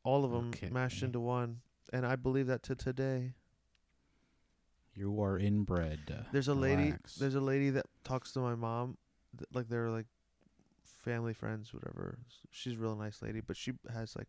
All 0.04 0.24
of 0.24 0.32
them 0.32 0.50
mashed 0.72 1.02
into 1.02 1.20
one, 1.20 1.60
and 1.92 2.04
I 2.04 2.16
believe 2.16 2.48
that 2.48 2.62
to 2.64 2.74
today. 2.74 3.34
You 4.94 5.22
are 5.22 5.38
inbred. 5.38 6.24
There's 6.32 6.48
a 6.48 6.54
lady. 6.54 6.94
There's 7.18 7.34
a 7.36 7.40
lady 7.40 7.70
that 7.70 7.86
talks 8.04 8.32
to 8.32 8.40
my 8.40 8.54
mom, 8.54 8.98
th- 9.38 9.48
like 9.54 9.68
they're 9.68 9.90
like 9.90 10.06
family 10.84 11.32
friends, 11.34 11.72
whatever. 11.72 12.18
She's 12.50 12.74
a 12.74 12.76
real 12.78 12.96
nice 12.96 13.22
lady, 13.22 13.40
but 13.40 13.56
she 13.56 13.72
has 13.92 14.14
like 14.16 14.28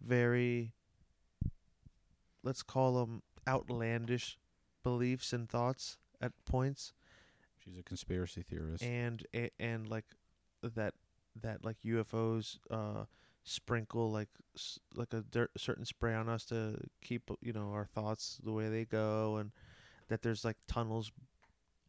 very, 0.00 0.72
let's 2.42 2.62
call 2.62 2.94
them 3.04 3.22
outlandish 3.48 4.38
beliefs 4.82 5.32
and 5.32 5.48
thoughts 5.48 5.98
at 6.20 6.32
points, 6.46 6.92
She's 7.64 7.76
a 7.78 7.82
conspiracy 7.82 8.42
theorist. 8.42 8.82
and 8.84 9.26
a- 9.34 9.50
and 9.58 9.88
like 9.88 10.04
that 10.62 10.94
that 11.40 11.64
like 11.64 11.76
UFOs 11.84 12.58
uh 12.70 13.04
sprinkle 13.42 14.10
like 14.10 14.28
like 14.94 15.12
a 15.12 15.22
dirt, 15.22 15.50
certain 15.56 15.84
spray 15.84 16.14
on 16.14 16.28
us 16.28 16.44
to 16.44 16.76
keep 17.00 17.30
you 17.40 17.52
know 17.52 17.70
our 17.72 17.86
thoughts 17.86 18.38
the 18.44 18.52
way 18.52 18.68
they 18.68 18.84
go 18.84 19.36
and 19.36 19.52
that 20.08 20.22
there's 20.22 20.44
like 20.44 20.56
tunnels 20.68 21.10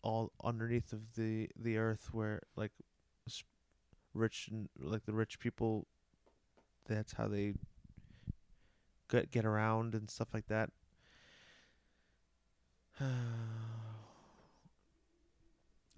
all 0.03 0.31
underneath 0.43 0.93
of 0.93 1.13
the 1.15 1.49
the 1.59 1.77
earth 1.77 2.09
where 2.11 2.41
like 2.55 2.71
rich 4.13 4.49
and 4.51 4.69
like 4.79 5.05
the 5.05 5.13
rich 5.13 5.39
people 5.39 5.87
that's 6.87 7.13
how 7.13 7.27
they 7.27 7.53
get 9.09 9.31
get 9.31 9.45
around 9.45 9.93
and 9.93 10.09
stuff 10.09 10.29
like 10.33 10.47
that 10.47 10.69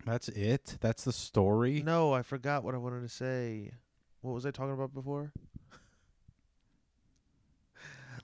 That's 0.06 0.28
it. 0.30 0.78
That's 0.82 1.04
the 1.06 1.14
story. 1.14 1.82
no 1.84 2.14
i 2.14 2.22
forgot 2.22 2.64
what 2.64 2.76
i 2.76 2.78
wanted 2.78 3.02
to 3.02 3.10
say 3.10 3.72
what 4.22 4.34
was 4.34 4.46
i 4.46 4.52
talking 4.52 4.74
about 4.74 4.94
before 4.94 5.32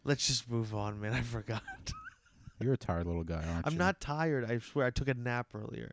let's 0.03 0.27
just 0.27 0.49
move 0.49 0.73
on 0.73 0.99
man 0.99 1.13
i 1.13 1.21
forgot 1.21 1.61
You're 2.61 2.73
a 2.73 2.77
tired 2.77 3.07
little 3.07 3.23
guy, 3.23 3.43
aren't 3.53 3.67
i'm 3.67 3.73
you? 3.73 3.79
not 3.79 4.01
tired 4.01 4.49
i 4.49 4.59
swear 4.59 4.87
i 4.87 4.89
took 4.89 5.07
a 5.07 5.13
nap 5.13 5.47
earlier 5.53 5.91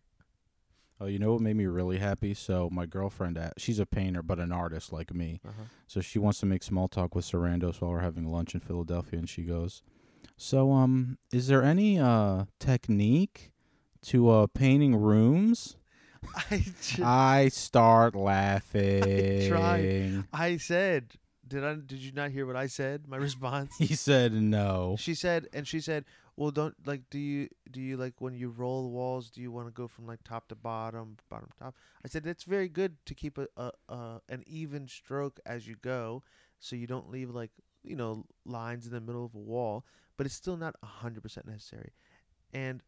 Oh, 0.99 1.05
you 1.05 1.19
know 1.19 1.33
what 1.33 1.43
made 1.43 1.57
me 1.57 1.67
really 1.67 1.99
happy? 1.99 2.33
So 2.33 2.71
my 2.73 2.87
girlfriend, 2.87 3.37
uh, 3.37 3.51
she's 3.59 3.79
a 3.79 3.85
painter 3.85 4.23
but 4.23 4.39
an 4.39 4.51
artist 4.51 4.95
like 4.95 5.13
me. 5.13 5.43
uh-huh. 5.47 5.65
So 5.87 6.01
she 6.01 6.19
wants 6.19 6.41
to 6.41 6.47
make 6.47 6.63
small 6.63 6.89
talk 6.89 7.15
with 7.15 7.27
Sarandos 7.27 7.83
while 7.83 7.91
we're 7.91 8.01
having 8.01 8.33
lunch 8.33 8.55
in 8.55 8.61
Philadelphia, 8.61 9.19
and 9.19 9.29
she 9.29 9.43
goes, 9.43 9.83
"So, 10.39 10.73
um, 10.73 11.19
is 11.31 11.49
there 11.49 11.63
any 11.63 12.01
uh 12.01 12.47
technique 12.59 13.53
to 14.07 14.29
uh 14.29 14.47
painting 14.49 14.97
rooms?" 14.97 15.77
i 16.51 16.65
ju- 16.83 17.05
I 17.05 17.49
start 17.49 18.17
laughing. 18.17 19.03
I 20.33 20.57
said, 20.57 21.13
did 21.47 21.65
I? 21.65 21.75
Did 21.75 21.99
you 21.99 22.13
not 22.13 22.31
hear 22.31 22.47
what 22.47 22.57
I 22.57 22.67
said? 22.67 23.07
My 23.07 23.17
response. 23.29 23.77
He 23.79 23.95
said 23.95 24.33
no. 24.33 24.97
She 24.99 25.15
said, 25.15 25.49
and 25.53 25.69
she 25.69 25.81
said, 25.81 26.05
well, 26.37 26.51
don't 26.51 26.75
like. 26.87 27.03
Do 27.11 27.19
you 27.19 27.49
do 27.71 27.81
you 27.81 27.97
like 27.97 28.15
when 28.21 28.35
you 28.35 28.51
roll 28.51 28.83
the 28.83 28.89
walls? 28.89 29.31
Do 29.31 29.41
you 29.41 29.51
want 29.51 29.69
to 29.69 29.73
go 29.73 29.89
from 29.89 30.07
like 30.07 30.23
top 30.25 30.49
to 30.49 30.55
bottom, 30.55 31.17
bottom 31.31 31.49
to 31.53 31.65
top? 31.65 31.75
I 32.05 32.09
said 32.09 32.27
it's 32.27 32.45
very 32.45 32.69
good 32.69 32.97
to 33.07 33.15
keep 33.15 33.39
a, 33.39 33.47
a, 33.57 33.71
a 33.89 34.21
an 34.29 34.43
even 34.47 34.87
stroke 34.89 35.41
as 35.47 35.67
you 35.67 35.77
go, 35.81 36.23
so 36.59 36.77
you 36.77 36.87
don't 36.87 37.11
leave 37.11 37.31
like 37.31 37.53
you 37.83 37.97
know 37.97 38.27
lines 38.45 38.87
in 38.87 38.93
the 38.93 39.01
middle 39.01 39.25
of 39.25 39.35
a 39.35 39.39
wall. 39.39 39.85
But 40.17 40.27
it's 40.27 40.35
still 40.35 40.57
not 40.57 40.75
a 40.83 40.87
hundred 40.87 41.23
percent 41.23 41.47
necessary, 41.47 41.93
and 42.53 42.83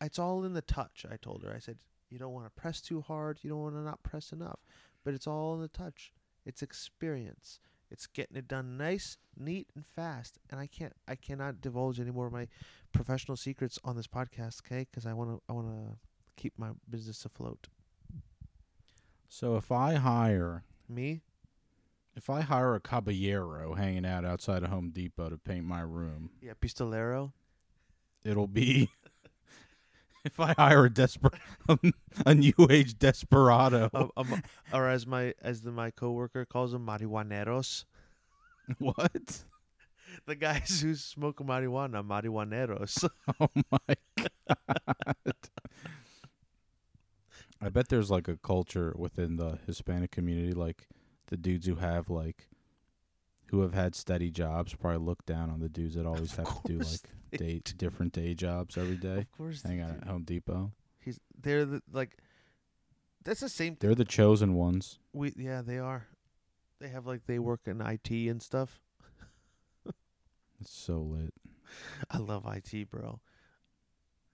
it's 0.00 0.18
all 0.18 0.44
in 0.44 0.52
the 0.54 0.62
touch. 0.62 1.04
I 1.10 1.16
told 1.16 1.42
her. 1.44 1.52
I 1.54 1.58
said 1.58 1.78
you 2.08 2.18
don't 2.18 2.32
want 2.32 2.46
to 2.46 2.60
press 2.60 2.80
too 2.80 3.00
hard. 3.00 3.38
You 3.42 3.50
don't 3.50 3.62
want 3.62 3.74
to 3.74 3.82
not 3.82 4.02
press 4.02 4.32
enough, 4.32 4.60
but 5.04 5.14
it's 5.14 5.26
all 5.26 5.54
in 5.54 5.60
the 5.60 5.68
touch. 5.68 6.12
It's 6.44 6.62
experience. 6.62 7.60
It's 7.90 8.06
getting 8.06 8.36
it 8.36 8.46
done 8.46 8.76
nice, 8.76 9.18
neat, 9.36 9.68
and 9.74 9.84
fast. 9.84 10.38
And 10.50 10.60
I 10.60 10.66
can't, 10.66 10.92
I 11.08 11.16
cannot 11.16 11.60
divulge 11.60 11.98
any 11.98 12.12
more 12.12 12.26
of 12.26 12.32
my 12.32 12.46
professional 12.92 13.36
secrets 13.36 13.78
on 13.84 13.96
this 13.96 14.06
podcast, 14.06 14.60
okay? 14.64 14.86
Because 14.90 15.06
I 15.06 15.12
want 15.12 15.30
to, 15.30 15.42
I 15.48 15.52
want 15.52 15.68
to 15.68 15.96
keep 16.36 16.56
my 16.56 16.70
business 16.88 17.24
afloat. 17.24 17.66
So 19.28 19.56
if 19.56 19.70
I 19.70 19.94
hire, 19.94 20.64
Me, 20.88 21.22
if 22.16 22.28
I 22.30 22.40
hire 22.42 22.74
a 22.74 22.80
caballero 22.80 23.74
hanging 23.74 24.06
out 24.06 24.24
outside 24.24 24.62
of 24.62 24.70
Home 24.70 24.90
Depot 24.90 25.30
to 25.30 25.38
paint 25.38 25.64
my 25.64 25.80
room, 25.80 26.30
yeah, 26.40 26.52
pistolero. 26.60 27.32
it'll 28.24 28.48
be. 28.48 28.90
if 30.24 30.38
I 30.38 30.54
hire 30.56 30.86
a 30.86 30.90
desper, 30.90 31.32
a 32.26 32.34
new 32.34 32.52
age 32.68 32.98
desperado, 32.98 33.90
um, 33.94 34.10
um, 34.16 34.42
or 34.72 34.88
as 34.88 35.06
my, 35.06 35.34
as 35.42 35.62
the 35.62 35.72
my 35.72 35.90
coworker 35.90 36.44
calls 36.44 36.72
them, 36.72 36.86
marihuaneros. 36.86 37.84
what? 38.78 39.44
The 40.26 40.34
guys 40.34 40.80
who 40.82 40.94
smoke 40.94 41.38
marijuana, 41.38 42.06
marihuaneros. 42.06 43.08
Oh 43.40 43.48
my 43.70 43.96
god! 44.16 45.34
I 47.62 47.68
bet 47.68 47.88
there's 47.88 48.10
like 48.10 48.28
a 48.28 48.36
culture 48.36 48.94
within 48.96 49.36
the 49.36 49.58
Hispanic 49.66 50.10
community, 50.10 50.52
like 50.52 50.88
the 51.28 51.36
dudes 51.36 51.66
who 51.66 51.76
have 51.76 52.10
like, 52.10 52.48
who 53.50 53.62
have 53.62 53.74
had 53.74 53.94
steady 53.94 54.30
jobs, 54.30 54.74
probably 54.74 55.04
look 55.04 55.24
down 55.26 55.50
on 55.50 55.60
the 55.60 55.68
dudes 55.68 55.94
that 55.96 56.06
always 56.06 56.34
have 56.36 56.62
to 56.62 56.68
do 56.68 56.78
like 56.78 57.10
day 57.36 57.60
different 57.76 58.12
day 58.12 58.34
jobs 58.34 58.76
every 58.76 58.96
day, 58.96 59.18
of 59.18 59.32
course, 59.32 59.62
hang 59.62 59.80
out 59.80 59.94
do. 59.94 60.00
at 60.02 60.08
Home 60.08 60.22
Depot. 60.22 60.72
He's 61.00 61.18
they're 61.40 61.64
the 61.64 61.82
like. 61.92 62.16
That's 63.24 63.40
the 63.40 63.48
same. 63.48 63.76
They're 63.78 63.94
the 63.94 64.04
chosen 64.04 64.54
ones. 64.54 64.98
We 65.12 65.32
yeah, 65.36 65.62
they 65.62 65.78
are. 65.78 66.06
They 66.80 66.88
have 66.88 67.06
like 67.06 67.26
they 67.26 67.38
work 67.38 67.60
in 67.66 67.80
IT 67.80 68.10
and 68.10 68.42
stuff. 68.42 68.80
It's 70.60 70.72
so 70.72 70.98
lit. 70.98 71.32
I 72.10 72.18
love 72.18 72.46
IT, 72.46 72.90
bro. 72.90 73.20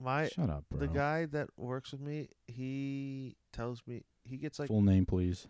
My 0.01 0.29
Shut 0.29 0.51
up, 0.51 0.65
bro. 0.69 0.81
the 0.81 0.89
guy 0.89 1.27
that 1.27 1.49
works 1.57 1.93
with 1.93 2.01
me, 2.01 2.29
he 2.49 3.37
tells 3.53 3.83
me 3.87 4.03
he 4.25 4.37
gets 4.37 4.59
like 4.59 4.69
Full 4.69 4.83
name, 4.83 5.07
please. 5.07 5.47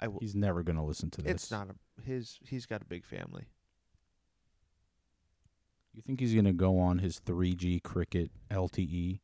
I 0.00 0.06
w- 0.06 0.18
He's 0.20 0.34
never 0.34 0.62
gonna 0.62 0.84
listen 0.84 1.10
to 1.10 1.22
this. 1.22 1.30
it's 1.32 1.50
not 1.50 1.68
a 1.70 2.02
his 2.02 2.38
he's 2.46 2.66
got 2.66 2.82
a 2.82 2.84
big 2.86 3.04
family. 3.04 3.46
You 5.94 6.02
think 6.02 6.20
he's 6.20 6.34
gonna 6.34 6.52
go 6.52 6.78
on 6.78 6.98
his 7.00 7.20
3G 7.20 7.82
cricket 7.82 8.30
LTE 8.50 9.20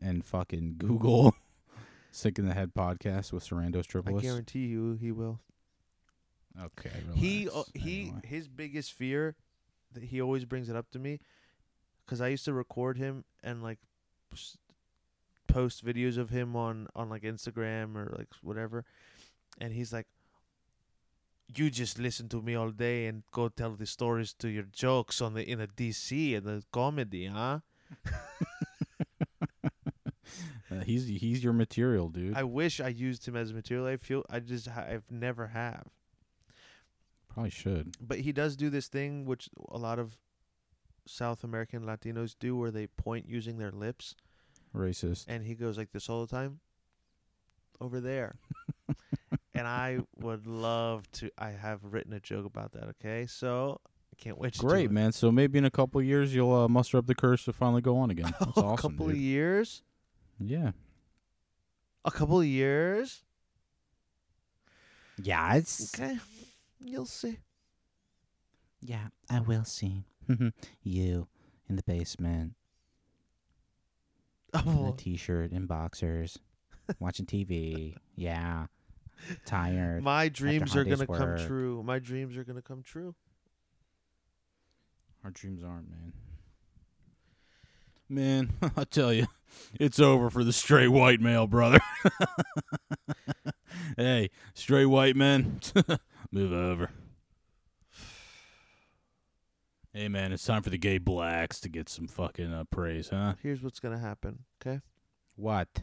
and 0.00 0.24
fucking 0.24 0.76
Google 0.78 1.34
Sick 2.12 2.38
in 2.38 2.46
the 2.46 2.54
Head 2.54 2.72
podcast 2.74 3.32
with 3.32 3.44
Sarandos 3.46 3.80
I 3.80 3.82
Triple 3.82 4.16
S? 4.18 4.22
guarantee 4.22 4.66
you 4.66 4.94
he 5.00 5.12
will. 5.12 5.40
Okay, 6.62 6.90
he 7.14 7.48
uh, 7.50 7.64
he 7.74 8.02
Anyway. 8.04 8.20
his 8.24 8.48
biggest 8.48 8.92
fear 8.92 9.36
that 9.92 10.04
he 10.04 10.22
always 10.22 10.44
brings 10.46 10.70
it 10.70 10.76
up 10.76 10.90
to 10.92 10.98
me 10.98 11.20
because 12.04 12.20
I 12.22 12.28
used 12.28 12.44
to 12.46 12.54
record 12.54 12.96
him 12.96 13.24
and 13.44 13.62
like 13.62 13.78
post 15.48 15.84
videos 15.84 16.16
of 16.18 16.30
him 16.30 16.56
on 16.56 16.86
on 16.94 17.08
like 17.10 17.22
Instagram 17.22 17.94
or 17.96 18.14
like 18.16 18.28
whatever, 18.42 18.84
and 19.58 19.72
he's 19.72 19.92
like, 19.92 20.06
"You 21.54 21.70
just 21.70 21.98
listen 21.98 22.28
to 22.30 22.42
me 22.42 22.54
all 22.54 22.70
day 22.70 23.06
and 23.06 23.22
go 23.32 23.48
tell 23.48 23.72
the 23.72 23.86
stories 23.86 24.32
to 24.34 24.48
your 24.48 24.64
jokes 24.64 25.20
on 25.20 25.34
the 25.34 25.42
in 25.48 25.58
the 25.58 25.68
DC 25.68 26.36
and 26.36 26.46
the 26.46 26.62
comedy, 26.72 27.26
huh?" 27.26 27.60
Uh, 30.68 30.80
he's 30.80 31.06
he's 31.06 31.44
your 31.44 31.52
material, 31.52 32.08
dude. 32.08 32.36
I 32.36 32.42
wish 32.42 32.80
I 32.80 32.88
used 32.88 33.26
him 33.26 33.36
as 33.36 33.52
material. 33.52 33.86
I 33.86 33.96
feel 33.96 34.24
I 34.28 34.40
just 34.40 34.66
ha- 34.66 34.84
I've 34.90 35.08
never 35.10 35.46
have. 35.46 35.86
Probably 37.28 37.50
should. 37.50 37.94
but 38.00 38.18
he 38.18 38.32
does 38.32 38.56
do 38.56 38.68
this 38.68 38.88
thing 38.88 39.26
which 39.26 39.48
a 39.68 39.78
lot 39.78 40.00
of 40.00 40.18
South 41.06 41.44
American 41.44 41.84
Latinos 41.84 42.34
do 42.38 42.56
where 42.56 42.72
they 42.72 42.88
point 42.88 43.28
using 43.28 43.58
their 43.58 43.70
lips 43.70 44.16
Racist. 44.74 45.26
and 45.28 45.44
he 45.44 45.54
goes 45.54 45.78
like 45.78 45.92
this 45.92 46.08
all 46.08 46.20
the 46.26 46.26
time 46.34 46.58
over 47.80 48.00
there. 48.00 48.34
and 49.56 49.66
I 49.66 49.98
would 50.18 50.46
love 50.46 51.10
to 51.12 51.30
I 51.38 51.50
have 51.50 51.80
written 51.82 52.12
a 52.12 52.20
joke 52.20 52.46
about 52.46 52.72
that, 52.72 52.84
okay? 53.00 53.26
So 53.26 53.80
I 54.12 54.22
can't 54.22 54.38
wait 54.38 54.52
to 54.54 54.60
do 54.60 54.66
Great, 54.66 54.86
it. 54.86 54.90
man. 54.92 55.12
So 55.12 55.30
maybe 55.32 55.58
in 55.58 55.64
a 55.64 55.70
couple 55.70 56.00
of 56.00 56.06
years 56.06 56.34
you'll 56.34 56.52
uh, 56.54 56.68
muster 56.68 56.98
up 56.98 57.06
the 57.06 57.14
courage 57.14 57.44
to 57.44 57.52
finally 57.52 57.82
go 57.82 57.96
on 57.98 58.10
again. 58.10 58.34
That's 58.40 58.56
a 58.58 58.62
couple 58.76 59.06
dude. 59.06 59.10
of 59.10 59.16
years? 59.20 59.82
Yeah. 60.38 60.72
A 62.04 62.10
couple 62.10 62.38
of 62.40 62.46
years? 62.46 63.22
Yes. 65.22 65.92
Okay. 65.94 66.18
You'll 66.80 67.06
see. 67.06 67.38
Yeah, 68.80 69.08
I 69.30 69.40
will 69.40 69.64
see. 69.64 70.04
you 70.82 71.26
in 71.68 71.76
the 71.76 71.82
basement, 71.82 72.54
in 74.54 74.60
Oh, 74.66 74.92
a 74.92 74.96
t-shirt 74.96 75.50
and 75.52 75.66
boxers, 75.66 76.38
watching 77.00 77.26
TV. 77.26 77.94
Yeah. 78.18 78.66
Tired. 79.44 80.02
my 80.02 80.28
dreams 80.28 80.76
are 80.76 80.84
going 80.84 80.98
to 80.98 81.06
come 81.06 81.36
true. 81.38 81.82
My 81.82 81.98
dreams 81.98 82.36
are 82.36 82.44
going 82.44 82.56
to 82.56 82.62
come 82.62 82.82
true. 82.82 83.14
Our 85.24 85.30
dreams 85.30 85.64
aren't, 85.64 85.90
man. 85.90 86.12
Man, 88.08 88.52
I 88.76 88.84
tell 88.84 89.12
you, 89.12 89.26
it's 89.80 89.98
over 89.98 90.30
for 90.30 90.44
the 90.44 90.52
straight 90.52 90.88
white 90.88 91.20
male, 91.20 91.46
brother. 91.46 91.80
hey, 93.96 94.30
straight 94.54 94.86
white 94.86 95.16
men, 95.16 95.60
move 96.30 96.52
over. 96.52 96.90
Hey, 99.92 100.08
man, 100.08 100.30
it's 100.30 100.44
time 100.44 100.62
for 100.62 100.70
the 100.70 100.78
gay 100.78 100.98
blacks 100.98 101.58
to 101.60 101.68
get 101.68 101.88
some 101.88 102.06
fucking 102.06 102.52
uh, 102.52 102.64
praise, 102.70 103.08
huh? 103.08 103.34
Here's 103.42 103.62
what's 103.62 103.80
going 103.80 103.96
to 103.96 104.00
happen, 104.00 104.44
okay? 104.60 104.80
What? 105.34 105.82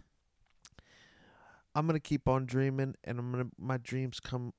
I'm 1.76 1.88
gonna 1.88 2.00
keep 2.00 2.28
on 2.28 2.46
dreaming, 2.46 2.96
and 3.04 3.20
I'm 3.20 3.32
gonna 3.32 3.48
my 3.58 3.78
dreams 3.78 4.20
come 4.20 4.54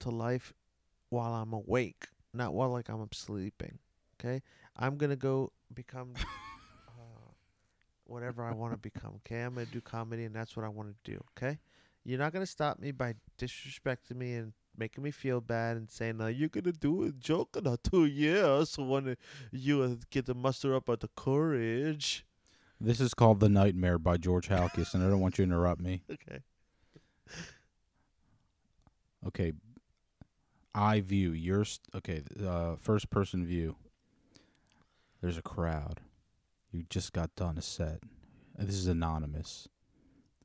to 0.00 0.10
life 0.10 0.52
while 1.10 1.32
I'm 1.32 1.52
awake, 1.52 2.06
not 2.34 2.54
while 2.54 2.70
like 2.70 2.88
I'm 2.88 3.06
sleeping. 3.12 3.78
Okay, 4.18 4.42
I'm 4.76 4.96
gonna 4.96 5.16
go 5.16 5.52
become 5.72 6.14
uh, 6.88 7.30
whatever 8.04 8.44
I 8.44 8.52
want 8.52 8.72
to 8.72 8.78
become. 8.78 9.20
Okay, 9.26 9.42
I'm 9.42 9.54
gonna 9.54 9.66
do 9.66 9.80
comedy, 9.80 10.24
and 10.24 10.34
that's 10.34 10.56
what 10.56 10.64
I 10.64 10.68
want 10.68 10.88
to 10.88 11.10
do. 11.10 11.22
Okay, 11.36 11.58
you're 12.04 12.18
not 12.18 12.32
gonna 12.32 12.46
stop 12.46 12.80
me 12.80 12.90
by 12.90 13.14
disrespecting 13.38 14.16
me 14.16 14.34
and 14.34 14.52
making 14.76 15.04
me 15.04 15.10
feel 15.10 15.40
bad 15.40 15.76
and 15.76 15.88
saying, 15.88 16.20
uh, 16.20 16.26
"You're 16.26 16.48
gonna 16.48 16.72
do 16.72 17.04
a 17.04 17.12
joke 17.12 17.56
in 17.56 17.76
two 17.84 18.06
years 18.06 18.76
when 18.76 19.16
you 19.52 19.98
get 20.10 20.26
to 20.26 20.34
muster 20.34 20.74
up 20.74 20.86
the 20.86 21.08
courage." 21.16 22.26
This 22.80 23.00
is 23.00 23.14
called 23.14 23.40
The 23.40 23.48
Nightmare 23.48 23.98
by 23.98 24.18
George 24.18 24.48
Halkis, 24.48 24.92
and 24.92 25.02
I 25.02 25.08
don't 25.08 25.20
want 25.20 25.38
you 25.38 25.46
to 25.46 25.52
interrupt 25.52 25.80
me. 25.80 26.02
Okay. 26.10 26.40
Okay. 29.26 29.52
I 30.74 31.00
view 31.00 31.32
your 31.32 31.64
st- 31.64 31.94
okay, 31.94 32.22
uh 32.44 32.76
first 32.76 33.10
person 33.10 33.46
view. 33.46 33.76
There's 35.20 35.38
a 35.38 35.42
crowd. 35.42 36.00
You 36.70 36.84
just 36.90 37.12
got 37.12 37.34
done 37.34 37.56
a 37.56 37.62
set. 37.62 38.00
This 38.58 38.76
is 38.76 38.86
anonymous. 38.86 39.68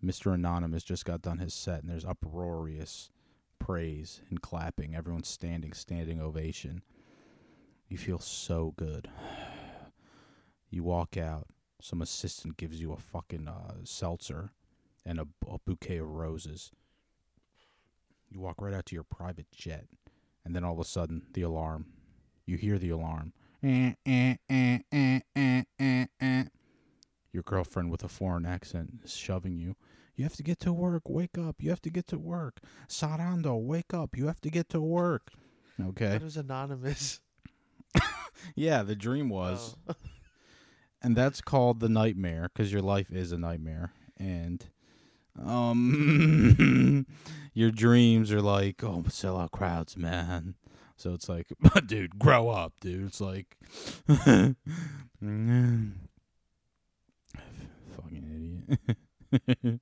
Mr. 0.03 0.33
Anonymous 0.33 0.83
just 0.83 1.05
got 1.05 1.21
done 1.21 1.37
his 1.37 1.53
set 1.53 1.81
and 1.81 1.89
there's 1.89 2.05
uproarious 2.05 3.11
praise 3.59 4.21
and 4.29 4.41
clapping. 4.41 4.95
Everyone's 4.95 5.27
standing, 5.27 5.73
standing 5.73 6.19
ovation. 6.19 6.81
You 7.87 7.97
feel 7.97 8.19
so 8.19 8.73
good. 8.77 9.09
You 10.73 10.83
walk 10.85 11.17
out. 11.17 11.47
Some 11.81 12.01
assistant 12.01 12.55
gives 12.55 12.79
you 12.79 12.93
a 12.93 12.97
fucking 12.97 13.49
uh, 13.49 13.73
seltzer 13.83 14.51
and 15.05 15.19
a, 15.19 15.27
a 15.49 15.57
bouquet 15.65 15.97
of 15.97 16.07
roses. 16.07 16.71
You 18.29 18.39
walk 18.39 18.61
right 18.61 18.73
out 18.73 18.85
to 18.87 18.95
your 18.95 19.03
private 19.03 19.51
jet, 19.51 19.87
and 20.45 20.55
then 20.55 20.63
all 20.63 20.73
of 20.73 20.79
a 20.79 20.85
sudden, 20.85 21.23
the 21.33 21.41
alarm. 21.41 21.85
You 22.45 22.57
hear 22.57 22.77
the 22.77 22.89
alarm. 22.89 23.33
Eh, 23.63 23.93
eh, 24.05 24.35
eh. 24.49 26.43
Your 27.31 27.43
girlfriend 27.43 27.91
with 27.91 28.03
a 28.03 28.07
foreign 28.07 28.45
accent 28.45 28.99
is 29.03 29.15
shoving 29.15 29.57
you. 29.57 29.75
You 30.15 30.25
have 30.25 30.35
to 30.35 30.43
get 30.43 30.59
to 30.61 30.73
work. 30.73 31.03
Wake 31.07 31.37
up. 31.37 31.57
You 31.59 31.69
have 31.69 31.81
to 31.81 31.89
get 31.89 32.07
to 32.07 32.17
work. 32.19 32.59
Sarando, 32.87 33.61
wake 33.61 33.93
up. 33.93 34.17
You 34.17 34.27
have 34.27 34.41
to 34.41 34.49
get 34.49 34.69
to 34.69 34.81
work. 34.81 35.31
Okay. 35.79 36.09
That 36.09 36.23
was 36.23 36.37
anonymous. 36.37 37.19
Yeah, 38.55 38.83
the 38.83 38.95
dream 38.95 39.29
was. 39.29 39.75
Oh. 39.87 39.93
and 41.01 41.15
that's 41.15 41.41
called 41.41 41.79
the 41.79 41.89
nightmare 41.89 42.49
because 42.53 42.71
your 42.71 42.81
life 42.81 43.11
is 43.11 43.31
a 43.31 43.37
nightmare 43.37 43.93
and 44.17 44.65
um 45.39 47.05
your 47.53 47.71
dreams 47.71 48.31
are 48.31 48.41
like 48.41 48.83
oh 48.83 49.03
sell 49.09 49.37
out 49.37 49.51
crowds 49.51 49.95
man 49.97 50.55
so 50.97 51.13
it's 51.13 51.27
like 51.29 51.47
dude 51.85 52.17
grow 52.19 52.49
up 52.49 52.73
dude 52.79 53.05
it's 53.05 53.21
like 53.21 53.57
fucking 54.07 54.55
idiot 58.11 59.79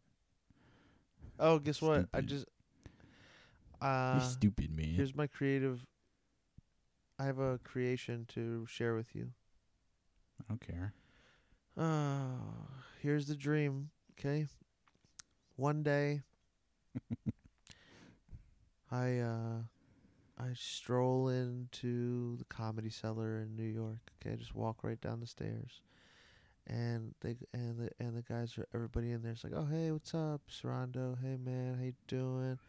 Oh, 1.42 1.58
guess 1.58 1.82
what? 1.82 2.06
I 2.14 2.20
Stupid. 2.20 2.28
just 2.30 2.46
you 3.82 3.88
uh 3.88 4.20
stupid 4.20 4.76
man 4.76 4.94
here's 4.96 5.16
my 5.16 5.26
creative 5.28 5.86
I 7.18 7.26
have 7.26 7.40
a 7.40 7.60
creation 7.64 8.26
to 8.30 8.66
share 8.68 8.94
with 8.96 9.16
you. 9.16 9.30
i 10.40 10.44
don't 10.50 10.60
care 10.62 10.94
Uh 11.78 12.26
here's 13.02 13.28
the 13.28 13.36
dream, 13.36 13.90
okay? 14.20 14.48
One 15.60 15.84
day 15.84 16.22
I 18.92 19.20
uh 19.20 19.62
I 20.40 20.54
stroll 20.56 21.30
into 21.30 22.38
the 22.38 22.46
comedy 22.46 22.90
cellar 22.90 23.40
in 23.40 23.56
New 23.56 23.64
York. 23.72 24.00
Okay, 24.22 24.36
just 24.38 24.56
walk 24.56 24.84
right 24.84 25.00
down 25.02 25.20
the 25.22 25.28
stairs. 25.28 25.82
And 26.68 27.16
they 27.22 27.38
and 27.54 27.80
the 27.80 27.90
and 28.00 28.18
the 28.18 28.24
guys 28.24 28.58
are 28.58 28.68
everybody 28.76 29.12
in 29.12 29.24
there's 29.24 29.44
like, 29.44 29.54
oh 29.56 29.66
hey, 29.66 29.92
what's 29.92 30.14
up, 30.16 30.42
Sarando? 30.52 31.18
Hey 31.22 31.38
man, 31.38 31.76
how 31.78 31.86
you 31.86 31.94
doing? 32.08 32.60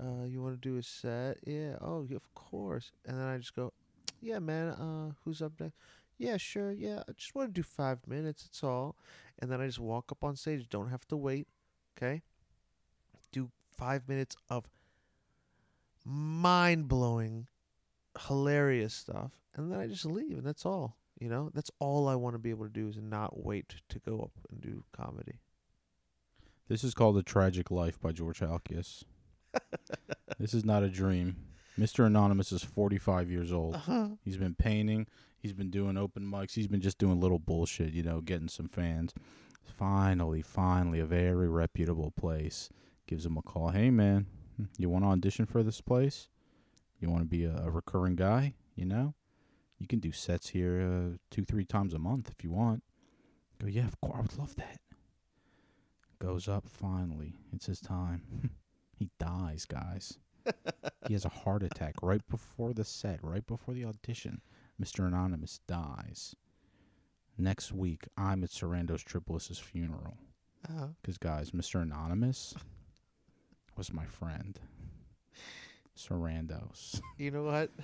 Uh, 0.00 0.24
you 0.26 0.42
want 0.42 0.60
to 0.60 0.68
do 0.68 0.78
a 0.78 0.82
set? 0.82 1.38
Yeah. 1.46 1.76
Oh, 1.80 2.06
of 2.14 2.34
course. 2.34 2.92
And 3.06 3.18
then 3.18 3.26
I 3.26 3.38
just 3.38 3.56
go, 3.56 3.72
yeah, 4.20 4.40
man. 4.40 4.68
Uh, 4.70 5.12
who's 5.24 5.42
up 5.42 5.52
next? 5.60 5.76
Yeah, 6.18 6.36
sure. 6.38 6.72
Yeah, 6.72 7.02
I 7.08 7.12
just 7.12 7.34
want 7.34 7.48
to 7.50 7.60
do 7.60 7.64
five 7.64 8.00
minutes. 8.08 8.46
It's 8.46 8.64
all. 8.64 8.96
And 9.40 9.50
then 9.52 9.60
I 9.60 9.66
just 9.66 9.80
walk 9.80 10.12
up 10.12 10.24
on 10.24 10.36
stage. 10.36 10.68
Don't 10.68 10.90
have 10.90 11.06
to 11.08 11.16
wait. 11.16 11.48
Okay. 11.96 12.22
Five 13.78 14.08
minutes 14.08 14.36
of 14.50 14.68
mind 16.04 16.88
blowing, 16.88 17.46
hilarious 18.26 18.92
stuff, 18.92 19.32
and 19.54 19.72
then 19.72 19.78
I 19.78 19.86
just 19.86 20.04
leave, 20.04 20.36
and 20.38 20.46
that's 20.46 20.66
all. 20.66 20.96
You 21.20 21.28
know, 21.28 21.50
that's 21.54 21.70
all 21.78 22.08
I 22.08 22.14
want 22.14 22.34
to 22.34 22.38
be 22.38 22.50
able 22.50 22.66
to 22.66 22.72
do 22.72 22.88
is 22.88 22.98
not 23.00 23.44
wait 23.44 23.76
to 23.88 23.98
go 23.98 24.20
up 24.20 24.32
and 24.50 24.60
do 24.60 24.84
comedy. 24.92 25.40
this 26.68 26.84
is 26.84 26.94
called 26.94 27.16
the 27.16 27.22
tragic 27.22 27.70
life 27.70 28.00
by 28.00 28.12
george 28.12 28.40
halkias 28.40 29.02
this 30.38 30.54
is 30.54 30.64
not 30.64 30.82
a 30.82 30.88
dream. 30.88 31.36
Mr. 31.78 32.04
Anonymous 32.06 32.52
is 32.52 32.62
45 32.62 33.30
years 33.30 33.52
old. 33.52 33.76
Uh-huh. 33.76 34.08
He's 34.24 34.36
been 34.36 34.54
painting. 34.54 35.06
He's 35.38 35.52
been 35.52 35.70
doing 35.70 35.96
open 35.96 36.24
mics. 36.24 36.54
He's 36.54 36.66
been 36.66 36.80
just 36.80 36.98
doing 36.98 37.20
little 37.20 37.38
bullshit, 37.38 37.92
you 37.92 38.02
know, 38.02 38.20
getting 38.20 38.48
some 38.48 38.68
fans. 38.68 39.14
Finally, 39.62 40.42
finally, 40.42 40.98
a 40.98 41.06
very 41.06 41.48
reputable 41.48 42.10
place 42.10 42.68
gives 43.08 43.26
him 43.26 43.36
a 43.36 43.42
call. 43.42 43.70
Hey, 43.70 43.90
man, 43.90 44.26
you 44.76 44.88
want 44.88 45.04
to 45.04 45.08
audition 45.08 45.46
for 45.46 45.62
this 45.64 45.80
place? 45.80 46.28
You 47.00 47.10
want 47.10 47.22
to 47.22 47.28
be 47.28 47.44
a, 47.44 47.56
a 47.64 47.70
recurring 47.70 48.14
guy? 48.14 48.54
You 48.76 48.84
know, 48.84 49.14
you 49.78 49.88
can 49.88 49.98
do 49.98 50.12
sets 50.12 50.50
here 50.50 50.80
uh, 50.80 51.16
two, 51.30 51.44
three 51.44 51.64
times 51.64 51.94
a 51.94 51.98
month 51.98 52.30
if 52.30 52.44
you 52.44 52.50
want. 52.50 52.84
Go, 53.60 53.66
yeah, 53.66 53.86
of 53.86 54.00
course, 54.00 54.14
I 54.16 54.20
would 54.20 54.38
love 54.38 54.56
that. 54.56 54.78
Goes 56.20 56.48
up 56.48 56.68
finally. 56.68 57.34
It's 57.52 57.66
his 57.66 57.80
time. 57.80 58.50
he 58.98 59.08
dies, 59.18 59.64
guys. 59.64 60.18
he 61.06 61.14
has 61.14 61.24
a 61.24 61.30
heart 61.30 61.62
attack 61.62 61.94
right 62.02 62.22
before 62.28 62.72
the 62.72 62.84
set, 62.84 63.20
right 63.22 63.46
before 63.46 63.74
the 63.74 63.84
audition. 63.84 64.40
Mr. 64.80 65.06
Anonymous 65.06 65.60
dies. 65.66 66.36
Next 67.36 67.72
week, 67.72 68.08
I'm 68.16 68.42
at 68.44 68.50
Sarandos 68.50 69.04
Tripolis's 69.04 69.58
funeral. 69.58 70.18
Uh-huh. 70.68 70.88
Because, 71.00 71.18
guys, 71.18 71.52
Mr. 71.52 71.82
Anonymous 71.82 72.54
was 73.78 73.92
my 73.92 74.04
friend. 74.04 74.58
Sarandos. 75.96 77.00
You 77.16 77.30
know 77.30 77.44
what? 77.44 77.70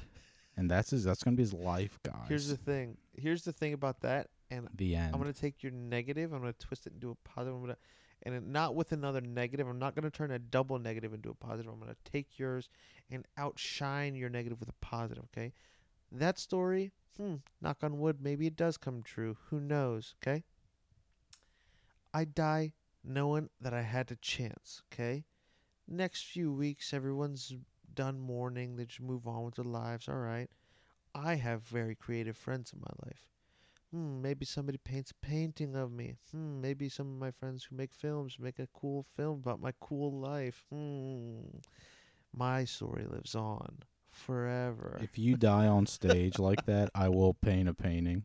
And 0.57 0.70
that's 0.70 0.90
his 0.90 1.03
that's 1.03 1.24
gonna 1.24 1.36
be 1.36 1.42
his 1.42 1.53
life, 1.53 1.99
guys. 2.05 2.28
Here's 2.28 2.47
the 2.47 2.57
thing. 2.57 2.97
Here's 3.16 3.42
the 3.42 3.51
thing 3.51 3.72
about 3.72 4.03
that, 4.03 4.28
and 4.53 4.68
the 4.76 4.95
end. 4.95 5.12
I'm 5.12 5.20
gonna 5.20 5.32
take 5.32 5.64
your 5.64 5.72
negative. 5.72 6.32
I'm 6.32 6.38
gonna 6.38 6.53
twist 6.53 6.86
it 6.86 6.92
into 6.92 7.11
a 7.11 7.16
positive. 7.28 7.57
I'm 7.57 7.61
gonna, 7.62 7.76
and 8.22 8.36
it, 8.36 8.47
not 8.47 8.76
with 8.76 8.92
another 8.92 9.20
negative. 9.20 9.66
I'm 9.66 9.80
not 9.80 9.97
gonna 9.97 10.11
turn 10.11 10.30
a 10.30 10.38
double 10.38 10.78
negative 10.78 11.12
into 11.12 11.30
a 11.30 11.34
positive. 11.34 11.72
I'm 11.72 11.80
gonna 11.80 11.97
take 12.05 12.38
yours 12.38 12.68
and 13.11 13.26
outshine 13.36 14.14
your 14.14 14.28
negative 14.28 14.61
with 14.61 14.68
a 14.68 14.74
positive. 14.80 15.24
Okay, 15.36 15.53
that 16.12 16.38
story. 16.38 16.92
Hmm. 17.16 17.34
Knock 17.61 17.78
on 17.82 17.99
wood. 17.99 18.18
Maybe 18.22 18.47
it 18.47 18.55
does 18.55 18.76
come 18.76 19.03
true. 19.03 19.36
Who 19.51 19.59
knows? 19.59 20.14
Okay. 20.22 20.45
I 22.12 22.26
die 22.26 22.74
knowing 23.03 23.51
that 23.61 23.74
I 23.74 23.82
had 23.82 24.12
a 24.12 24.16
chance. 24.16 24.82
Okay. 24.92 25.24
Next 25.89 26.24
few 26.24 26.53
weeks, 26.53 26.93
everyone's 26.95 27.53
done 27.95 28.18
mourning. 28.18 28.76
They 28.76 28.85
just 28.85 29.01
move 29.01 29.26
on 29.26 29.45
with 29.45 29.57
their 29.57 29.64
lives. 29.64 30.09
All 30.09 30.16
right. 30.16 30.49
I 31.14 31.37
have 31.37 31.62
very 31.62 31.95
creative 31.95 32.37
friends 32.37 32.72
in 32.72 32.80
my 32.80 33.07
life. 33.07 33.28
Hmm, 33.93 34.20
maybe 34.20 34.45
somebody 34.45 34.78
paints 34.78 35.12
a 35.12 35.26
painting 35.26 35.76
of 35.76 35.93
me. 35.93 36.16
Hmm, 36.32 36.61
maybe 36.61 36.89
some 36.89 37.07
of 37.07 37.18
my 37.18 37.30
friends 37.30 37.64
who 37.64 37.76
make 37.76 37.95
films 37.95 38.39
make 38.41 38.59
a 38.59 38.66
cool 38.74 39.07
film 39.16 39.39
about 39.39 39.61
my 39.61 39.72
cool 39.80 40.12
life. 40.12 40.64
Hmm. 40.72 41.59
My 42.32 42.64
story 42.64 43.05
lives 43.09 43.37
on 43.37 43.78
forever. 44.11 44.99
if 45.03 45.18
you 45.18 45.37
die 45.37 45.66
on 45.66 45.87
stage 45.87 46.39
like 46.39 46.66
that, 46.66 46.91
I 46.95 47.09
will 47.09 47.35
paint 47.35 47.68
a 47.68 47.74
painting. 47.74 48.24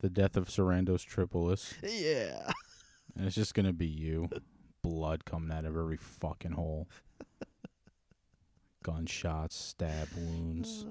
The 0.00 0.10
death 0.10 0.36
of 0.36 0.48
Sarandos 0.48 1.04
Tripolis. 1.04 1.74
yeah. 1.82 2.52
And 3.16 3.26
it's 3.26 3.34
just 3.34 3.54
gonna 3.54 3.72
be 3.72 3.86
you. 3.86 4.28
Blood 4.84 5.24
coming 5.24 5.50
out 5.50 5.64
of 5.64 5.74
every 5.78 5.96
fucking 5.96 6.52
hole. 6.52 6.86
Gunshots, 8.82 9.56
stab 9.56 10.08
wounds, 10.14 10.84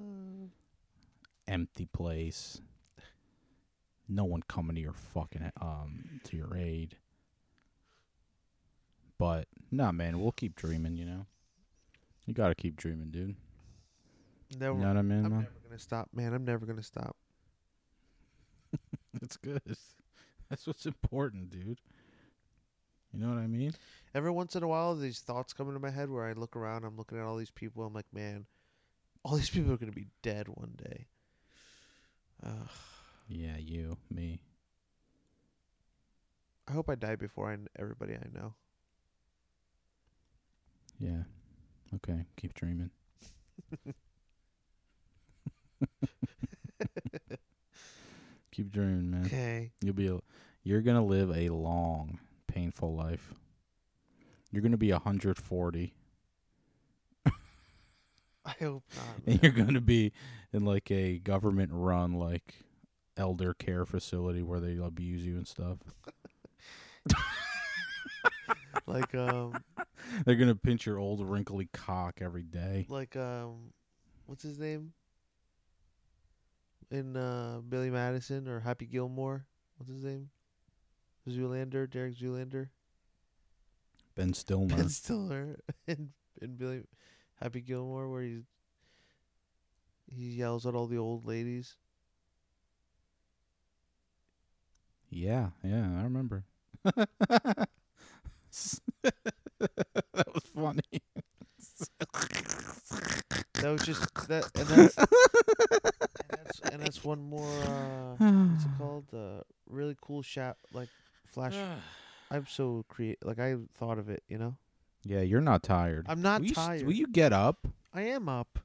empty 1.48 1.86
place. 1.86 2.60
No 4.10 4.24
one 4.24 4.42
coming 4.48 4.76
to 4.76 4.82
your 4.82 4.94
fucking 4.94 5.52
um 5.62 6.20
to 6.24 6.36
your 6.36 6.58
aid. 6.58 6.98
But 9.20 9.48
nah 9.70 9.92
man, 9.92 10.20
we'll 10.20 10.32
keep 10.32 10.56
dreaming, 10.56 10.98
you 10.98 11.06
know. 11.06 11.28
You 12.26 12.34
gotta 12.34 12.56
keep 12.56 12.76
dreaming, 12.76 13.12
dude. 13.12 13.36
Never, 14.60 14.74
You 14.74 14.82
know 14.82 14.88
what 14.88 14.98
I 14.98 15.02
mean, 15.04 15.26
I'm 15.26 15.32
man? 15.32 15.40
never 15.42 15.54
gonna 15.68 15.80
stop, 15.80 16.10
man. 16.16 16.34
I'm 16.34 16.46
never 16.46 16.66
gonna 16.66 16.82
stop. 16.82 17.16
That's 19.22 19.38
good. 19.38 19.62
That's 20.50 20.66
what's 20.66 20.88
important, 20.88 21.52
dude. 21.52 21.80
You 23.14 23.20
know 23.20 23.30
what 23.30 23.38
I 23.38 23.48
mean? 23.48 23.74
Every 24.16 24.32
once 24.32 24.56
in 24.56 24.64
a 24.64 24.68
while, 24.68 24.96
these 24.96 25.20
thoughts 25.20 25.54
come 25.54 25.68
into 25.68 25.80
my 25.80 25.92
head 25.92 26.10
where 26.10 26.26
I 26.26 26.34
look 26.34 26.56
around. 26.56 26.84
I'm 26.84 26.98
looking 26.98 27.20
at 27.20 27.26
all 27.26 27.36
these 27.36 27.52
people. 27.52 27.84
I'm 27.84 27.94
like, 27.94 28.12
man, 28.12 28.46
all 29.24 29.36
these 29.36 29.50
people 29.50 29.72
are 29.72 29.78
gonna 29.78 29.92
be 29.92 30.08
dead 30.22 30.48
one 30.48 30.74
day. 30.78 31.08
Ugh. 32.46 32.70
Yeah, 33.28 33.58
you, 33.58 33.98
me. 34.12 34.42
I 36.68 36.74
hope 36.74 36.90
I 36.90 36.96
die 36.96 37.16
before 37.16 37.52
I 37.52 37.58
everybody 37.80 38.14
I 38.14 38.28
know. 38.34 38.54
Yeah. 41.00 41.24
Okay, 41.96 42.26
keep 42.36 42.54
dreaming. 42.54 42.90
keep 48.52 48.72
dreaming, 48.72 49.12
man. 49.12 49.26
Okay. 49.26 49.72
You'll 49.82 49.94
be 49.94 50.08
a, 50.08 50.20
you're 50.64 50.82
going 50.82 50.98
to 50.98 51.04
live 51.04 51.36
a 51.36 51.50
long, 51.50 52.20
painful 52.54 52.96
life. 52.96 53.34
You're 54.52 54.62
going 54.62 54.72
to 54.74 54.78
be 54.78 54.92
140 54.92 55.94
I 57.26 57.32
hope 58.60 58.84
not. 58.96 59.06
and 59.26 59.42
you're 59.42 59.52
going 59.52 59.74
to 59.74 59.82
be 59.82 60.12
in 60.52 60.64
like 60.64 60.92
a 60.92 61.18
government 61.18 61.72
run 61.74 62.14
like 62.14 62.56
elder 63.18 63.54
care 63.54 63.86
facility 63.86 64.44
where 64.44 64.60
they 64.60 64.78
abuse 64.78 65.26
you 65.26 65.38
and 65.38 65.48
stuff. 65.48 65.80
like 68.86 69.16
um, 69.16 69.54
They're 70.26 70.36
going 70.36 70.50
to 70.50 70.56
pinch 70.56 70.86
your 70.86 71.00
old 71.00 71.22
wrinkly 71.28 71.70
cock 71.74 72.20
every 72.22 72.44
day. 72.44 72.86
like 72.90 73.16
um, 73.16 73.72
what's 74.28 74.44
his 74.44 74.60
name? 74.60 74.94
In 76.92 77.18
uh, 77.18 77.62
Billy 77.68 77.90
Madison 77.90 78.48
or 78.48 78.60
Happy 78.60 78.86
Gilmore. 78.86 79.46
What's 79.78 79.92
his 79.92 80.04
name? 80.04 80.30
Zoolander, 81.30 81.90
Derek 81.90 82.16
Zoolander. 82.16 82.70
Ben 84.16 84.34
Stiller, 84.34 84.68
Ben 84.68 84.90
Stiller 84.90 85.60
and 85.88 86.10
in 86.42 86.56
Billy 86.56 86.84
Happy 87.42 87.62
Gilmore 87.62 88.10
where 88.10 88.22
he's 88.22 88.44
he 90.08 90.36
yells 90.36 90.66
at 90.66 90.76
all 90.76 90.88
the 90.88 90.98
old 90.98 91.26
ladies. 91.26 91.78
Yeah, 95.10 95.50
yeah, 95.64 96.00
I 96.00 96.04
remember. 96.04 96.44
that 96.84 97.68
was 100.34 100.44
funny. 100.56 100.82
That 103.56 103.72
was 103.72 103.86
just 103.86 104.28
that 104.28 104.50
and 104.56 104.68
that's 104.68 104.98
and 104.98 105.08
that's, 106.30 106.60
and 106.72 106.82
that's 106.82 107.04
one 107.04 107.22
more 107.22 107.48
uh 107.48 108.16
what's 108.18 108.66
it 108.66 108.72
called? 108.78 109.06
Uh 109.14 109.42
really 109.68 109.96
cool 110.02 110.22
shot 110.22 110.58
like 110.74 110.90
flash 111.34 111.56
I'm 112.32 112.46
so 112.48 112.86
create 112.88 113.24
like 113.24 113.40
I 113.40 113.56
thought 113.78 114.00
of 114.00 114.10
it, 114.10 114.24
you 114.28 114.38
know? 114.38 114.56
yeah, 115.04 115.22
you're 115.22 115.42
not 115.42 115.64
tired. 115.64 116.06
I'm 116.10 116.22
not 116.22 116.42
will 116.42 116.48
you, 116.48 116.56
tired. 116.56 116.86
Will 116.86 116.94
you 116.94 117.08
get 117.08 117.34
up? 117.34 117.68
I 117.94 118.04
am 118.04 118.28
up. 118.30 118.60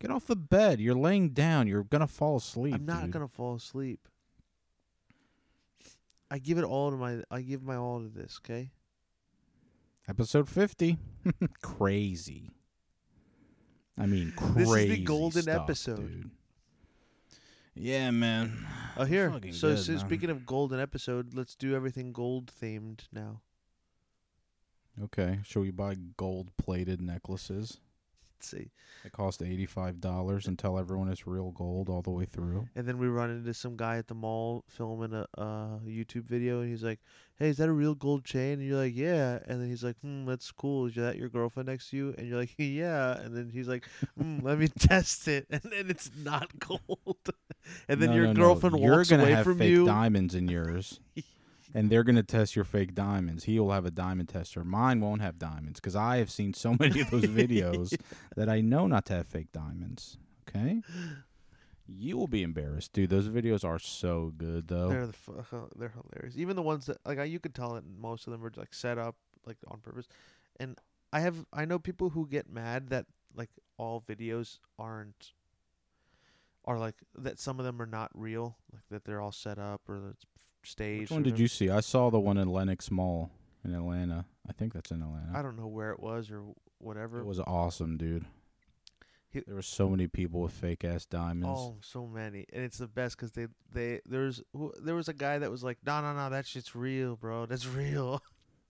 Get 0.00 0.10
off 0.10 0.26
the 0.26 0.36
bed. 0.36 0.80
You're 0.80 0.94
laying 0.94 1.30
down. 1.30 1.66
You're 1.66 1.82
gonna 1.84 2.06
fall 2.06 2.36
asleep. 2.36 2.74
I'm 2.74 2.86
not 2.86 3.02
dude. 3.02 3.10
gonna 3.12 3.28
fall 3.28 3.54
asleep. 3.56 4.08
I 6.30 6.38
give 6.38 6.58
it 6.58 6.64
all 6.64 6.90
to 6.90 6.96
my 6.96 7.22
I 7.30 7.42
give 7.42 7.62
my 7.62 7.76
all 7.76 8.00
to 8.00 8.08
this, 8.08 8.40
okay? 8.44 8.70
Episode 10.08 10.48
fifty. 10.48 10.98
crazy. 11.62 12.50
I 13.98 14.06
mean, 14.06 14.32
crazy. 14.36 14.54
This 14.58 14.68
crazy. 14.68 14.92
is 14.92 14.98
the 14.98 15.04
golden 15.04 15.42
stuff, 15.42 15.62
episode. 15.62 15.96
dude. 15.96 16.30
Yeah, 17.74 18.10
man. 18.10 18.66
Oh 18.96 19.04
here. 19.04 19.30
Fucking 19.30 19.52
So, 19.52 19.70
good, 19.70 19.78
so 19.78 19.92
man. 19.92 20.00
speaking 20.00 20.30
of 20.30 20.44
golden 20.46 20.80
episode, 20.80 21.34
let's 21.34 21.54
do 21.54 21.74
everything 21.74 22.12
gold 22.12 22.50
themed 22.60 23.00
now. 23.12 23.40
Okay, 25.02 25.38
shall 25.44 25.62
we 25.62 25.70
buy 25.70 25.94
gold-plated 26.16 27.00
necklaces? 27.00 27.78
See. 28.42 28.70
It 29.04 29.12
cost 29.12 29.42
eighty-five 29.42 30.00
dollars 30.00 30.46
and 30.46 30.58
tell 30.58 30.78
everyone 30.78 31.08
it's 31.08 31.26
real 31.26 31.50
gold 31.52 31.88
all 31.88 32.02
the 32.02 32.10
way 32.10 32.24
through. 32.26 32.68
And 32.76 32.86
then 32.86 32.98
we 32.98 33.08
run 33.08 33.30
into 33.30 33.54
some 33.54 33.76
guy 33.76 33.96
at 33.96 34.08
the 34.08 34.14
mall 34.14 34.64
filming 34.68 35.14
a 35.14 35.26
uh, 35.40 35.78
YouTube 35.86 36.24
video, 36.24 36.60
and 36.60 36.68
he's 36.68 36.82
like, 36.84 37.00
"Hey, 37.36 37.48
is 37.48 37.56
that 37.56 37.68
a 37.68 37.72
real 37.72 37.94
gold 37.94 38.24
chain?" 38.24 38.54
And 38.60 38.62
you're 38.68 38.76
like, 38.78 38.94
"Yeah." 38.94 39.38
And 39.46 39.60
then 39.60 39.68
he's 39.68 39.82
like, 39.82 39.96
"Hmm, 40.00 40.26
that's 40.26 40.50
cool. 40.52 40.86
Is 40.86 40.94
that 40.96 41.16
your 41.16 41.28
girlfriend 41.30 41.68
next 41.68 41.90
to 41.90 41.96
you?" 41.96 42.14
And 42.18 42.28
you're 42.28 42.38
like, 42.38 42.54
"Yeah." 42.58 43.18
And 43.18 43.34
then 43.34 43.48
he's 43.48 43.68
like, 43.68 43.86
"Hmm, 44.18 44.40
let 44.42 44.58
me 44.58 44.68
test 44.78 45.28
it." 45.28 45.46
And 45.50 45.62
then 45.62 45.88
it's 45.88 46.10
not 46.22 46.58
gold. 46.58 47.16
and 47.88 48.00
then 48.02 48.10
No, 48.10 48.16
your 48.16 48.26
no, 48.26 48.32
no. 48.32 48.40
girlfriend 48.42 48.78
You're 48.80 48.96
walks 48.96 49.10
gonna 49.10 49.22
away 49.22 49.32
have 49.32 49.44
from 49.44 49.58
fake 49.58 49.70
you. 49.70 49.86
diamonds 49.86 50.34
in 50.34 50.48
yours, 50.48 51.00
and 51.74 51.90
they're 51.90 52.04
gonna 52.04 52.22
test 52.22 52.56
your 52.56 52.64
fake 52.64 52.94
diamonds. 52.94 53.44
He 53.44 53.58
will 53.58 53.70
have 53.70 53.86
a 53.86 53.90
diamond 53.90 54.28
tester. 54.28 54.64
Mine 54.64 55.00
won't 55.00 55.22
have 55.22 55.38
diamonds 55.38 55.80
because 55.80 55.96
I 55.96 56.18
have 56.18 56.30
seen 56.30 56.54
so 56.54 56.76
many 56.78 57.00
of 57.00 57.10
those 57.10 57.24
videos 57.24 57.96
that 58.36 58.48
I 58.48 58.60
know 58.60 58.86
not 58.86 59.06
to 59.06 59.14
have 59.14 59.26
fake 59.26 59.52
diamonds. 59.52 60.18
Okay, 60.48 60.82
you 61.86 62.16
will 62.16 62.28
be 62.28 62.42
embarrassed, 62.42 62.92
dude. 62.92 63.10
Those 63.10 63.28
videos 63.28 63.64
are 63.64 63.78
so 63.78 64.32
good, 64.36 64.68
though. 64.68 64.88
They're 64.88 65.06
the 65.06 65.12
fu- 65.12 65.38
uh, 65.38 65.66
they're 65.76 65.92
hilarious. 65.92 66.36
Even 66.36 66.56
the 66.56 66.62
ones 66.62 66.86
that 66.86 66.98
like 67.04 67.18
I, 67.18 67.24
you 67.24 67.38
could 67.40 67.54
tell 67.54 67.74
that 67.74 67.84
most 67.86 68.26
of 68.26 68.32
them 68.32 68.40
were 68.40 68.52
like 68.56 68.74
set 68.74 68.98
up 68.98 69.16
like 69.46 69.58
on 69.68 69.80
purpose, 69.80 70.08
and 70.58 70.78
I 71.12 71.20
have 71.20 71.46
I 71.52 71.64
know 71.64 71.78
people 71.78 72.10
who 72.10 72.26
get 72.26 72.50
mad 72.50 72.90
that 72.90 73.06
like 73.34 73.50
all 73.76 74.00
videos 74.00 74.58
aren't 74.78 75.32
are 76.64 76.78
like 76.78 76.96
that 77.16 77.38
some 77.38 77.58
of 77.58 77.64
them 77.64 77.80
are 77.80 77.86
not 77.86 78.10
real, 78.14 78.56
like 78.72 78.82
that 78.90 79.04
they're 79.04 79.20
all 79.20 79.32
set 79.32 79.58
up 79.58 79.82
or 79.88 79.98
that's 80.00 80.24
staged. 80.62 81.02
Which 81.02 81.10
one 81.10 81.22
did 81.22 81.38
you 81.38 81.48
see? 81.48 81.70
I 81.70 81.80
saw 81.80 82.10
the 82.10 82.20
one 82.20 82.36
in 82.38 82.48
Lenox 82.48 82.90
Mall 82.90 83.30
in 83.64 83.74
Atlanta. 83.74 84.24
I 84.48 84.52
think 84.52 84.72
that's 84.72 84.90
in 84.90 85.02
Atlanta. 85.02 85.32
I 85.36 85.42
don't 85.42 85.56
know 85.56 85.66
where 85.66 85.90
it 85.90 86.00
was 86.00 86.30
or 86.30 86.42
whatever. 86.78 87.20
It 87.20 87.26
was 87.26 87.40
awesome, 87.40 87.96
dude. 87.96 88.24
He- 89.30 89.40
there 89.46 89.54
were 89.54 89.62
so 89.62 89.88
many 89.88 90.08
people 90.08 90.40
with 90.40 90.52
fake 90.52 90.84
ass 90.84 91.04
diamonds. 91.06 91.46
Oh, 91.60 91.76
so 91.82 92.06
many, 92.06 92.46
and 92.52 92.64
it's 92.64 92.78
the 92.78 92.88
best 92.88 93.16
because 93.16 93.30
they 93.32 93.46
they 93.72 94.00
there's 94.04 94.42
there 94.82 94.96
was 94.96 95.08
a 95.08 95.14
guy 95.14 95.38
that 95.38 95.50
was 95.50 95.62
like, 95.62 95.78
no, 95.86 96.00
no, 96.00 96.12
no, 96.14 96.30
that 96.30 96.46
shit's 96.46 96.74
real, 96.74 97.14
bro. 97.16 97.46
That's 97.46 97.66
real. 97.68 98.22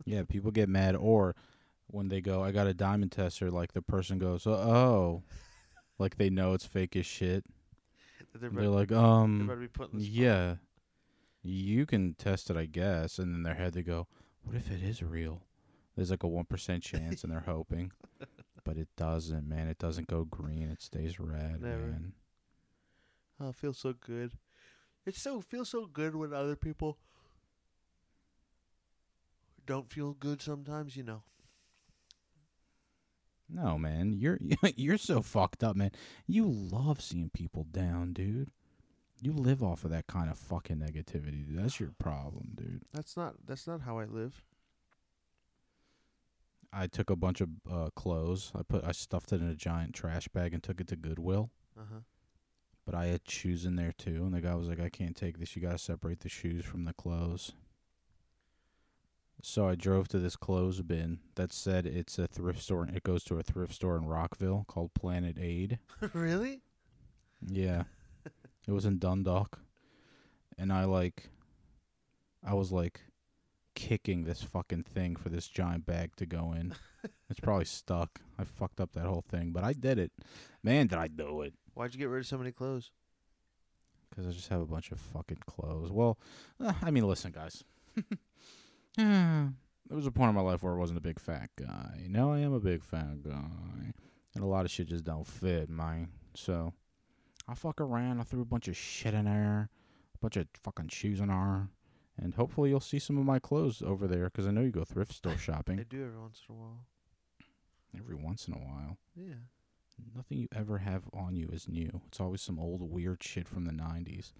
Yeah, 0.05 0.23
people 0.29 0.51
get 0.51 0.69
mad 0.69 0.97
or 0.97 1.35
when 1.87 2.09
they 2.09 2.21
go, 2.21 2.43
I 2.43 2.53
got 2.53 2.67
a 2.67 2.75
diamond 2.75 3.13
tester, 3.13 3.51
like 3.51 3.73
the 3.73 3.83
person 3.83 4.19
goes, 4.19 4.47
oh, 4.47 5.23
like 5.99 6.17
they 6.19 6.31
know 6.31 6.53
it's 6.55 6.65
fake 6.65 6.95
as 6.95 7.05
shit. 7.07 7.45
they're, 8.35 8.51
They're 8.51 8.69
like, 8.69 8.93
um, 8.93 9.51
yeah. 9.95 10.57
You 11.43 11.87
can 11.87 12.15
test 12.15 12.51
it, 12.51 12.57
I 12.57 12.67
guess. 12.67 13.19
And 13.19 13.35
then 13.35 13.43
their 13.43 13.55
head 13.55 13.73
they 13.75 13.83
go, 13.83 14.07
what 14.43 14.57
if 14.57 14.71
it 14.71 14.83
is 14.83 15.03
real? 15.03 15.43
There's 15.97 16.11
like 16.11 16.23
a 16.23 16.29
one 16.29 16.45
percent 16.45 16.83
chance, 16.83 17.23
and 17.25 17.33
they're 17.33 17.41
hoping, 17.41 17.93
but 18.65 18.77
it 18.77 18.89
doesn't, 18.97 19.49
man. 19.49 19.69
It 19.69 19.79
doesn't 19.79 20.07
go 20.09 20.25
green. 20.25 20.71
It 20.71 20.81
stays 20.81 21.19
red, 21.19 21.61
Never. 21.61 21.77
man. 21.77 22.13
Oh, 23.41 23.49
it 23.51 23.57
feels 23.57 23.79
so 23.79 23.93
good. 23.93 24.33
It 25.05 25.17
so 25.17 25.41
feels 25.41 25.71
so 25.71 25.87
good 25.87 26.15
when 26.15 26.33
other 26.33 26.57
people 26.57 26.99
don't 29.67 29.91
feel 29.91 30.13
good 30.13 30.41
sometimes, 30.43 30.97
you 30.97 31.03
know. 31.03 31.23
No, 33.49 33.79
man, 33.79 34.13
you're 34.13 34.39
you're 34.77 34.99
so 34.99 35.23
fucked 35.23 35.65
up, 35.65 35.77
man. 35.77 35.91
You 36.27 36.47
love 36.49 37.01
seeing 37.01 37.31
people 37.31 37.65
down, 37.65 38.13
dude. 38.13 38.51
You 39.21 39.33
live 39.33 39.63
off 39.63 39.85
of 39.85 39.91
that 39.91 40.07
kind 40.07 40.31
of 40.31 40.39
fucking 40.39 40.79
negativity. 40.79 41.47
Dude. 41.47 41.59
That's 41.59 41.79
your 41.79 41.93
problem, 41.99 42.53
dude. 42.55 42.83
That's 42.93 43.17
not 43.17 43.35
that's 43.47 43.67
not 43.67 43.83
how 43.83 43.99
I 43.99 44.05
live. 44.05 44.43
I 46.73 46.87
took 46.87 47.11
a 47.11 47.17
bunch 47.17 47.41
of 47.41 47.49
uh, 47.71 47.91
clothes. 47.95 48.53
I 48.55 48.63
put 48.63 48.85
I 48.85 48.93
stuffed 48.93 49.33
it 49.33 49.41
in 49.41 49.49
a 49.49 49.55
giant 49.55 49.95
trash 49.95 50.29
bag 50.29 50.55
and 50.55 50.63
took 50.63 50.81
it 50.81 50.89
to 50.89 50.97
Goodwill. 50.97 51.51
Uh-huh. 51.79 52.01
But 52.87 52.95
I 52.95 53.07
had 53.07 53.29
shoes 53.29 53.67
in 53.67 53.77
there 53.77 53.93
too, 53.93 54.25
and 54.25 54.33
the 54.33 54.41
guy 54.41 54.55
was 54.55 54.69
like, 54.69 54.81
"I 54.81 54.89
can't 54.89 55.17
take 55.17 55.39
this. 55.39 55.55
You 55.55 55.63
gotta 55.63 55.79
separate 55.79 56.21
the 56.21 56.29
shoes 56.29 56.65
from 56.65 56.85
the 56.85 56.95
clothes." 56.95 57.53
So 59.43 59.67
I 59.67 59.75
drove 59.75 60.09
to 60.09 60.19
this 60.19 60.37
clothes 60.37 60.83
bin 60.83 61.19
that 61.37 61.53
said 61.53 61.87
it's 61.87 62.19
a 62.19 62.27
thrift 62.27 62.63
store. 62.63 62.89
It 62.93 63.03
goes 63.03 63.25
to 63.25 63.39
a 63.39 63.43
thrift 63.43 63.75
store 63.75 63.97
in 63.97 64.07
Rockville 64.07 64.65
called 64.69 64.95
Planet 64.95 65.39
Aid. 65.41 65.79
really? 66.13 66.61
Yeah. 67.47 67.85
It 68.67 68.73
was 68.73 68.85
in 68.85 68.99
Dundalk. 68.99 69.61
And 70.59 70.73
I 70.73 70.85
like 70.85 71.31
I 72.45 72.55
was 72.55 72.73
like 72.73 73.01
kicking 73.75 74.25
this 74.25 74.43
fucking 74.43 74.83
thing 74.83 75.17
for 75.17 75.29
this 75.29 75.49
giant 75.49 75.87
bag 75.87 76.17
to 76.17 76.27
go 76.27 76.53
in. 76.53 76.75
it's 77.31 77.41
probably 77.41 77.65
stuck. 77.65 78.21
I 78.39 78.45
fucked 78.45 78.81
up 78.81 78.93
that 78.93 79.07
whole 79.07 79.25
thing, 79.29 79.53
but 79.53 79.65
I 79.65 79.73
did 79.73 79.99
it. 79.99 80.13
Man, 80.63 80.87
did 80.87 80.99
I 80.99 81.09
do 81.09 81.43
it. 81.43 81.55
Why'd 81.75 81.95
you 81.95 81.99
get 81.99 82.09
rid 82.09 82.21
of 82.21 82.27
so 82.27 82.39
many 82.39 82.53
clothes? 82.53 82.91
Cuz 84.15 84.27
I 84.27 84.31
just 84.31 84.49
have 84.49 84.61
a 84.61 84.67
bunch 84.67 84.91
of 84.91 84.99
fucking 84.99 85.43
clothes. 85.47 85.91
Well, 85.91 86.19
uh, 86.59 86.75
I 86.83 86.91
mean, 86.91 87.07
listen, 87.07 87.33
guys. 87.33 87.65
there 88.97 89.53
was 89.89 90.07
a 90.07 90.13
point 90.13 90.31
in 90.31 90.35
my 90.35 90.41
life 90.41 90.63
where 90.63 90.75
I 90.75 90.79
wasn't 90.79 90.99
a 90.99 91.03
big 91.03 91.19
fat 91.19 91.51
guy. 91.57 92.07
Now 92.09 92.33
I 92.33 92.41
am 92.41 92.53
a 92.53 92.61
big 92.61 92.83
fat 92.83 93.23
guy. 93.23 93.93
And 94.35 94.45
a 94.45 94.47
lot 94.47 94.65
of 94.65 94.71
shit 94.71 94.89
just 94.89 95.05
don't 95.05 95.27
fit, 95.27 95.69
man. 95.69 96.09
So 96.35 96.75
I 97.51 97.55
fuck 97.55 97.81
around. 97.81 98.21
I 98.21 98.23
threw 98.23 98.43
a 98.43 98.47
bunch 98.47 98.69
of 98.69 98.77
shit 98.77 99.13
in 99.15 99.25
there, 99.25 99.69
a 100.15 100.19
bunch 100.19 100.37
of 100.37 100.47
fucking 100.63 100.89
shoes 100.89 101.21
in 101.21 101.29
there, 101.29 101.69
and 102.17 102.35
hopefully 102.35 102.71
you'll 102.71 102.81
see 102.81 102.99
some 102.99 103.19
of 103.19 103.25
my 103.25 103.39
clothes 103.39 103.83
over 103.83 104.07
there 104.07 104.25
because 104.27 104.47
I 104.47 104.53
know 104.53 104.61
you 104.61 104.71
go 104.71 104.85
thrift 104.85 105.13
store 105.13 105.37
shopping 105.39 105.81
I 105.81 105.83
do 105.83 106.05
every 106.05 106.19
once 106.21 106.43
in 106.49 106.55
a 106.55 106.59
while. 106.59 106.85
every 107.97 108.15
once 108.15 108.47
in 108.47 108.55
a 108.55 108.59
while. 108.59 108.99
Yeah. 109.17 109.35
Nothing 110.17 110.39
you 110.39 110.49
ever 110.55 110.79
have 110.79 111.03
on 111.13 111.37
you 111.37 111.49
is 111.53 111.69
new. 111.69 112.01
It's 112.07 112.21
always 112.21 112.41
some 112.41 112.59
old 112.59 112.81
weird 112.81 113.23
shit 113.23 113.47
from 113.49 113.65
the 113.67 113.73
'90s. 113.73 114.33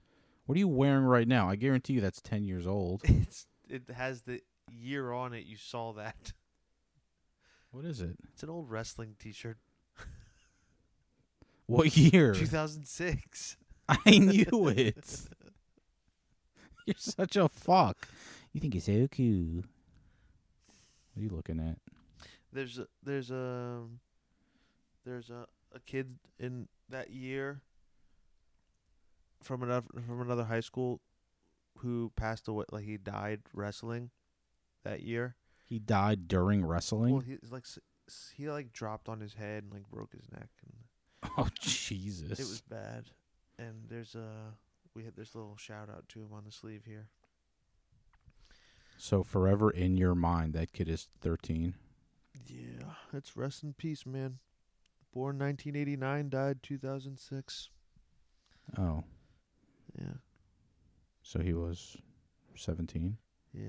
What 0.47 0.57
are 0.57 0.59
you 0.59 0.69
wearing 0.69 1.05
right 1.05 1.29
now? 1.29 1.49
I 1.51 1.57
guarantee 1.57 1.95
you 1.95 2.01
that's 2.01 2.21
10 2.21 2.45
years 2.45 2.67
old. 2.67 3.03
It's 3.09 3.47
it 3.69 3.83
has 3.95 4.23
the 4.23 4.41
year 4.69 5.13
on 5.13 5.33
it. 5.33 5.45
You 5.47 5.57
saw 5.57 5.93
that. 5.93 6.33
What 7.71 7.85
is 7.85 8.01
it? 8.01 8.17
It's 8.33 8.43
an 8.43 8.51
old 8.51 8.69
wrestling 8.69 9.15
T-shirt. 9.19 9.59
What 11.71 11.97
year? 11.97 12.35
2006. 12.35 13.57
I 13.89 14.19
knew 14.19 14.69
it. 14.69 15.21
You're 16.87 16.95
such 16.99 17.37
a 17.37 17.49
fuck. 17.49 18.09
You 18.53 18.61
think 18.61 18.75
you're 18.75 18.81
so 18.81 19.07
cool. 19.07 19.63
What 21.15 21.21
are 21.21 21.23
you 21.23 21.29
looking 21.29 21.61
at? 21.61 21.77
There's 22.53 22.81
a 22.81 22.87
there's 23.05 23.31
a 23.31 23.83
there's 25.05 25.31
a 25.31 25.47
a 25.73 25.79
kid 25.87 26.19
in 26.41 26.67
that 26.89 27.11
year 27.11 27.61
from 29.41 29.63
another 29.63 29.87
from 30.05 30.21
another 30.21 30.45
high 30.45 30.61
school 30.61 31.01
who 31.79 32.11
passed 32.17 32.49
away. 32.49 32.65
Like 32.73 32.85
he 32.85 32.97
died 32.97 33.43
wrestling 33.55 34.11
that 34.83 35.03
year. 35.03 35.37
He 35.69 35.79
died 35.79 36.27
during 36.27 36.65
wrestling. 36.65 37.13
Well, 37.13 37.23
he's 37.23 37.53
like 37.53 37.67
he 38.35 38.51
like 38.51 38.73
dropped 38.73 39.09
on 39.09 39.21
his 39.21 39.35
head 39.35 39.63
and 39.63 39.73
like 39.73 39.89
broke 39.89 40.13
his 40.13 40.27
neck, 40.33 40.49
and 40.65 40.73
oh 41.39 41.49
Jesus! 41.61 42.39
it 42.39 42.39
was 42.39 42.63
bad. 42.63 43.05
And 43.59 43.85
there's 43.89 44.15
a 44.15 44.55
we 44.95 45.05
had 45.05 45.17
this 45.17 45.35
little 45.35 45.57
shout 45.57 45.89
out 45.89 46.09
to 46.11 46.21
him 46.21 46.33
on 46.33 46.45
the 46.45 46.53
sleeve 46.53 46.85
here. 46.87 47.09
so 48.99 49.23
forever 49.23 49.71
in 49.71 49.97
your 49.97 50.15
mind, 50.15 50.53
that 50.55 50.73
kid 50.73 50.89
is 50.89 51.09
13. 51.21 51.75
Yeah, 52.47 52.85
it's 53.13 53.37
rest 53.37 53.63
in 53.63 53.73
peace, 53.75 54.07
man. 54.07 54.39
Born 55.13 55.39
1989, 55.39 56.31
died 56.31 56.63
2006. 56.63 57.69
Oh, 58.79 59.03
Yeah, 59.99 60.15
so 61.23 61.41
he 61.41 61.53
was 61.53 61.97
17, 62.57 63.17
yeah, 63.53 63.63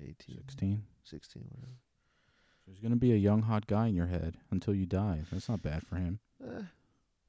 18, 0.00 0.36
16. 0.48 0.82
16, 1.04 1.42
whatever. 1.48 1.72
So 2.64 2.72
he's 2.72 2.80
gonna 2.80 2.96
be 2.96 3.12
a 3.12 3.16
young 3.16 3.42
hot 3.42 3.66
guy 3.66 3.86
in 3.86 3.94
your 3.94 4.06
head 4.06 4.36
until 4.50 4.74
you 4.74 4.86
die. 4.86 5.22
That's 5.30 5.48
not 5.48 5.62
bad 5.62 5.86
for 5.86 5.96
him. 5.96 6.18
Eh, 6.42 6.62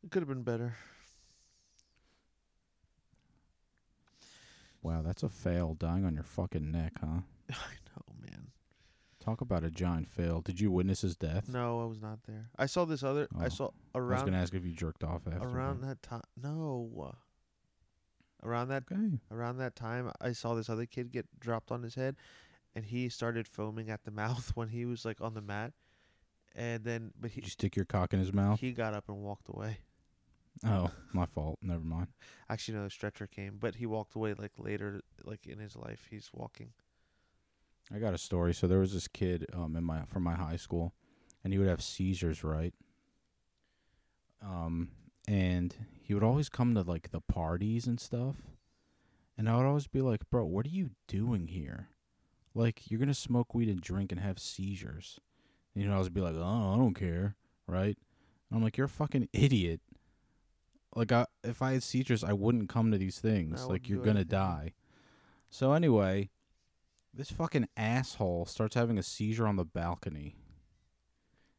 it 0.03 0.11
could 0.11 0.21
have 0.21 0.29
been 0.29 0.43
better. 0.43 0.75
Wow, 4.81 5.01
that's 5.03 5.23
a 5.23 5.29
fail. 5.29 5.75
Dying 5.75 6.05
on 6.05 6.13
your 6.15 6.23
fucking 6.23 6.71
neck, 6.71 6.93
huh? 6.99 7.21
I 7.51 7.53
know, 7.53 8.15
man. 8.21 8.47
Talk 9.19 9.41
about 9.41 9.63
a 9.63 9.69
giant 9.69 10.09
fail. 10.09 10.41
Did 10.41 10.59
you 10.59 10.71
witness 10.71 11.01
his 11.01 11.15
death? 11.15 11.47
No, 11.49 11.81
I 11.81 11.85
was 11.85 12.01
not 12.01 12.23
there. 12.27 12.49
I 12.57 12.65
saw 12.65 12.85
this 12.85 13.03
other. 13.03 13.27
I 13.37 13.45
Oh. 13.45 13.49
saw 13.49 13.65
I 13.93 13.99
was 13.99 14.07
around 14.07 14.25
gonna 14.25 14.37
ask 14.41 14.53
if 14.55 14.65
you 14.65 14.73
jerked 14.73 15.03
off 15.03 15.27
after. 15.27 15.47
around 15.47 15.81
that 15.81 16.01
time. 16.01 16.23
No, 16.41 17.13
around 18.43 18.69
that 18.69 18.83
Okay. 18.91 19.19
around 19.29 19.57
that 19.57 19.75
time, 19.75 20.11
I 20.19 20.31
saw 20.31 20.55
this 20.55 20.69
other 20.69 20.87
kid 20.87 21.11
get 21.11 21.27
dropped 21.39 21.71
on 21.71 21.83
his 21.83 21.93
head, 21.93 22.15
and 22.73 22.83
he 22.85 23.07
started 23.09 23.47
foaming 23.47 23.91
at 23.91 24.03
the 24.03 24.11
mouth 24.11 24.55
when 24.55 24.69
he 24.69 24.85
was 24.85 25.05
like 25.05 25.21
on 25.21 25.35
the 25.35 25.41
mat, 25.43 25.73
and 26.55 26.83
then 26.83 27.11
but 27.19 27.31
he 27.31 27.41
Did 27.41 27.47
you 27.47 27.51
stick 27.51 27.75
your 27.75 27.85
cock 27.85 28.13
in 28.13 28.19
his 28.19 28.33
mouth? 28.33 28.59
he 28.59 28.71
got 28.71 28.93
up 28.93 29.05
and 29.09 29.17
walked 29.21 29.47
away. 29.49 29.79
Oh, 30.65 30.91
my 31.13 31.25
fault. 31.25 31.57
Never 31.61 31.83
mind. 31.83 32.07
Actually, 32.49 32.77
no, 32.77 32.83
the 32.83 32.89
stretcher 32.89 33.25
came, 33.25 33.57
but 33.59 33.75
he 33.75 33.85
walked 33.85 34.15
away 34.15 34.33
like 34.33 34.51
later, 34.59 35.01
like 35.23 35.47
in 35.47 35.57
his 35.59 35.75
life. 35.75 36.07
He's 36.11 36.29
walking. 36.33 36.73
I 37.93 37.97
got 37.99 38.13
a 38.13 38.17
story. 38.17 38.53
So 38.53 38.67
there 38.67 38.79
was 38.79 38.93
this 38.93 39.07
kid 39.07 39.45
um 39.53 39.75
in 39.75 39.83
my 39.83 40.03
from 40.05 40.23
my 40.23 40.35
high 40.35 40.57
school, 40.57 40.93
and 41.43 41.51
he 41.53 41.57
would 41.59 41.67
have 41.69 41.81
seizures, 41.81 42.43
right? 42.43 42.73
Um, 44.43 44.89
and 45.27 45.75
he 46.01 46.13
would 46.13 46.23
always 46.23 46.49
come 46.49 46.73
to 46.75 46.81
like 46.81 47.11
the 47.11 47.21
parties 47.21 47.87
and 47.87 47.99
stuff, 47.99 48.35
and 49.37 49.47
I 49.49 49.55
would 49.57 49.65
always 49.65 49.87
be 49.87 50.01
like, 50.01 50.29
"Bro, 50.29 50.45
what 50.45 50.65
are 50.65 50.69
you 50.69 50.91
doing 51.07 51.47
here? 51.47 51.89
Like, 52.53 52.89
you're 52.91 52.99
gonna 52.99 53.13
smoke 53.13 53.53
weed 53.55 53.69
and 53.69 53.81
drink 53.81 54.11
and 54.11 54.19
have 54.21 54.39
seizures." 54.39 55.19
And 55.73 55.83
he'd 55.83 55.91
always 55.91 56.09
be 56.09 56.21
like, 56.21 56.35
"Oh, 56.35 56.73
I 56.73 56.77
don't 56.77 56.93
care," 56.93 57.35
right? 57.67 57.97
And 58.49 58.57
I'm 58.57 58.63
like, 58.63 58.77
"You're 58.77 58.85
a 58.85 58.89
fucking 58.89 59.29
idiot." 59.33 59.81
Like, 60.95 61.11
I, 61.11 61.25
if 61.43 61.61
I 61.61 61.73
had 61.73 61.83
seizures, 61.83 62.23
I 62.23 62.33
wouldn't 62.33 62.67
come 62.67 62.91
to 62.91 62.97
these 62.97 63.19
things. 63.19 63.65
Like, 63.65 63.87
you're 63.87 63.99
gonna 63.99 64.19
anything. 64.19 64.27
die. 64.27 64.73
So 65.49 65.73
anyway, 65.73 66.29
this 67.13 67.31
fucking 67.31 67.67
asshole 67.75 68.45
starts 68.45 68.75
having 68.75 68.97
a 68.97 69.03
seizure 69.03 69.47
on 69.47 69.55
the 69.55 69.65
balcony. 69.65 70.35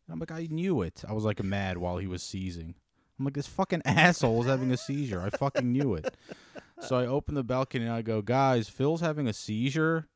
And 0.06 0.14
I'm 0.14 0.18
like, 0.18 0.32
I 0.32 0.48
knew 0.50 0.82
it. 0.82 1.04
I 1.08 1.12
was 1.12 1.24
like 1.24 1.42
mad 1.42 1.78
while 1.78 1.98
he 1.98 2.06
was 2.06 2.22
seizing. 2.22 2.74
I'm 3.18 3.24
like, 3.24 3.34
this 3.34 3.46
fucking 3.46 3.82
asshole 3.86 4.42
is 4.42 4.48
having 4.48 4.72
a 4.72 4.76
seizure. 4.76 5.20
I 5.20 5.30
fucking 5.30 5.70
knew 5.70 5.94
it. 5.94 6.14
So 6.80 6.96
I 6.96 7.06
open 7.06 7.34
the 7.34 7.44
balcony 7.44 7.84
and 7.84 7.94
I 7.94 8.02
go, 8.02 8.22
guys, 8.22 8.68
Phil's 8.68 9.00
having 9.00 9.28
a 9.28 9.32
seizure. 9.32 10.08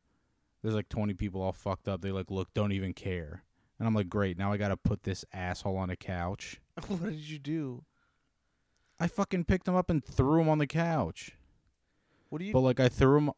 There's 0.62 0.74
like 0.74 0.88
20 0.88 1.14
people 1.14 1.42
all 1.42 1.52
fucked 1.52 1.86
up. 1.86 2.00
They 2.00 2.10
like 2.10 2.30
look, 2.30 2.52
don't 2.54 2.72
even 2.72 2.92
care. 2.92 3.44
And 3.78 3.86
I'm 3.86 3.94
like, 3.94 4.08
great. 4.08 4.38
Now 4.38 4.52
I 4.52 4.56
got 4.56 4.68
to 4.68 4.76
put 4.76 5.02
this 5.02 5.24
asshole 5.32 5.76
on 5.76 5.90
a 5.90 5.96
couch. 5.96 6.60
what 6.88 7.04
did 7.04 7.28
you 7.28 7.38
do? 7.38 7.84
I 8.98 9.08
fucking 9.08 9.44
picked 9.44 9.68
him 9.68 9.76
up 9.76 9.90
and 9.90 10.04
threw 10.04 10.40
him 10.40 10.48
on 10.48 10.58
the 10.58 10.66
couch. 10.66 11.32
What 12.30 12.38
do 12.38 12.44
you? 12.44 12.52
But 12.52 12.60
like 12.60 12.80
I 12.80 12.88
threw 12.88 13.18
him 13.18 13.30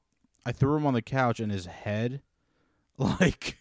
I 0.47 0.53
threw 0.53 0.77
him 0.77 0.87
on 0.87 0.95
the 0.95 1.03
couch 1.03 1.41
and 1.41 1.53
his 1.53 1.67
head 1.67 2.23
like 2.99 3.59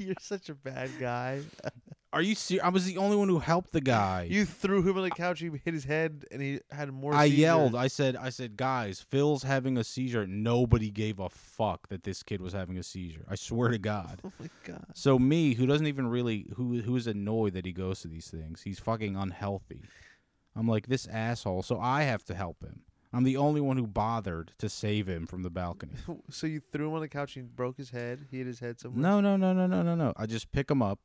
You're 0.00 0.14
such 0.20 0.48
a 0.48 0.54
bad 0.54 0.90
guy. 0.98 1.42
Are 2.12 2.22
you 2.22 2.34
serious? 2.34 2.64
I 2.64 2.70
was 2.70 2.86
the 2.86 2.96
only 2.96 3.16
one 3.16 3.28
who 3.28 3.38
helped 3.38 3.72
the 3.72 3.80
guy. 3.80 4.26
You 4.28 4.44
threw 4.44 4.82
him 4.82 4.96
on 4.96 5.04
the 5.04 5.10
couch. 5.10 5.38
He 5.38 5.48
hit 5.64 5.74
his 5.74 5.84
head, 5.84 6.24
and 6.32 6.42
he 6.42 6.58
had 6.72 6.90
more. 6.90 7.14
I 7.14 7.26
yelled. 7.26 7.76
I 7.76 7.86
said 7.86 8.16
I 8.16 8.30
said, 8.30 8.56
"Guys, 8.56 9.00
Phil's 9.00 9.44
having 9.44 9.76
a 9.76 9.84
seizure." 9.84 10.26
Nobody 10.26 10.90
gave 10.90 11.20
a 11.20 11.28
fuck 11.28 11.88
that 11.88 12.02
this 12.02 12.24
kid 12.24 12.40
was 12.40 12.52
having 12.52 12.78
a 12.78 12.82
seizure. 12.82 13.24
I 13.28 13.36
swear 13.36 13.68
to 13.68 13.78
God. 13.78 14.22
Oh 14.30 14.32
my 14.40 14.50
god. 14.64 14.86
So 14.94 15.18
me, 15.18 15.54
who 15.54 15.66
doesn't 15.66 15.86
even 15.86 16.08
really 16.08 16.50
who 16.56 16.80
who 16.80 16.96
is 16.96 17.06
annoyed 17.06 17.52
that 17.52 17.64
he 17.66 17.72
goes 17.72 18.00
to 18.00 18.08
these 18.08 18.28
things, 18.28 18.62
he's 18.62 18.80
fucking 18.80 19.14
unhealthy. 19.14 19.82
I'm 20.56 20.66
like 20.66 20.88
this 20.88 21.06
asshole, 21.06 21.62
so 21.62 21.78
I 21.78 22.02
have 22.02 22.24
to 22.24 22.34
help 22.34 22.62
him. 22.62 22.80
I'm 23.12 23.24
the 23.24 23.36
only 23.36 23.60
one 23.60 23.76
who 23.76 23.86
bothered 23.88 24.52
to 24.58 24.68
save 24.68 25.08
him 25.08 25.26
from 25.26 25.42
the 25.42 25.50
balcony. 25.50 25.94
So 26.30 26.46
you 26.46 26.60
threw 26.72 26.88
him 26.88 26.94
on 26.94 27.00
the 27.00 27.08
couch 27.08 27.36
and 27.36 27.44
he 27.46 27.48
broke 27.54 27.76
his 27.76 27.90
head. 27.90 28.26
He 28.30 28.38
hit 28.38 28.46
his 28.46 28.60
head 28.60 28.78
somewhere. 28.78 29.02
No, 29.02 29.20
no, 29.20 29.36
no, 29.36 29.52
no, 29.52 29.66
no, 29.66 29.82
no, 29.82 29.94
no. 29.96 30.12
I 30.16 30.26
just 30.26 30.52
pick 30.52 30.70
him 30.70 30.80
up, 30.82 31.00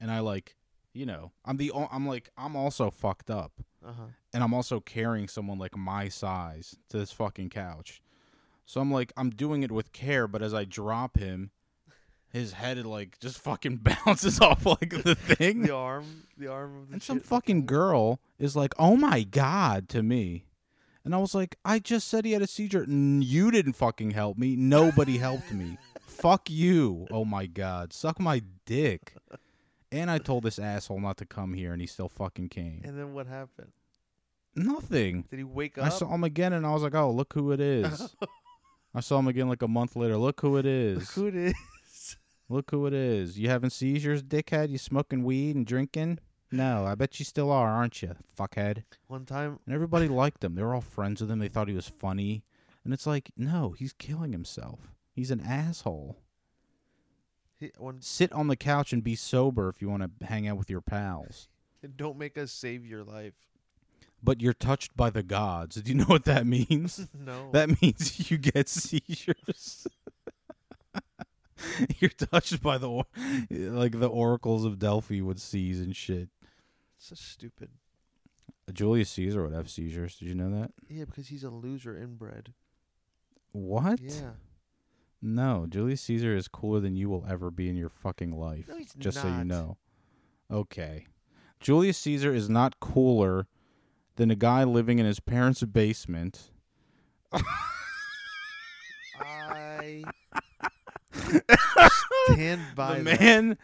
and 0.00 0.10
I 0.10 0.20
like, 0.20 0.56
you 0.94 1.04
know, 1.06 1.32
I'm 1.44 1.56
the 1.58 1.70
o- 1.72 1.88
I'm 1.92 2.06
like 2.08 2.30
I'm 2.38 2.56
also 2.56 2.90
fucked 2.90 3.30
up, 3.30 3.52
Uh 3.84 3.92
huh. 3.92 4.02
and 4.32 4.42
I'm 4.42 4.54
also 4.54 4.80
carrying 4.80 5.28
someone 5.28 5.58
like 5.58 5.76
my 5.76 6.08
size 6.08 6.76
to 6.88 6.98
this 6.98 7.12
fucking 7.12 7.50
couch. 7.50 8.00
So 8.64 8.80
I'm 8.80 8.90
like 8.90 9.12
I'm 9.16 9.28
doing 9.30 9.62
it 9.62 9.70
with 9.72 9.92
care, 9.92 10.26
but 10.26 10.40
as 10.40 10.54
I 10.54 10.64
drop 10.64 11.18
him, 11.18 11.50
his 12.32 12.52
head 12.54 12.84
like 12.86 13.18
just 13.20 13.38
fucking 13.38 13.76
bounces 14.06 14.40
off 14.40 14.64
like 14.64 15.02
the 15.02 15.14
thing. 15.36 15.62
The 15.62 15.74
arm. 15.74 16.24
The 16.38 16.48
arm 16.50 16.78
of 16.78 16.88
the. 16.88 16.94
And 16.94 17.02
some 17.02 17.20
fucking 17.20 17.66
girl 17.66 18.18
is 18.38 18.56
like, 18.56 18.72
"Oh 18.78 18.96
my 18.96 19.24
god," 19.24 19.90
to 19.90 20.02
me. 20.02 20.46
And 21.04 21.14
I 21.14 21.18
was 21.18 21.34
like, 21.34 21.56
"I 21.64 21.78
just 21.78 22.08
said 22.08 22.24
he 22.24 22.32
had 22.32 22.42
a 22.42 22.46
seizure. 22.46 22.84
You 22.88 23.50
didn't 23.50 23.74
fucking 23.74 24.12
help 24.12 24.38
me. 24.38 24.56
Nobody 24.56 25.18
helped 25.18 25.52
me. 25.52 25.76
Fuck 26.06 26.48
you. 26.48 27.06
Oh 27.10 27.24
my 27.24 27.46
god. 27.46 27.92
Suck 27.92 28.18
my 28.18 28.42
dick." 28.64 29.14
And 29.92 30.10
I 30.10 30.18
told 30.18 30.42
this 30.44 30.58
asshole 30.58 31.00
not 31.00 31.18
to 31.18 31.26
come 31.26 31.54
here 31.54 31.72
and 31.72 31.80
he 31.80 31.86
still 31.86 32.08
fucking 32.08 32.48
came. 32.48 32.80
And 32.84 32.98
then 32.98 33.14
what 33.14 33.26
happened? 33.28 33.70
Nothing. 34.56 35.24
Did 35.30 35.38
he 35.38 35.44
wake 35.44 35.78
up? 35.78 35.84
I 35.84 35.88
saw 35.90 36.12
him 36.12 36.24
again 36.24 36.52
and 36.52 36.66
I 36.66 36.72
was 36.72 36.82
like, 36.82 36.94
"Oh, 36.94 37.10
look 37.10 37.32
who 37.34 37.52
it 37.52 37.60
is." 37.60 38.14
I 38.94 39.00
saw 39.00 39.18
him 39.18 39.28
again 39.28 39.48
like 39.48 39.62
a 39.62 39.68
month 39.68 39.96
later. 39.96 40.16
Look 40.16 40.40
who 40.40 40.56
it 40.56 40.66
is. 40.66 41.10
Who 41.14 41.26
it 41.26 41.34
is? 41.34 42.16
Look 42.48 42.70
who 42.70 42.86
it 42.86 42.92
is. 42.92 43.38
You 43.38 43.48
having 43.48 43.70
seizures, 43.70 44.22
dickhead? 44.22 44.68
You 44.70 44.78
smoking 44.78 45.24
weed 45.24 45.56
and 45.56 45.66
drinking? 45.66 46.18
No, 46.54 46.86
I 46.86 46.94
bet 46.94 47.18
you 47.18 47.24
still 47.24 47.50
are, 47.50 47.68
aren't 47.68 48.00
you, 48.00 48.14
fuckhead? 48.38 48.84
One 49.08 49.26
time, 49.26 49.58
And 49.66 49.74
everybody 49.74 50.06
liked 50.06 50.44
him. 50.44 50.54
They 50.54 50.62
were 50.62 50.72
all 50.74 50.80
friends 50.80 51.20
with 51.20 51.28
him. 51.30 51.40
They 51.40 51.48
thought 51.48 51.66
he 51.66 51.74
was 51.74 51.88
funny. 51.88 52.44
And 52.84 52.94
it's 52.94 53.06
like, 53.08 53.32
no, 53.36 53.72
he's 53.76 53.92
killing 53.92 54.30
himself. 54.30 54.94
He's 55.12 55.32
an 55.32 55.40
asshole. 55.40 56.16
he, 57.58 57.72
one 57.76 58.00
Sit 58.02 58.32
on 58.32 58.46
the 58.46 58.54
couch 58.56 58.92
and 58.92 59.02
be 59.02 59.16
sober 59.16 59.68
if 59.68 59.82
you 59.82 59.88
want 59.88 60.02
to 60.20 60.26
hang 60.26 60.46
out 60.46 60.56
with 60.56 60.70
your 60.70 60.80
pals. 60.80 61.48
don't 61.96 62.18
make 62.18 62.38
us 62.38 62.52
save 62.52 62.86
your 62.86 63.02
life. 63.02 63.34
But 64.22 64.40
you're 64.40 64.52
touched 64.54 64.96
by 64.96 65.10
the 65.10 65.22
gods. 65.24 65.74
Do 65.76 65.90
you 65.90 65.98
know 65.98 66.04
what 66.04 66.24
that 66.24 66.46
means? 66.46 67.08
No. 67.18 67.50
that 67.52 67.82
means 67.82 68.30
you 68.30 68.38
get 68.38 68.68
seizures. 68.68 69.88
you're 71.98 72.10
touched 72.10 72.62
by 72.62 72.78
the 72.78 72.88
or- 72.88 73.06
like 73.50 73.98
the 73.98 74.08
oracles 74.08 74.64
of 74.64 74.78
Delphi 74.78 75.20
would 75.20 75.40
seize 75.40 75.80
and 75.80 75.96
shit. 75.96 76.28
So 77.04 77.14
stupid. 77.14 77.70
Julius 78.72 79.10
Caesar 79.10 79.42
would 79.42 79.52
have 79.52 79.68
seizures. 79.70 80.16
Did 80.16 80.28
you 80.28 80.34
know 80.34 80.50
that? 80.50 80.70
Yeah, 80.88 81.04
because 81.04 81.28
he's 81.28 81.44
a 81.44 81.50
loser 81.50 81.96
inbred. 81.96 82.54
What? 83.52 84.00
Yeah. 84.00 84.30
No, 85.20 85.66
Julius 85.68 86.00
Caesar 86.02 86.34
is 86.34 86.48
cooler 86.48 86.80
than 86.80 86.96
you 86.96 87.08
will 87.08 87.24
ever 87.28 87.50
be 87.50 87.68
in 87.68 87.76
your 87.76 87.88
fucking 87.88 88.32
life. 88.32 88.68
No, 88.68 88.76
he's 88.76 88.92
just 88.94 89.20
so 89.20 89.28
you 89.28 89.44
not. 89.44 89.46
know. 89.46 89.76
Okay. 90.50 91.06
Julius 91.60 91.98
Caesar 91.98 92.34
is 92.34 92.50
not 92.50 92.80
cooler 92.80 93.46
than 94.16 94.30
a 94.30 94.34
guy 94.34 94.64
living 94.64 94.98
in 94.98 95.06
his 95.06 95.20
parents' 95.20 95.62
basement. 95.62 96.50
I 99.20 100.04
stand 102.32 102.62
by 102.74 102.98
the 102.98 103.04
that. 103.04 103.20
man 103.20 103.58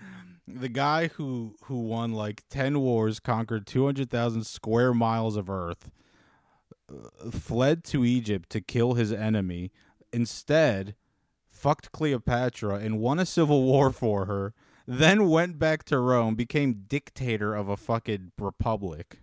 the 0.58 0.68
guy 0.68 1.08
who 1.08 1.56
who 1.64 1.80
won 1.80 2.12
like 2.12 2.42
10 2.50 2.80
wars, 2.80 3.20
conquered 3.20 3.66
200,000 3.66 4.44
square 4.44 4.94
miles 4.94 5.36
of 5.36 5.50
earth, 5.50 5.90
uh, 6.90 7.30
fled 7.30 7.84
to 7.84 8.04
Egypt 8.04 8.50
to 8.50 8.60
kill 8.60 8.94
his 8.94 9.12
enemy, 9.12 9.70
instead 10.12 10.94
fucked 11.48 11.92
Cleopatra 11.92 12.76
and 12.76 12.98
won 12.98 13.18
a 13.18 13.26
civil 13.26 13.64
war 13.64 13.90
for 13.90 14.24
her, 14.24 14.54
then 14.86 15.28
went 15.28 15.58
back 15.58 15.84
to 15.84 15.98
Rome, 15.98 16.34
became 16.34 16.84
dictator 16.88 17.54
of 17.54 17.68
a 17.68 17.76
fucking 17.76 18.32
republic. 18.38 19.20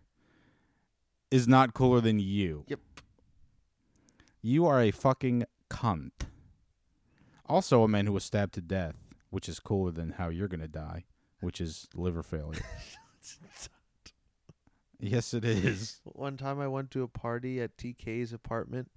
Is 1.29 1.47
not 1.47 1.73
cooler 1.73 1.99
than 1.99 2.19
you. 2.19 2.63
Yep. 2.67 2.79
You 4.41 4.65
are 4.65 4.79
a 4.79 4.91
fucking 4.91 5.43
cunt. 5.69 6.11
Also, 7.47 7.83
a 7.83 7.87
man 7.87 8.05
who 8.05 8.13
was 8.13 8.23
stabbed 8.23 8.53
to 8.53 8.61
death, 8.61 8.95
which 9.29 9.49
is 9.49 9.59
cooler 9.59 9.91
than 9.91 10.11
how 10.11 10.29
you're 10.29 10.47
gonna 10.47 10.69
die, 10.69 11.03
which 11.39 11.61
is 11.61 11.87
liver 11.95 12.23
failure. 12.23 12.61
yes, 14.99 15.33
it 15.33 15.45
is. 15.45 15.99
One 16.03 16.37
time 16.37 16.59
I 16.59 16.67
went 16.67 16.91
to 16.91 17.03
a 17.03 17.07
party 17.07 17.61
at 17.61 17.77
TK's 17.77 18.33
apartment 18.33 18.89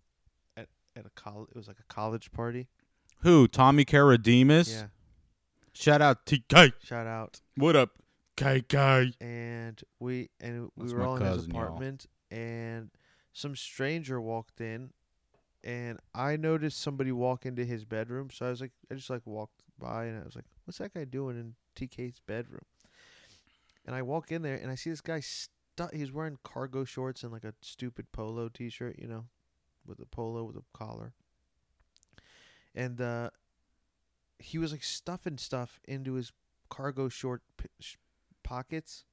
at 0.56 0.68
at 0.96 1.06
a 1.06 1.10
college. 1.10 1.48
It 1.50 1.56
was 1.56 1.68
like 1.68 1.78
a 1.80 1.94
college 1.94 2.32
party. 2.32 2.68
Who? 3.22 3.48
Tommy 3.48 3.84
Karadimas? 3.84 4.72
Yeah. 4.72 4.86
Shout 5.72 6.02
out 6.02 6.26
TK. 6.26 6.72
Shout 6.82 7.06
out. 7.06 7.40
What 7.56 7.76
up, 7.76 7.90
KK? 8.36 9.14
And 9.20 9.80
we 9.98 10.30
and 10.40 10.70
we 10.76 10.84
That's 10.84 10.92
were 10.94 11.02
all 11.02 11.16
in 11.16 11.22
his 11.22 11.36
cousin, 11.36 11.50
y'all. 11.50 11.62
apartment, 11.62 12.06
and 12.30 12.90
some 13.32 13.54
stranger 13.54 14.20
walked 14.20 14.60
in, 14.60 14.90
and 15.62 15.98
I 16.14 16.36
noticed 16.36 16.80
somebody 16.80 17.12
walk 17.12 17.46
into 17.46 17.64
his 17.64 17.84
bedroom. 17.84 18.30
So 18.32 18.46
I 18.46 18.50
was 18.50 18.60
like, 18.60 18.72
I 18.90 18.94
just 18.94 19.10
like 19.10 19.26
walked 19.26 19.62
by, 19.78 20.06
and 20.06 20.20
I 20.20 20.24
was 20.24 20.34
like, 20.34 20.46
"What's 20.64 20.78
that 20.78 20.94
guy 20.94 21.04
doing 21.04 21.38
in 21.38 21.54
TK's 21.74 22.20
bedroom?" 22.20 22.64
And 23.86 23.94
I 23.94 24.02
walk 24.02 24.30
in 24.30 24.42
there, 24.42 24.56
and 24.56 24.70
I 24.70 24.74
see 24.74 24.90
this 24.90 25.00
guy 25.00 25.20
stuck. 25.20 25.92
He's 25.92 26.12
wearing 26.12 26.38
cargo 26.42 26.84
shorts 26.84 27.22
and 27.22 27.32
like 27.32 27.44
a 27.44 27.54
stupid 27.60 28.12
polo 28.12 28.48
T-shirt, 28.48 28.96
you 28.98 29.08
know, 29.08 29.26
with 29.86 30.00
a 30.00 30.06
polo 30.06 30.44
with 30.44 30.56
a 30.56 30.62
collar. 30.72 31.14
And 32.74 33.00
uh, 33.00 33.30
he 34.38 34.58
was 34.58 34.72
like 34.72 34.84
stuffing 34.84 35.38
stuff 35.38 35.80
into 35.86 36.14
his 36.14 36.32
cargo 36.68 37.08
short 37.08 37.42
p- 37.56 37.68
sh- 37.80 37.96
pockets. 38.42 39.04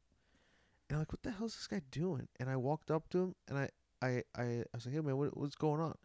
And 0.90 0.96
I'm 0.96 1.02
like, 1.02 1.12
what 1.12 1.24
the 1.24 1.32
hell 1.32 1.48
is 1.48 1.56
this 1.56 1.68
guy 1.68 1.82
doing? 1.92 2.28
And 2.40 2.50
I 2.50 2.56
walked 2.56 2.92
up 2.92 3.10
to 3.10 3.24
him 3.24 3.36
and 3.48 3.58
I, 3.58 3.70
I, 4.02 4.24
I, 4.36 4.44
I 4.44 4.64
was 4.74 4.86
like, 4.86 4.96
hey 4.96 5.02
man, 5.02 5.18
what, 5.18 5.36
what's 5.38 5.56
going 5.56 5.82
on? 5.82 5.96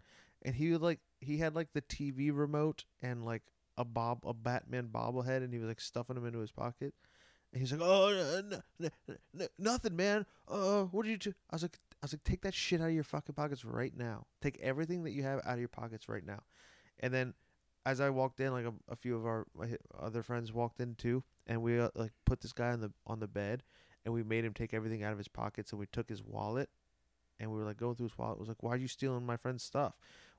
And 0.43 0.57
he 0.57 0.71
was 0.71 0.81
like, 0.81 1.01
he 1.21 1.39
had 1.39 1.55
like 1.55 1.73
the 1.73 1.83
TV 1.83 2.31
remote 2.33 2.85
and 3.01 3.25
like 3.25 3.43
a 3.77 3.85
bob, 3.85 4.20
a 4.27 4.35
Batman 4.35 4.89
bobblehead, 4.93 5.39
and 5.39 5.53
he 5.53 5.59
was 5.59 5.68
like 5.68 5.81
stuffing 5.81 6.16
them 6.16 6.27
into 6.27 6.41
his 6.41 6.53
pocket. 6.53 6.95
And 7.53 7.61
he's 7.61 7.73
like, 7.73 7.83
oh, 7.83 8.09
n- 8.09 8.62
n- 8.81 8.91
n- 9.09 9.18
n- 9.39 9.49
nothing, 9.59 9.95
man. 9.95 10.25
Uh, 10.49 10.85
what 10.85 11.05
did 11.05 11.11
you 11.11 11.18
do? 11.18 11.35
I 11.51 11.55
was 11.55 11.62
like, 11.62 11.79
I 11.95 12.07
was 12.07 12.14
like, 12.14 12.25
take 12.25 12.43
that 12.43 12.55
shit 12.55 12.81
out 12.81 12.89
of 12.89 12.95
your 12.95 13.05
fucking 13.05 13.35
pockets 13.35 13.64
right 13.64 13.97
now. 13.97 14.27
Take 14.41 14.59
everything 14.61 15.05
that 15.05 15.12
you 15.12 15.23
have 15.23 15.41
out 15.45 15.55
of 15.55 15.59
your 15.59 15.68
pockets 15.68 16.09
right 16.09 16.25
now. 16.25 16.41
And 17.01 17.12
then, 17.12 17.35
as 17.85 18.01
I 18.01 18.11
walked 18.11 18.41
in, 18.41 18.53
like 18.53 18.64
a, 18.64 18.73
a 18.91 18.97
few 18.97 19.16
of 19.16 19.27
our 19.27 19.47
other 20.01 20.23
friends 20.23 20.53
walked 20.53 20.81
in 20.81 20.95
too, 20.95 21.25
and 21.47 21.62
we 21.62 21.79
uh, 21.79 21.89
like 21.95 22.12
put 22.25 22.41
this 22.41 22.53
guy 22.53 22.70
on 22.70 22.81
the 22.81 22.93
on 23.07 23.20
the 23.20 23.29
bed, 23.29 23.62
and 24.05 24.14
we 24.14 24.23
made 24.23 24.45
him 24.45 24.55
take 24.55 24.73
everything 24.73 25.03
out 25.03 25.12
of 25.12 25.18
his 25.18 25.29
pockets, 25.29 25.73
and 25.73 25.81
we 25.81 25.87
took 25.87 26.09
his 26.09 26.23
wallet, 26.23 26.70
and 27.39 27.51
we 27.51 27.59
were 27.59 27.64
like 27.64 27.77
going 27.77 27.97
through 27.97 28.07
his 28.09 28.16
wallet. 28.18 28.37
It 28.37 28.41
was 28.41 28.49
like, 28.49 28.62
why 28.62 28.73
are 28.73 28.79
you 28.79 28.89
stealing 28.89 29.27
my 29.27 29.37
friend's 29.37 29.62
stuff? 29.62 29.95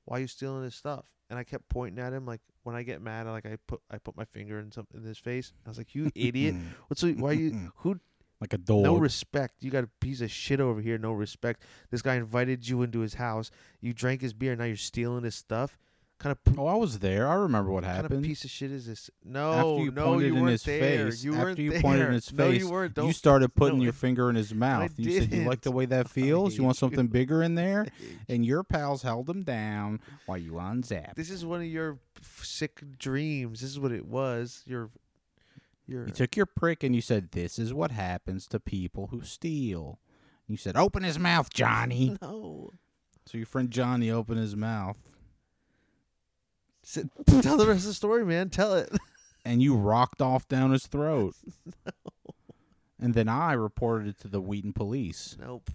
Why 0.06 0.18
are 0.18 0.22
you 0.22 0.28
stealing 0.28 0.64
his 0.64 0.76
stuff? 0.76 1.06
And 1.30 1.40
I 1.40 1.44
kept 1.44 1.70
pointing 1.70 2.04
at 2.04 2.14
him, 2.14 2.26
like 2.26 2.42
when 2.64 2.76
I 2.76 2.84
get 2.84 3.02
mad, 3.02 3.28
I 3.28 3.32
like 3.32 3.46
I 3.46 3.58
put 3.68 3.82
I 3.90 3.98
put 3.98 4.16
my 4.16 4.26
finger 4.26 4.60
in 4.60 4.72
some 4.72 4.88
in 4.94 5.04
his 5.04 5.18
face. 5.18 5.54
I 5.66 5.70
was 5.70 5.78
like, 5.78 5.96
you 5.96 6.12
idiot! 6.16 6.56
What's 6.88 7.02
the, 7.02 7.14
why 7.14 7.32
you 7.34 7.72
who 7.78 8.00
like 8.40 8.54
a 8.54 8.58
dog. 8.58 8.84
no 8.84 8.98
respect. 8.98 9.56
You 9.62 9.72
got 9.72 9.86
a 9.86 9.90
piece 10.02 10.22
of 10.22 10.30
shit 10.30 10.60
over 10.60 10.82
here. 10.82 10.98
No 10.98 11.14
respect. 11.14 11.64
This 11.92 12.02
guy 12.02 12.16
invited 12.16 12.68
you 12.68 12.82
into 12.82 13.00
his 13.00 13.14
house. 13.14 13.52
You 13.80 13.94
drank 13.94 14.22
his 14.22 14.34
beer. 14.34 14.56
Now 14.56 14.66
you're 14.66 14.76
stealing 14.76 15.24
his 15.24 15.36
stuff. 15.36 15.78
Kind 16.24 16.38
of 16.48 16.58
oh, 16.58 16.68
I 16.68 16.76
was 16.76 17.00
there. 17.00 17.28
I 17.28 17.34
remember 17.36 17.70
what 17.70 17.84
happened. 17.84 18.10
kind 18.12 18.24
of 18.24 18.28
piece 18.28 18.46
of 18.46 18.50
shit 18.50 18.72
is 18.72 18.88
this? 18.88 19.10
No, 19.26 19.52
after 19.52 19.84
you 19.84 19.92
no, 19.92 20.06
pointed 20.06 20.28
you 20.28 20.36
in 20.36 20.42
weren't 20.42 20.52
his 20.54 20.64
there. 20.64 21.06
face, 21.12 21.24
You 21.24 21.36
after 21.36 21.62
you 21.62 21.72
there. 21.72 21.82
pointed 21.82 22.08
in 22.08 22.14
his 22.14 22.32
no, 22.32 22.50
face, 22.50 22.60
you 22.62 22.70
weren't. 22.70 22.98
you 22.98 23.12
started 23.12 23.50
putting 23.56 23.80
no, 23.80 23.84
your 23.84 23.92
finger 23.92 24.30
in 24.30 24.38
his 24.38 24.54
mouth. 24.56 24.94
You 24.96 25.20
said 25.20 25.34
you 25.34 25.44
like 25.44 25.62
the 25.62 25.72
way 25.72 25.86
that 25.88 26.08
feels. 26.10 26.58
You 26.58 26.64
want 26.64 26.78
something 26.78 27.08
bigger 27.08 27.44
in 27.44 27.56
there, 27.56 27.88
and 28.30 28.46
your 28.46 28.64
pals 28.64 29.02
held 29.04 29.30
him 29.30 29.44
down 29.44 30.00
while 30.26 30.38
you 30.38 30.58
unzapped. 30.60 31.18
This 31.18 31.30
is 31.30 31.44
one 31.46 31.60
of 31.60 31.68
your 31.68 32.00
f- 32.18 32.46
sick 32.46 32.82
dreams. 32.98 33.60
This 33.60 33.72
is 33.72 33.80
what 33.80 33.92
it 33.92 34.06
was. 34.06 34.64
Your 34.66 34.92
You're 35.88 36.06
You 36.08 36.14
took 36.14 36.38
your 36.38 36.46
prick 36.46 36.84
and 36.84 36.96
you 36.96 37.02
said, 37.02 37.32
"This 37.32 37.60
is 37.60 37.74
what 37.74 37.92
happens 37.92 38.48
to 38.48 38.62
people 38.62 39.08
who 39.08 39.24
steal." 39.24 40.00
You 40.48 40.56
said, 40.56 40.78
"Open 40.78 41.04
his 41.04 41.20
mouth, 41.20 41.54
Johnny." 41.54 42.18
no. 42.22 42.72
so 43.26 43.38
your 43.38 43.46
friend 43.48 43.70
Johnny 43.70 44.10
opened 44.10 44.40
his 44.40 44.56
mouth, 44.56 44.98
Sit, 46.84 47.10
tell 47.42 47.58
the 47.58 47.66
rest 47.68 47.82
of 47.82 47.88
the 47.88 47.94
story, 47.94 48.26
man. 48.26 48.50
Tell 48.50 48.74
it. 48.74 48.90
and 49.46 49.62
you 49.62 49.76
rocked 49.76 50.22
off 50.22 50.48
down 50.48 50.72
his 50.72 50.86
throat. 50.88 51.36
And 53.00 53.14
then 53.16 53.28
I 53.28 53.52
reported 53.52 54.08
it 54.08 54.20
to 54.20 54.30
the 54.30 54.40
Wheaton 54.40 54.72
police, 54.72 55.36
Nope. 55.38 55.72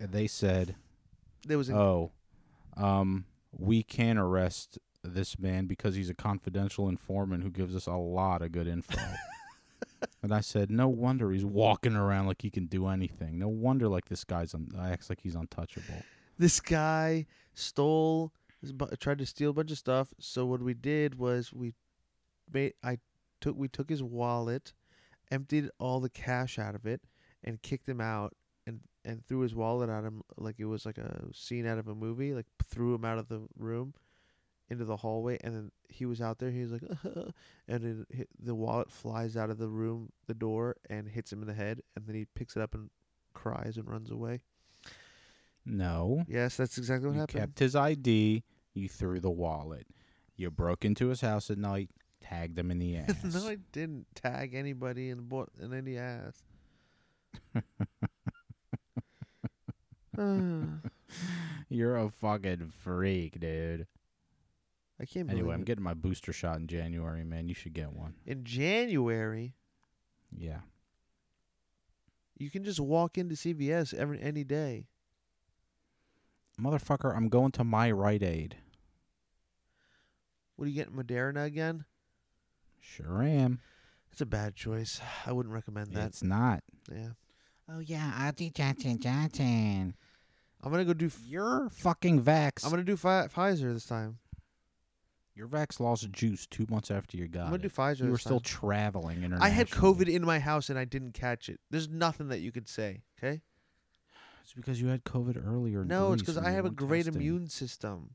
and 0.00 0.10
they 0.10 0.26
said, 0.26 0.74
There 1.46 1.56
was 1.56 1.68
a, 1.68 1.76
"Oh, 1.76 2.10
um, 2.76 3.26
we 3.56 3.84
can 3.84 4.18
arrest 4.18 4.80
this 5.04 5.38
man 5.38 5.66
because 5.66 5.94
he's 5.94 6.10
a 6.10 6.14
confidential 6.14 6.88
informant 6.88 7.44
who 7.44 7.50
gives 7.50 7.76
us 7.76 7.86
a 7.86 7.92
lot 7.94 8.42
of 8.42 8.50
good 8.50 8.66
info." 8.66 8.98
and 10.22 10.34
I 10.34 10.40
said, 10.40 10.72
"No 10.72 10.88
wonder 10.88 11.30
he's 11.30 11.44
walking 11.44 11.94
around 11.94 12.26
like 12.26 12.42
he 12.42 12.50
can 12.50 12.66
do 12.66 12.88
anything. 12.88 13.38
No 13.38 13.46
wonder 13.48 13.86
like 13.86 14.08
this 14.08 14.24
guy's 14.24 14.54
un- 14.54 14.72
acts 14.76 15.08
like 15.08 15.20
he's 15.22 15.36
untouchable." 15.36 16.02
this 16.36 16.58
guy 16.58 17.26
stole 17.54 18.32
tried 18.98 19.18
to 19.18 19.26
steal 19.26 19.50
a 19.50 19.54
bunch 19.54 19.70
of 19.70 19.78
stuff. 19.78 20.12
So 20.18 20.46
what 20.46 20.62
we 20.62 20.74
did 20.74 21.18
was 21.18 21.52
we 21.52 21.74
made 22.52 22.74
i 22.82 22.98
took 23.40 23.56
we 23.56 23.68
took 23.68 23.90
his 23.90 24.02
wallet 24.02 24.72
emptied 25.30 25.68
all 25.78 26.00
the 26.00 26.08
cash 26.08 26.58
out 26.58 26.74
of 26.74 26.86
it 26.86 27.02
and 27.44 27.62
kicked 27.62 27.88
him 27.88 28.00
out 28.00 28.34
and 28.66 28.80
and 29.04 29.24
threw 29.24 29.40
his 29.40 29.54
wallet 29.54 29.90
at 29.90 30.04
him 30.04 30.22
like 30.36 30.56
it 30.58 30.64
was 30.64 30.86
like 30.86 30.98
a 30.98 31.26
scene 31.32 31.66
out 31.66 31.78
of 31.78 31.88
a 31.88 31.94
movie 31.94 32.34
like 32.34 32.46
threw 32.68 32.94
him 32.94 33.04
out 33.04 33.18
of 33.18 33.28
the 33.28 33.46
room 33.58 33.94
into 34.70 34.84
the 34.84 34.96
hallway 34.96 35.38
and 35.42 35.54
then 35.54 35.70
he 35.88 36.04
was 36.04 36.20
out 36.20 36.38
there 36.38 36.50
he 36.50 36.60
was 36.60 36.72
like 36.72 36.82
and 37.68 37.82
then 37.82 38.06
the 38.38 38.54
wallet 38.54 38.90
flies 38.90 39.36
out 39.36 39.50
of 39.50 39.58
the 39.58 39.68
room 39.68 40.10
the 40.26 40.34
door 40.34 40.76
and 40.90 41.08
hits 41.08 41.32
him 41.32 41.40
in 41.40 41.48
the 41.48 41.54
head 41.54 41.80
and 41.96 42.06
then 42.06 42.14
he 42.14 42.26
picks 42.34 42.56
it 42.56 42.62
up 42.62 42.74
and 42.74 42.90
cries 43.32 43.76
and 43.76 43.88
runs 43.88 44.10
away 44.10 44.40
No, 45.70 46.24
yes 46.28 46.56
that's 46.56 46.78
exactly 46.78 47.08
what 47.08 47.14
you 47.14 47.20
happened 47.20 47.40
kept 47.40 47.58
his 47.58 47.76
ID. 47.76 48.42
You 48.74 48.88
threw 48.88 49.20
the 49.20 49.30
wallet. 49.30 49.86
You 50.36 50.50
broke 50.50 50.84
into 50.84 51.08
his 51.08 51.20
house 51.20 51.50
at 51.50 51.58
night, 51.58 51.90
tagged 52.20 52.58
him 52.58 52.70
in 52.70 52.78
the 52.78 52.96
ass. 52.98 53.14
no, 53.24 53.48
I 53.48 53.58
didn't 53.72 54.06
tag 54.14 54.54
anybody 54.54 55.10
in 55.10 55.22
bo- 55.22 55.48
in 55.60 55.74
any 55.74 55.98
ass. 55.98 56.42
You're 61.68 61.96
a 61.96 62.08
fucking 62.10 62.72
freak, 62.80 63.38
dude. 63.40 63.86
I 65.00 65.04
can't 65.04 65.26
believe 65.28 65.40
Anyway, 65.42 65.54
I'm 65.54 65.60
it. 65.62 65.66
getting 65.66 65.84
my 65.84 65.94
booster 65.94 66.32
shot 66.32 66.58
in 66.58 66.66
January, 66.66 67.22
man. 67.24 67.48
You 67.48 67.54
should 67.54 67.72
get 67.74 67.92
one. 67.92 68.14
in 68.26 68.42
January. 68.44 69.54
Yeah. 70.36 70.60
You 72.36 72.50
can 72.50 72.64
just 72.64 72.80
walk 72.80 73.16
into 73.18 73.34
CVS 73.34 73.94
every 73.94 74.20
any 74.20 74.44
day. 74.44 74.86
Motherfucker, 76.60 77.14
I'm 77.16 77.28
going 77.28 77.52
to 77.52 77.64
my 77.64 77.90
Rite 77.90 78.22
Aid. 78.22 78.56
What 80.56 80.64
are 80.64 80.68
you 80.68 80.74
getting, 80.74 80.94
Moderna 80.94 81.44
again? 81.44 81.84
Sure 82.80 83.22
am. 83.22 83.60
It's 84.10 84.20
a 84.20 84.26
bad 84.26 84.56
choice. 84.56 85.00
I 85.26 85.32
wouldn't 85.32 85.54
recommend 85.54 85.92
that. 85.94 86.06
It's 86.08 86.22
not. 86.22 86.62
yeah, 86.92 87.10
Oh 87.70 87.78
yeah, 87.78 88.12
Auntie 88.26 88.50
Johnson 88.50 88.98
Johnson. 88.98 89.94
I'm 90.62 90.70
gonna 90.72 90.84
go 90.84 90.94
do. 90.94 91.06
F- 91.06 91.20
You're 91.24 91.68
fucking 91.70 92.22
vax. 92.22 92.64
I'm 92.64 92.70
gonna 92.70 92.82
do 92.82 92.96
Pfi- 92.96 93.30
Pfizer 93.32 93.72
this 93.72 93.86
time. 93.86 94.18
Your 95.36 95.46
vax 95.46 95.78
lost 95.78 96.10
juice 96.10 96.48
two 96.48 96.66
months 96.68 96.90
after 96.90 97.16
you 97.16 97.28
got 97.28 97.44
I'm 97.44 97.50
gonna 97.50 97.62
do. 97.62 97.68
Pfizer. 97.68 98.00
You 98.00 98.06
were 98.06 98.12
this 98.12 98.22
still 98.22 98.40
time. 98.40 98.58
traveling. 98.60 99.32
I 99.38 99.50
had 99.50 99.68
COVID 99.70 100.08
in 100.08 100.24
my 100.24 100.40
house 100.40 100.68
and 100.70 100.78
I 100.78 100.84
didn't 100.84 101.12
catch 101.12 101.48
it. 101.48 101.60
There's 101.70 101.88
nothing 101.88 102.28
that 102.28 102.40
you 102.40 102.50
could 102.50 102.68
say. 102.68 103.02
Okay. 103.22 103.42
It's 104.48 104.54
because 104.54 104.80
you 104.80 104.88
had 104.88 105.04
COVID 105.04 105.46
earlier. 105.46 105.84
No, 105.84 106.14
it's 106.14 106.22
because 106.22 106.38
I 106.38 106.52
have 106.52 106.64
a 106.64 106.70
great 106.70 107.04
testing. 107.04 107.20
immune 107.20 107.48
system. 107.50 108.14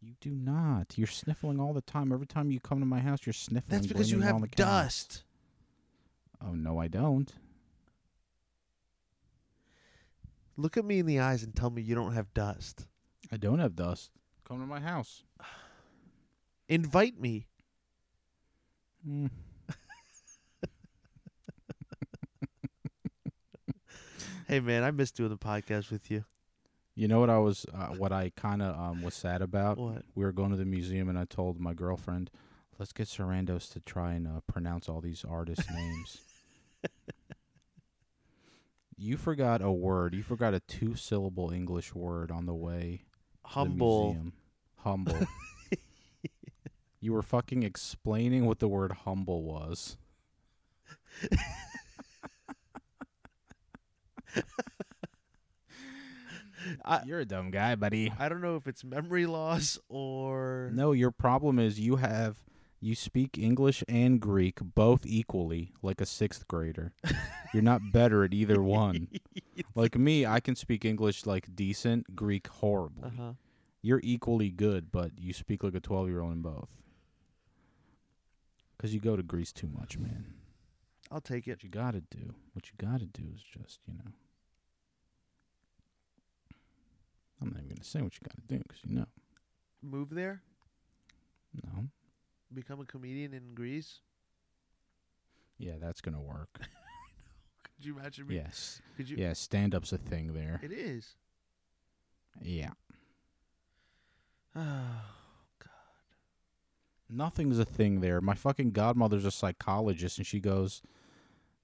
You 0.00 0.14
do 0.20 0.30
not. 0.30 0.98
You're 0.98 1.06
sniffling 1.06 1.60
all 1.60 1.72
the 1.72 1.80
time. 1.80 2.12
Every 2.12 2.26
time 2.26 2.50
you 2.50 2.58
come 2.58 2.80
to 2.80 2.86
my 2.86 2.98
house, 2.98 3.20
you're 3.24 3.32
sniffling. 3.32 3.78
That's 3.78 3.86
because 3.86 4.10
you 4.10 4.16
blaming 4.16 4.30
it 4.30 4.34
on 4.34 4.40
have 4.40 4.50
dust. 4.50 5.22
Oh 6.44 6.54
no, 6.54 6.80
I 6.80 6.88
don't. 6.88 7.32
Look 10.56 10.76
at 10.76 10.84
me 10.84 10.98
in 10.98 11.06
the 11.06 11.20
eyes 11.20 11.44
and 11.44 11.54
tell 11.54 11.70
me 11.70 11.82
you 11.82 11.94
don't 11.94 12.14
have 12.14 12.34
dust. 12.34 12.88
I 13.30 13.36
don't 13.36 13.60
have 13.60 13.76
dust. 13.76 14.10
Come 14.44 14.58
to 14.58 14.66
my 14.66 14.80
house. 14.80 15.22
Invite 16.68 17.20
me. 17.20 17.46
Mm. 19.08 19.30
Hey 24.48 24.60
man, 24.60 24.82
I 24.82 24.90
miss 24.92 25.10
doing 25.10 25.28
the 25.28 25.36
podcast 25.36 25.90
with 25.90 26.10
you. 26.10 26.24
You 26.94 27.06
know 27.06 27.20
what 27.20 27.28
I 27.28 27.36
was, 27.36 27.66
uh, 27.74 27.88
what 27.88 28.12
I 28.12 28.32
kind 28.34 28.62
of 28.62 28.74
um, 28.80 29.02
was 29.02 29.12
sad 29.12 29.42
about. 29.42 29.76
What? 29.76 30.04
We 30.14 30.24
were 30.24 30.32
going 30.32 30.52
to 30.52 30.56
the 30.56 30.64
museum, 30.64 31.10
and 31.10 31.18
I 31.18 31.26
told 31.26 31.60
my 31.60 31.74
girlfriend, 31.74 32.30
"Let's 32.78 32.94
get 32.94 33.08
Sarandos 33.08 33.70
to 33.74 33.80
try 33.80 34.14
and 34.14 34.26
uh, 34.26 34.40
pronounce 34.46 34.88
all 34.88 35.02
these 35.02 35.22
artists' 35.22 35.70
names." 35.74 36.22
you 38.96 39.18
forgot 39.18 39.60
a 39.60 39.70
word. 39.70 40.14
You 40.14 40.22
forgot 40.22 40.54
a 40.54 40.60
two-syllable 40.60 41.50
English 41.50 41.94
word 41.94 42.30
on 42.30 42.46
the 42.46 42.54
way. 42.54 43.02
to 43.02 43.42
the 43.42 43.48
Humble. 43.50 44.04
museum. 44.14 44.32
Humble. 44.76 45.26
you 47.00 47.12
were 47.12 47.20
fucking 47.20 47.64
explaining 47.64 48.46
what 48.46 48.60
the 48.60 48.68
word 48.68 48.92
humble 49.04 49.42
was. 49.42 49.98
I 56.84 57.02
You're 57.04 57.20
a 57.20 57.24
dumb 57.24 57.50
guy, 57.50 57.74
buddy. 57.76 58.12
I 58.18 58.28
don't 58.28 58.40
know 58.40 58.56
if 58.56 58.66
it's 58.66 58.84
memory 58.84 59.26
loss 59.26 59.78
or 59.88 60.70
No, 60.74 60.92
your 60.92 61.10
problem 61.10 61.58
is 61.58 61.78
you 61.78 61.96
have 61.96 62.36
you 62.80 62.94
speak 62.94 63.36
English 63.36 63.82
and 63.88 64.20
Greek 64.20 64.58
both 64.62 65.04
equally, 65.04 65.72
like 65.82 66.00
a 66.00 66.06
sixth 66.06 66.46
grader. 66.46 66.92
You're 67.52 67.62
not 67.62 67.80
better 67.92 68.24
at 68.24 68.34
either 68.34 68.62
one. 68.62 69.08
Like 69.74 69.98
me, 69.98 70.24
I 70.24 70.38
can 70.38 70.54
speak 70.54 70.84
English 70.84 71.26
like 71.26 71.54
decent, 71.54 72.14
Greek 72.14 72.46
horribly. 72.46 73.04
Uh-huh. 73.08 73.32
You're 73.82 74.00
equally 74.04 74.50
good, 74.50 74.92
but 74.92 75.12
you 75.18 75.32
speak 75.32 75.64
like 75.64 75.74
a 75.74 75.80
twelve 75.80 76.08
year 76.08 76.20
old 76.20 76.32
in 76.32 76.42
both. 76.42 76.68
Cause 78.78 78.94
you 78.94 79.00
go 79.00 79.16
to 79.16 79.22
Greece 79.22 79.52
too 79.52 79.68
much, 79.68 79.98
man. 79.98 80.26
I'll 81.10 81.20
take 81.20 81.48
it. 81.48 81.50
What 81.50 81.64
you 81.64 81.70
gotta 81.70 82.00
do, 82.00 82.34
what 82.52 82.68
you 82.68 82.74
gotta 82.78 83.06
do 83.06 83.24
is 83.34 83.42
just, 83.42 83.80
you 83.86 83.94
know. 83.94 84.12
I'm 87.40 87.50
not 87.50 87.58
even 87.58 87.68
gonna 87.76 87.84
say 87.84 88.02
what 88.02 88.14
you 88.14 88.20
gotta 88.28 88.46
do, 88.46 88.62
cause 88.68 88.78
you 88.84 88.94
know. 88.96 89.06
Move 89.82 90.10
there? 90.10 90.42
No. 91.62 91.88
Become 92.52 92.80
a 92.80 92.84
comedian 92.84 93.32
in 93.34 93.54
Greece? 93.54 94.00
Yeah, 95.58 95.74
that's 95.80 96.00
gonna 96.00 96.20
work. 96.20 96.50
Could 96.60 97.84
you 97.86 97.96
imagine 97.98 98.26
me? 98.26 98.34
yes. 98.36 98.80
Could 98.96 99.08
you 99.08 99.16
Yeah, 99.16 99.32
stand 99.34 99.74
up's 99.74 99.92
a 99.92 99.98
thing 99.98 100.32
there. 100.34 100.60
It 100.62 100.72
is. 100.72 101.14
Yeah. 102.42 102.70
Oh, 104.56 105.04
God. 105.60 105.70
Nothing's 107.08 107.58
a 107.60 107.64
thing 107.64 108.00
there. 108.00 108.20
My 108.20 108.34
fucking 108.34 108.72
godmother's 108.72 109.24
a 109.24 109.30
psychologist 109.30 110.18
and 110.18 110.26
she 110.26 110.40
goes, 110.40 110.82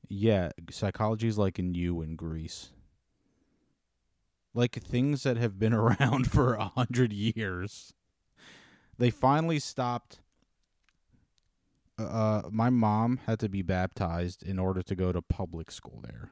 Yeah, 0.09 0.51
psychology's 0.71 1.37
like 1.39 1.59
in 1.59 1.75
you 1.75 2.03
in 2.03 2.15
Greece. 2.15 2.71
Like 4.55 4.75
things 4.83 5.25
that 5.25 5.37
have 5.37 5.59
been 5.59 5.73
around 5.83 6.31
for 6.31 6.55
a 6.55 6.67
hundred 6.69 7.13
years. 7.13 7.93
They 8.99 9.11
finally 9.11 9.59
stopped 9.59 10.21
uh 11.97 12.43
my 12.51 12.71
mom 12.71 13.21
had 13.27 13.39
to 13.39 13.49
be 13.49 13.63
baptized 13.63 14.43
in 14.43 14.59
order 14.59 14.83
to 14.83 14.97
go 14.97 15.13
to 15.13 15.23
public 15.23 15.71
school 15.71 16.01
there. 16.03 16.31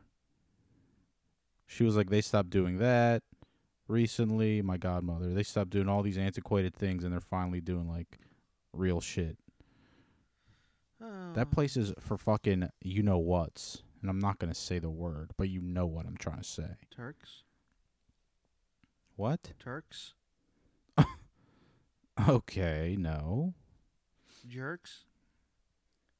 She 1.66 1.84
was 1.84 1.96
like, 1.96 2.10
they 2.10 2.20
stopped 2.20 2.50
doing 2.50 2.78
that 2.78 3.22
recently. 3.88 4.60
My 4.60 4.76
godmother, 4.76 5.32
they 5.32 5.42
stopped 5.42 5.70
doing 5.70 5.88
all 5.88 6.02
these 6.02 6.18
antiquated 6.18 6.74
things, 6.74 7.02
and 7.02 7.12
they're 7.12 7.20
finally 7.20 7.60
doing 7.60 7.88
like 7.88 8.18
real 8.72 9.00
shit. 9.00 9.38
oh. 11.02 11.32
That 11.34 11.50
place 11.50 11.76
is 11.76 11.94
for 11.98 12.18
fucking 12.18 12.68
you 12.82 13.02
know 13.02 13.18
what's, 13.18 13.82
and 14.00 14.10
I'm 14.10 14.18
not 14.18 14.38
gonna 14.38 14.54
say 14.54 14.78
the 14.80 14.90
word, 14.90 15.30
but 15.38 15.48
you 15.48 15.60
know 15.62 15.86
what 15.86 16.06
I'm 16.06 16.16
trying 16.16 16.38
to 16.38 16.44
say. 16.44 16.76
Turks? 16.94 17.44
What? 19.22 19.52
Turks? 19.60 20.14
Okay, 22.28 22.96
no. 22.98 23.54
Jerks? 24.48 25.04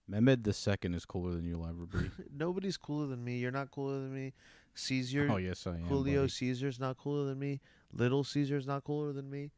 Mehmed 0.06 0.44
the 0.44 0.52
second 0.52 0.94
is 0.94 1.04
cooler 1.04 1.32
than 1.32 1.44
you'll 1.44 1.66
ever 1.66 1.84
be. 1.84 2.10
Nobody's 2.36 2.76
cooler 2.76 3.08
than 3.08 3.24
me. 3.24 3.38
You're 3.38 3.50
not 3.50 3.72
cooler 3.72 3.94
than 3.94 4.14
me. 4.14 4.34
Caesar, 4.74 5.28
oh 5.28 5.36
yes, 5.38 5.66
I 5.66 5.72
am. 5.72 5.84
Julio 5.86 6.20
buddy. 6.22 6.30
Caesar's 6.30 6.78
not 6.78 6.96
cooler 6.96 7.24
than 7.26 7.40
me. 7.40 7.60
Little 7.92 8.22
Caesar's 8.22 8.68
not 8.68 8.84
cooler 8.84 9.12
than 9.12 9.28
me. 9.28 9.50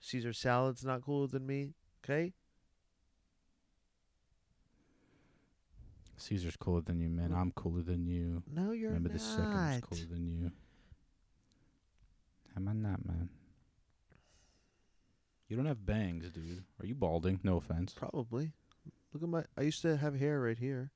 Caesar 0.00 0.32
salad's 0.32 0.82
not 0.82 1.02
cooler 1.02 1.26
than 1.26 1.46
me. 1.46 1.74
Okay? 2.02 2.32
Caesar's 6.16 6.56
cooler 6.56 6.80
than 6.80 7.00
you, 7.00 7.10
man. 7.10 7.34
I'm 7.36 7.52
cooler 7.52 7.82
than 7.82 8.06
you. 8.06 8.42
No, 8.50 8.72
you're 8.72 8.88
Remember 8.88 9.10
the 9.10 9.18
second 9.18 9.44
was 9.52 9.74
not. 9.74 9.82
cooler 9.82 10.06
than 10.10 10.26
you. 10.26 10.52
Am 12.58 12.66
I 12.66 12.72
not, 12.72 13.06
man? 13.06 13.28
You 15.46 15.56
don't 15.56 15.66
have 15.66 15.86
bangs, 15.86 16.28
dude. 16.30 16.64
Are 16.80 16.86
you 16.86 16.96
balding? 16.96 17.38
No 17.44 17.56
offense. 17.56 17.94
Probably. 17.94 18.50
Look 19.12 19.22
at 19.22 19.28
my. 19.28 19.44
I 19.56 19.62
used 19.62 19.80
to 19.82 19.96
have 19.96 20.18
hair 20.18 20.40
right 20.40 20.58
here. 20.58 20.90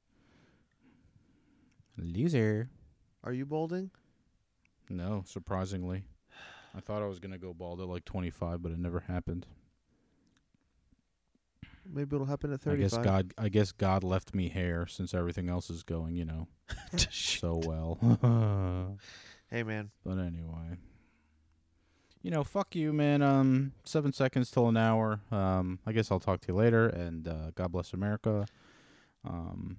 Loser. 1.96 2.68
Are 3.22 3.32
you 3.32 3.46
balding? 3.46 3.92
No, 4.90 5.22
surprisingly. 5.24 6.02
I 6.74 6.80
thought 6.80 7.00
I 7.00 7.06
was 7.06 7.20
gonna 7.20 7.38
go 7.38 7.54
bald 7.54 7.80
at 7.80 7.86
like 7.86 8.04
25, 8.06 8.60
but 8.60 8.72
it 8.72 8.78
never 8.80 8.98
happened. 8.98 9.46
Maybe 11.88 12.16
it'll 12.16 12.26
happen 12.26 12.52
at 12.52 12.66
I 12.66 12.74
guess 12.74 12.96
God. 12.96 13.34
I 13.38 13.48
guess 13.48 13.70
God 13.70 14.02
left 14.02 14.34
me 14.34 14.48
hair 14.48 14.88
since 14.88 15.14
everything 15.14 15.48
else 15.48 15.70
is 15.70 15.84
going, 15.84 16.16
you 16.16 16.24
know, 16.24 16.48
so 17.12 17.60
well. 17.64 18.98
hey 19.50 19.62
man, 19.62 19.92
But 20.04 20.18
anyway. 20.18 20.78
You 22.22 22.30
know, 22.30 22.44
fuck 22.44 22.74
you, 22.76 22.92
man. 22.92 23.20
Um, 23.20 23.72
seven 23.84 24.12
seconds 24.12 24.50
till 24.50 24.68
an 24.68 24.76
hour. 24.76 25.20
Um, 25.32 25.80
I 25.84 25.92
guess 25.92 26.10
I'll 26.10 26.20
talk 26.20 26.40
to 26.42 26.48
you 26.48 26.54
later, 26.54 26.86
and 26.88 27.26
uh, 27.26 27.50
God 27.54 27.72
bless 27.72 27.92
America. 27.92 28.46
Um, 29.24 29.78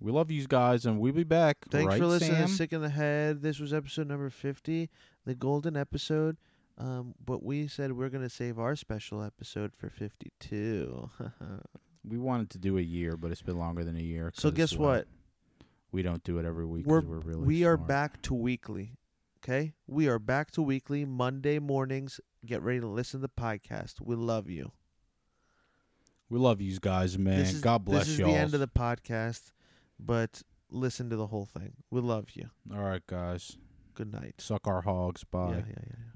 we 0.00 0.12
love 0.12 0.30
you 0.30 0.46
guys, 0.46 0.86
and 0.86 1.00
we'll 1.00 1.12
be 1.12 1.24
back. 1.24 1.56
thanks 1.70 1.88
right, 1.88 1.98
for 1.98 2.06
listening 2.06 2.36
Sam? 2.36 2.46
to 2.46 2.52
Sick 2.52 2.72
in 2.72 2.80
the 2.82 2.90
Head. 2.90 3.42
This 3.42 3.58
was 3.58 3.72
episode 3.72 4.06
number 4.08 4.30
50, 4.30 4.88
the 5.24 5.34
golden 5.34 5.76
episode. 5.76 6.36
Um, 6.76 7.14
but 7.24 7.42
we 7.44 7.68
said 7.68 7.92
we're 7.92 8.08
gonna 8.08 8.28
save 8.28 8.58
our 8.58 8.74
special 8.74 9.22
episode 9.22 9.74
for 9.76 9.88
52. 9.90 11.10
We 12.06 12.18
wanted 12.18 12.50
to 12.50 12.58
do 12.58 12.76
a 12.76 12.82
year, 12.82 13.16
but 13.16 13.30
it's 13.30 13.40
been 13.40 13.58
longer 13.58 13.82
than 13.82 13.96
a 13.96 14.02
year. 14.02 14.30
So 14.34 14.50
guess 14.50 14.76
what? 14.76 15.06
We 15.90 16.02
don't 16.02 16.22
do 16.22 16.38
it 16.38 16.44
every 16.44 16.66
week. 16.66 16.84
We're- 16.84 17.02
we're 17.02 17.18
really 17.20 17.46
we 17.46 17.64
are 17.64 17.76
smart. 17.76 17.88
back 17.88 18.22
to 18.22 18.34
weekly. 18.34 18.92
Okay, 19.46 19.74
we 19.86 20.08
are 20.08 20.18
back 20.18 20.50
to 20.52 20.62
weekly 20.62 21.04
Monday 21.04 21.58
mornings. 21.58 22.18
Get 22.46 22.62
ready 22.62 22.80
to 22.80 22.86
listen 22.86 23.20
to 23.20 23.26
the 23.26 23.42
podcast. 23.42 24.00
We 24.00 24.16
love 24.16 24.48
you. 24.48 24.72
We 26.30 26.38
love 26.38 26.62
you 26.62 26.78
guys, 26.80 27.18
man. 27.18 27.40
is, 27.40 27.60
God 27.60 27.84
bless 27.84 28.06
This 28.06 28.14
is 28.14 28.18
y'all. 28.20 28.32
the 28.32 28.38
end 28.38 28.54
of 28.54 28.60
the 28.60 28.68
podcast, 28.68 29.52
but 30.00 30.40
listen 30.70 31.10
to 31.10 31.16
the 31.16 31.26
whole 31.26 31.44
thing. 31.44 31.74
We 31.90 32.00
love 32.00 32.30
you. 32.32 32.48
All 32.74 32.82
right, 32.84 33.06
guys. 33.06 33.58
Good 33.92 34.10
night. 34.10 34.36
Suck 34.38 34.66
our 34.66 34.80
hogs. 34.80 35.24
Bye. 35.24 35.50
Yeah, 35.50 35.56
yeah, 35.56 35.84
yeah. 35.88 36.13